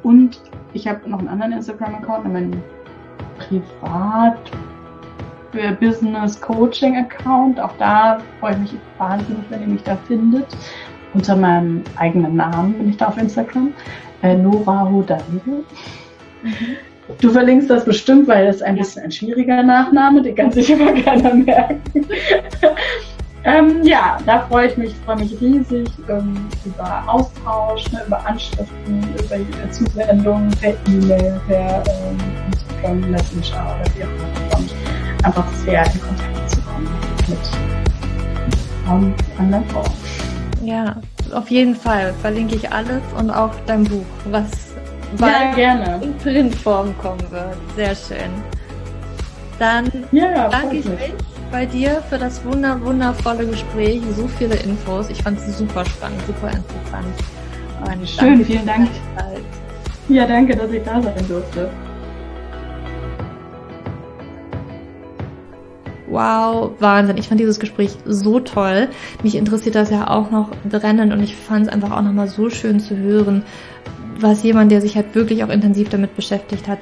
Und 0.03 0.41
ich 0.73 0.87
habe 0.87 1.09
noch 1.09 1.19
einen 1.19 1.29
anderen 1.29 1.53
Instagram-Account, 1.53 2.33
meinen 2.33 2.63
Privat 3.39 4.39
Business 5.81 6.41
Coaching 6.41 6.97
Account. 6.97 7.59
Auch 7.59 7.77
da 7.79 8.19
freue 8.41 8.53
ich 8.53 8.59
mich 8.73 8.81
wahnsinnig, 8.99 9.45
wenn 9.49 9.63
ihr 9.63 9.69
mich 9.69 9.83
da 9.83 9.97
findet. 9.97 10.47
Unter 11.15 11.37
meinem 11.37 11.83
eigenen 11.97 12.37
Namen 12.37 12.75
bin 12.75 12.91
ich 12.91 12.97
da 12.97 13.07
auf 13.07 13.17
Instagram 13.17 13.73
Nora 14.23 14.89
Hodalide. 14.91 15.65
Mhm. 16.43 16.77
Du 17.21 17.31
verlinkst 17.31 17.71
das 17.71 17.85
bestimmt, 17.85 18.27
weil 18.27 18.47
das 18.47 18.63
ein 18.63 18.77
bisschen 18.77 19.05
ein 19.05 19.13
schwieriger 19.13 19.63
Nachname, 19.63 20.23
den 20.23 20.35
kann 20.35 20.51
sich 20.51 20.73
aber 20.73 20.93
keiner 21.03 21.35
merken. 21.35 21.81
ähm, 23.45 23.83
ja, 23.83 24.19
da 24.27 24.41
freue 24.47 24.69
ich 24.69 24.77
mich, 24.77 24.95
freue 25.05 25.17
mich 25.17 25.41
riesig 25.41 25.89
ähm, 26.09 26.49
über 26.65 27.05
Austausch, 27.07 27.91
ne, 27.93 28.03
über 28.07 28.27
Anschriften, 28.27 29.05
über 29.15 29.71
Zusendungen 29.71 30.51
per 30.61 30.75
E-Mail, 30.89 31.41
per 31.47 31.85
ähm, 31.87 32.19
Instagram, 32.53 33.11
Messenger 33.11 33.77
oder 33.81 33.95
wie 33.95 34.03
auch 34.03 34.59
immer. 34.59 34.67
Einfach 35.23 35.49
sehr 35.65 35.85
in 35.85 36.01
Kontakt 36.01 36.51
zu 36.51 36.61
kommen 36.63 36.89
mit 37.29 37.39
ähm, 38.89 39.15
anderen 39.39 39.65
Frauen. 39.67 40.36
Ja, 40.67 40.97
auf 41.33 41.49
jeden 41.49 41.77
Fall 41.77 42.13
verlinke 42.21 42.57
ich 42.57 42.73
alles 42.73 43.01
und 43.17 43.31
auch 43.31 43.53
dein 43.67 43.85
Buch, 43.85 44.05
was 44.31 44.51
ja, 45.21 45.53
gerne. 45.55 46.01
in 46.03 46.13
Printform 46.19 46.93
kommen 46.99 47.23
wird. 47.31 47.57
Sehr 47.77 47.95
schön. 47.95 48.31
Dann 49.61 49.91
ja, 50.11 50.49
danke 50.49 50.79
ich 50.79 50.85
mich 50.85 51.15
bei 51.53 51.67
dir 51.67 52.03
für 52.11 52.19
das 52.19 52.45
wunder 52.45 52.81
wundervolle 52.83 53.47
Gespräch. 53.47 54.03
So 54.17 54.27
viele 54.27 54.57
Infos. 54.57 55.09
Ich 55.09 55.23
fand 55.23 55.39
es 55.39 55.57
super 55.57 55.85
spannend, 55.85 56.21
super 56.27 56.49
interessant. 56.49 57.15
Und 57.87 58.09
Schön, 58.09 58.45
vielen 58.45 58.67
Dank. 58.67 58.91
Ja, 60.09 60.27
danke, 60.27 60.57
dass 60.57 60.71
ich 60.73 60.83
da 60.83 61.01
sein 61.01 61.29
durfte. 61.29 61.71
Wow, 66.17 66.71
Wahnsinn. 66.79 67.19
Ich 67.19 67.29
fand 67.29 67.39
dieses 67.41 67.61
Gespräch 67.61 67.91
so 68.07 68.41
toll. 68.41 68.89
Mich 69.23 69.35
interessiert 69.35 69.75
das 69.75 69.91
ja 69.91 70.09
auch 70.09 70.31
noch 70.31 70.49
brennend 70.65 71.13
und 71.13 71.23
ich 71.23 71.37
fand 71.37 71.67
es 71.67 71.73
einfach 71.73 71.91
auch 71.91 72.01
nochmal 72.01 72.27
so 72.27 72.49
schön 72.49 72.81
zu 72.81 72.97
hören, 72.97 73.43
was 74.19 74.43
jemand, 74.43 74.73
der 74.73 74.81
sich 74.81 74.97
halt 74.97 75.15
wirklich 75.15 75.45
auch 75.45 75.51
intensiv 75.51 75.91
damit 75.91 76.17
beschäftigt 76.17 76.69
hat, 76.69 76.79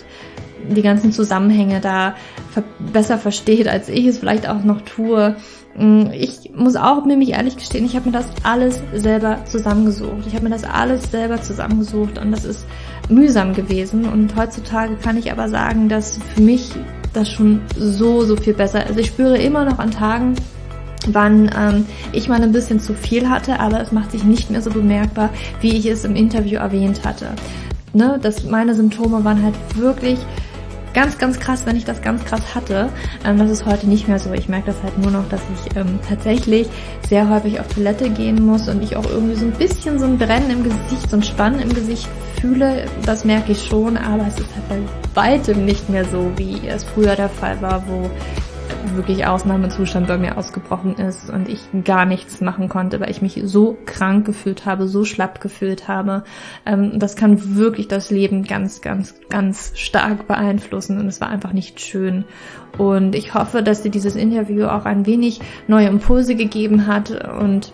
die 0.69 0.83
ganzen 0.83 1.11
Zusammenhänge 1.11 1.81
da 1.81 2.15
besser 2.79 3.19
versteht, 3.19 3.67
als 3.67 3.89
ich 3.89 4.07
es 4.07 4.19
vielleicht 4.19 4.49
auch 4.49 4.63
noch 4.63 4.83
tue. 4.83 5.35
Mm, 5.77 6.13
ich 6.13 6.53
muss 6.55 6.77
auch 6.77 7.05
nämlich 7.05 7.31
ehrlich 7.31 7.57
gestehen, 7.57 7.85
ich 7.85 7.97
habe 7.97 8.11
mir 8.11 8.17
das 8.17 8.29
alles 8.45 8.81
selber 8.95 9.45
zusammengesucht. 9.47 10.29
Ich 10.29 10.35
habe 10.37 10.45
mir 10.45 10.51
das 10.51 10.63
alles 10.63 11.11
selber 11.11 11.43
zusammengesucht 11.43 12.19
und 12.19 12.31
das 12.31 12.45
ist 12.45 12.67
mühsam 13.09 13.53
gewesen. 13.53 14.05
Und 14.05 14.37
heutzutage 14.37 14.95
kann 14.95 15.19
ich 15.19 15.33
aber 15.33 15.49
sagen, 15.49 15.89
dass 15.89 16.21
für 16.37 16.41
mich 16.41 16.71
das 17.15 17.31
schon 17.31 17.63
so, 17.77 18.25
so 18.25 18.37
viel 18.37 18.55
besser. 18.55 18.87
Also 18.87 19.01
ich 19.01 19.07
spüre 19.07 19.39
immer 19.39 19.65
noch 19.65 19.79
an 19.79 19.91
Tagen, 19.91 20.35
wann 21.09 21.51
ähm, 21.57 21.87
ich 22.13 22.29
mal 22.29 22.43
ein 22.43 22.53
bisschen 22.53 22.81
zu 22.81 22.95
viel 22.95 23.29
hatte, 23.29 23.61
aber 23.61 23.81
es 23.81 23.93
macht 23.93 24.13
sich 24.13 24.25
nicht 24.25 24.51
mehr 24.51 24.63
so 24.63 24.71
bemerkbar, 24.71 25.31
wie 25.61 25.77
ich 25.77 25.87
es 25.87 26.05
im 26.05 26.17
Interview 26.17 26.59
erwähnt 26.59 27.05
hatte. 27.05 27.29
Ne, 27.93 28.19
dass 28.21 28.45
meine 28.45 28.75
Symptome 28.75 29.25
waren 29.25 29.43
halt 29.43 29.55
wirklich 29.77 30.19
ganz, 30.95 31.19
ganz 31.19 31.39
krass, 31.39 31.67
wenn 31.67 31.77
ich 31.77 31.85
das 31.85 32.01
ganz 32.01 32.25
krass 32.25 32.55
hatte. 32.55 32.89
Ähm, 33.27 33.39
das 33.39 33.51
ist 33.51 33.67
heute 33.67 33.87
nicht 33.89 34.09
mehr 34.09 34.19
so. 34.19 34.33
Ich 34.33 34.49
merke 34.49 34.67
das 34.67 34.83
halt 34.83 34.97
nur 34.99 35.11
noch, 35.11 35.29
dass 35.29 35.41
ich 35.55 35.77
ähm, 35.77 35.99
tatsächlich 36.09 36.69
sehr 37.09 37.29
häufig 37.29 37.61
auf 37.61 37.69
Toilette 37.69 38.09
gehen 38.09 38.47
muss 38.47 38.69
und 38.69 38.83
ich 38.83 38.97
auch 38.97 39.05
irgendwie 39.05 39.35
so 39.35 39.45
ein 39.45 39.53
bisschen 39.53 39.99
so 39.99 40.07
ein 40.07 40.17
Brennen 40.17 40.51
im 40.51 40.65
Gesicht, 40.65 41.11
so 41.11 41.17
ein 41.17 41.23
Spannen 41.23 41.61
im 41.61 41.75
Gesicht 41.75 42.09
fühle. 42.41 42.87
Das 43.05 43.25
merke 43.25 43.53
ich 43.53 43.67
schon, 43.67 43.97
aber 43.97 44.27
es 44.29 44.39
ist 44.39 44.49
halt 44.55 44.69
bei 44.69 44.79
weitem 45.15 45.65
nicht 45.65 45.91
mehr 45.91 46.05
so, 46.05 46.31
wie 46.37 46.67
es 46.67 46.85
früher 46.85 47.17
der 47.17 47.29
Fall 47.29 47.61
war, 47.61 47.85
wo 47.87 48.11
wirklich 48.95 49.27
Ausnahmezustand 49.27 50.07
bei 50.07 50.19
mir 50.19 50.39
ausgebrochen 50.39 50.97
ist 50.97 51.31
und 51.31 51.49
ich 51.49 51.61
gar 51.85 52.07
nichts 52.07 52.41
machen 52.41 52.69
konnte, 52.69 53.01
weil 53.01 53.11
ich 53.11 53.23
mich 53.23 53.41
so 53.45 53.77
krank 53.87 54.25
gefühlt 54.25 54.67
habe, 54.67 54.87
so 54.89 55.05
schlapp 55.05 55.41
gefühlt 55.41 55.89
habe. 55.89 56.25
Ähm, 56.65 56.99
das 56.99 57.17
kann 57.17 57.57
wirklich 57.57 57.89
das 57.89 58.11
Leben 58.11 58.45
ganz, 58.45 58.81
ganz, 58.81 59.15
ganz 59.29 59.73
stark 59.75 60.27
beeinflussen 60.27 60.99
und 60.99 61.07
es 61.07 61.21
war 61.21 61.29
einfach 61.29 61.53
nicht 61.53 61.81
schön. 61.81 62.25
Und 62.79 63.15
ich 63.15 63.35
hoffe, 63.35 63.63
dass 63.63 63.83
dir 63.83 63.91
dieses 63.91 64.17
Interview 64.17 64.67
auch 64.67 64.85
ein 64.85 65.07
wenig 65.07 65.41
neue 65.69 65.89
Impulse 65.89 66.35
gegeben 66.35 66.87
hat 66.87 67.11
und 67.41 67.73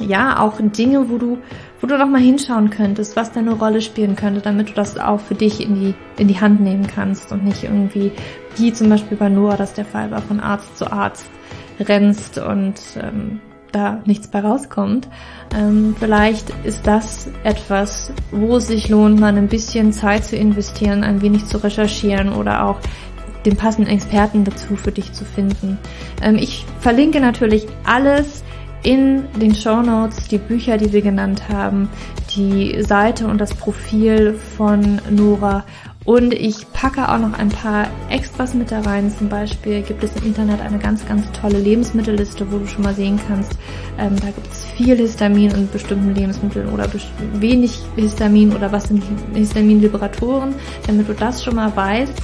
ja, 0.00 0.40
auch 0.40 0.60
Dinge, 0.60 1.10
wo 1.10 1.18
du, 1.18 1.38
wo 1.80 1.86
du 1.86 1.98
noch 1.98 2.08
mal 2.08 2.20
hinschauen 2.20 2.70
könntest, 2.70 3.16
was 3.16 3.32
deine 3.32 3.52
Rolle 3.52 3.80
spielen 3.80 4.16
könnte, 4.16 4.40
damit 4.40 4.70
du 4.70 4.72
das 4.74 4.98
auch 4.98 5.20
für 5.20 5.34
dich 5.34 5.60
in 5.60 5.74
die, 5.74 5.94
in 6.18 6.28
die 6.28 6.40
Hand 6.40 6.60
nehmen 6.60 6.86
kannst 6.86 7.32
und 7.32 7.44
nicht 7.44 7.64
irgendwie, 7.64 8.12
wie 8.58 8.72
zum 8.72 8.88
Beispiel 8.88 9.16
bei 9.16 9.28
Noah 9.28 9.56
das 9.56 9.74
der 9.74 9.84
Fall 9.84 10.10
war, 10.10 10.22
von 10.22 10.40
Arzt 10.40 10.76
zu 10.76 10.90
Arzt 10.90 11.26
rennst 11.80 12.38
und 12.38 12.74
ähm, 13.00 13.40
da 13.72 14.00
nichts 14.04 14.28
bei 14.28 14.40
rauskommt. 14.40 15.08
Ähm, 15.56 15.94
vielleicht 15.98 16.50
ist 16.64 16.86
das 16.86 17.28
etwas, 17.44 18.12
wo 18.30 18.56
es 18.56 18.66
sich 18.66 18.88
lohnt, 18.88 19.20
mal 19.20 19.36
ein 19.36 19.48
bisschen 19.48 19.92
Zeit 19.92 20.24
zu 20.24 20.36
investieren, 20.36 21.04
ein 21.04 21.22
wenig 21.22 21.46
zu 21.46 21.58
recherchieren 21.62 22.32
oder 22.32 22.64
auch 22.64 22.80
den 23.44 23.56
passenden 23.56 23.90
Experten 23.90 24.44
dazu 24.44 24.76
für 24.76 24.92
dich 24.92 25.12
zu 25.12 25.24
finden. 25.24 25.78
Ähm, 26.22 26.36
ich 26.36 26.64
verlinke 26.80 27.20
natürlich 27.20 27.66
alles 27.84 28.42
in 28.82 29.24
den 29.40 29.54
Show 29.54 29.82
Notes 29.82 30.28
die 30.28 30.38
Bücher, 30.38 30.76
die 30.76 30.92
wir 30.92 31.02
genannt 31.02 31.48
haben, 31.48 31.88
die 32.34 32.82
Seite 32.82 33.26
und 33.26 33.38
das 33.38 33.54
Profil 33.54 34.34
von 34.56 35.00
Nora. 35.10 35.64
Und 36.08 36.32
ich 36.32 36.72
packe 36.72 37.06
auch 37.06 37.18
noch 37.18 37.38
ein 37.38 37.50
paar 37.50 37.86
Extras 38.08 38.54
mit 38.54 38.70
da 38.70 38.80
rein. 38.80 39.12
Zum 39.14 39.28
Beispiel 39.28 39.82
gibt 39.82 40.02
es 40.02 40.16
im 40.16 40.28
Internet 40.28 40.62
eine 40.62 40.78
ganz, 40.78 41.06
ganz 41.06 41.30
tolle 41.32 41.58
Lebensmittelliste, 41.58 42.50
wo 42.50 42.56
du 42.56 42.66
schon 42.66 42.84
mal 42.84 42.94
sehen 42.94 43.20
kannst, 43.28 43.52
ähm, 43.98 44.16
da 44.18 44.28
gibt 44.28 44.50
es 44.50 44.64
viel 44.64 44.96
Histamin 44.96 45.50
in 45.50 45.68
bestimmten 45.68 46.14
Lebensmitteln 46.14 46.70
oder 46.70 46.88
wenig 47.34 47.78
Histamin 47.96 48.56
oder 48.56 48.72
was 48.72 48.84
sind 48.84 49.02
Histaminliberatoren, 49.34 50.54
damit 50.86 51.10
du 51.10 51.12
das 51.12 51.44
schon 51.44 51.56
mal 51.56 51.76
weißt 51.76 52.14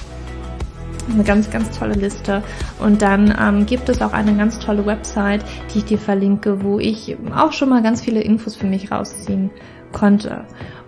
eine 1.12 1.22
ganz, 1.22 1.50
ganz 1.50 1.78
tolle 1.78 1.92
Liste. 1.92 2.42
Und 2.80 3.02
dann 3.02 3.34
ähm, 3.38 3.66
gibt 3.66 3.90
es 3.90 4.00
auch 4.00 4.14
eine 4.14 4.34
ganz 4.34 4.58
tolle 4.60 4.86
Website, 4.86 5.44
die 5.74 5.80
ich 5.80 5.84
dir 5.84 5.98
verlinke, 5.98 6.64
wo 6.64 6.78
ich 6.78 7.18
auch 7.36 7.52
schon 7.52 7.68
mal 7.68 7.82
ganz 7.82 8.00
viele 8.00 8.22
Infos 8.22 8.56
für 8.56 8.66
mich 8.66 8.90
rausziehen 8.90 9.50
konnte. 9.92 10.46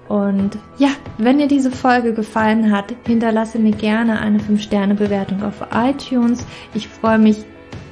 Und 0.09 0.59
ja, 0.79 0.91
wenn 1.19 1.39
dir 1.39 1.49
diese 1.49 1.71
Folge 1.71 2.13
gefallen 2.13 2.71
hat, 2.71 2.95
hinterlasse 3.07 3.59
mir 3.59 3.73
gerne 3.73 4.21
eine 4.21 4.39
5-Sterne-Bewertung 4.39 5.43
auf 5.43 5.67
iTunes. 5.75 6.47
Ich 6.75 6.87
freue 6.89 7.19
mich 7.19 7.45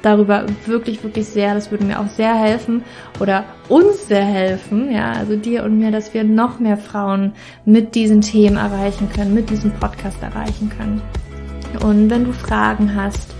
darüber 0.05 0.45
wirklich, 0.65 1.03
wirklich 1.03 1.25
sehr. 1.25 1.53
Das 1.55 1.71
würde 1.71 1.83
mir 1.83 1.99
auch 1.99 2.07
sehr 2.07 2.35
helfen 2.35 2.83
oder 3.19 3.43
uns 3.67 4.07
sehr 4.07 4.23
helfen, 4.23 4.91
ja, 4.91 5.11
also 5.11 5.35
dir 5.35 5.63
und 5.63 5.79
mir, 5.79 5.91
dass 5.91 6.13
wir 6.13 6.23
noch 6.23 6.59
mehr 6.59 6.77
Frauen 6.77 7.33
mit 7.65 7.95
diesen 7.95 8.21
Themen 8.21 8.57
erreichen 8.57 9.09
können, 9.09 9.33
mit 9.33 9.49
diesem 9.49 9.71
Podcast 9.71 10.21
erreichen 10.21 10.71
können. 10.77 11.01
Und 11.83 12.09
wenn 12.09 12.25
du 12.25 12.31
Fragen 12.31 12.95
hast 12.95 13.33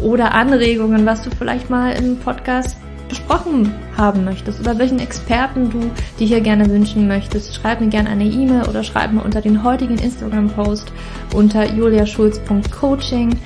oder 0.00 0.32
Anregungen, 0.32 1.04
was 1.04 1.22
du 1.22 1.30
vielleicht 1.30 1.68
mal 1.68 1.90
im 1.90 2.16
Podcast 2.16 2.76
besprochen 3.12 3.74
haben 3.94 4.24
möchtest 4.24 4.58
oder 4.58 4.78
welchen 4.78 4.98
Experten 4.98 5.68
du 5.68 5.90
dir 6.18 6.26
hier 6.26 6.40
gerne 6.40 6.66
wünschen 6.70 7.06
möchtest, 7.06 7.54
schreib 7.54 7.82
mir 7.82 7.88
gerne 7.88 8.08
eine 8.08 8.24
E-Mail 8.24 8.66
oder 8.70 8.82
schreib 8.82 9.12
mir 9.12 9.22
unter 9.22 9.42
den 9.42 9.62
heutigen 9.62 9.98
Instagram-Post 9.98 10.90
unter 11.34 11.70
juliaschulz.coaching. 11.70 13.38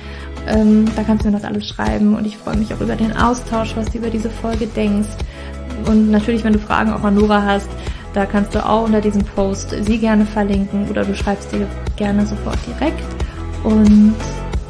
Ähm, 0.47 0.85
da 0.95 1.03
kannst 1.03 1.25
du 1.25 1.29
mir 1.29 1.35
das 1.35 1.43
alles 1.43 1.67
schreiben 1.67 2.15
und 2.15 2.25
ich 2.25 2.37
freue 2.37 2.55
mich 2.55 2.73
auch 2.73 2.79
über 2.79 2.95
den 2.95 3.11
Austausch, 3.17 3.75
was 3.75 3.87
du 3.87 3.97
über 3.97 4.09
diese 4.09 4.29
Folge 4.29 4.67
denkst. 4.67 5.09
Und 5.85 6.11
natürlich, 6.11 6.45
wenn 6.45 6.53
du 6.53 6.59
Fragen 6.59 6.93
auch 6.93 7.03
an 7.03 7.15
Nora 7.15 7.43
hast, 7.43 7.69
da 8.13 8.25
kannst 8.25 8.55
du 8.55 8.65
auch 8.65 8.85
unter 8.85 9.01
diesem 9.01 9.25
Post 9.25 9.75
sie 9.81 9.97
gerne 9.97 10.25
verlinken 10.25 10.89
oder 10.89 11.03
du 11.03 11.13
schreibst 11.13 11.51
dir 11.51 11.67
gerne 11.97 12.25
sofort 12.25 12.57
direkt. 12.65 13.03
Und 13.65 14.15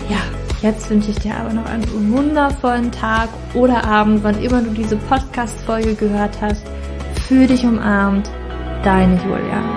ja, 0.10 0.18
jetzt 0.62 0.90
wünsche 0.90 1.12
ich 1.12 1.20
dir 1.20 1.36
aber 1.36 1.54
noch 1.54 1.66
einen 1.66 2.12
wundervollen 2.12 2.92
Tag 2.92 3.30
oder 3.54 3.84
Abend, 3.84 4.24
wann 4.24 4.42
immer 4.42 4.62
du 4.62 4.72
diese 4.72 4.98
Podcast-Folge 4.98 5.96
gehört 5.96 6.42
hast. 6.42 6.64
Fühl 7.28 7.48
dich 7.48 7.64
umarmt, 7.64 8.30
deine 8.84 9.16
Julia. 9.24 9.77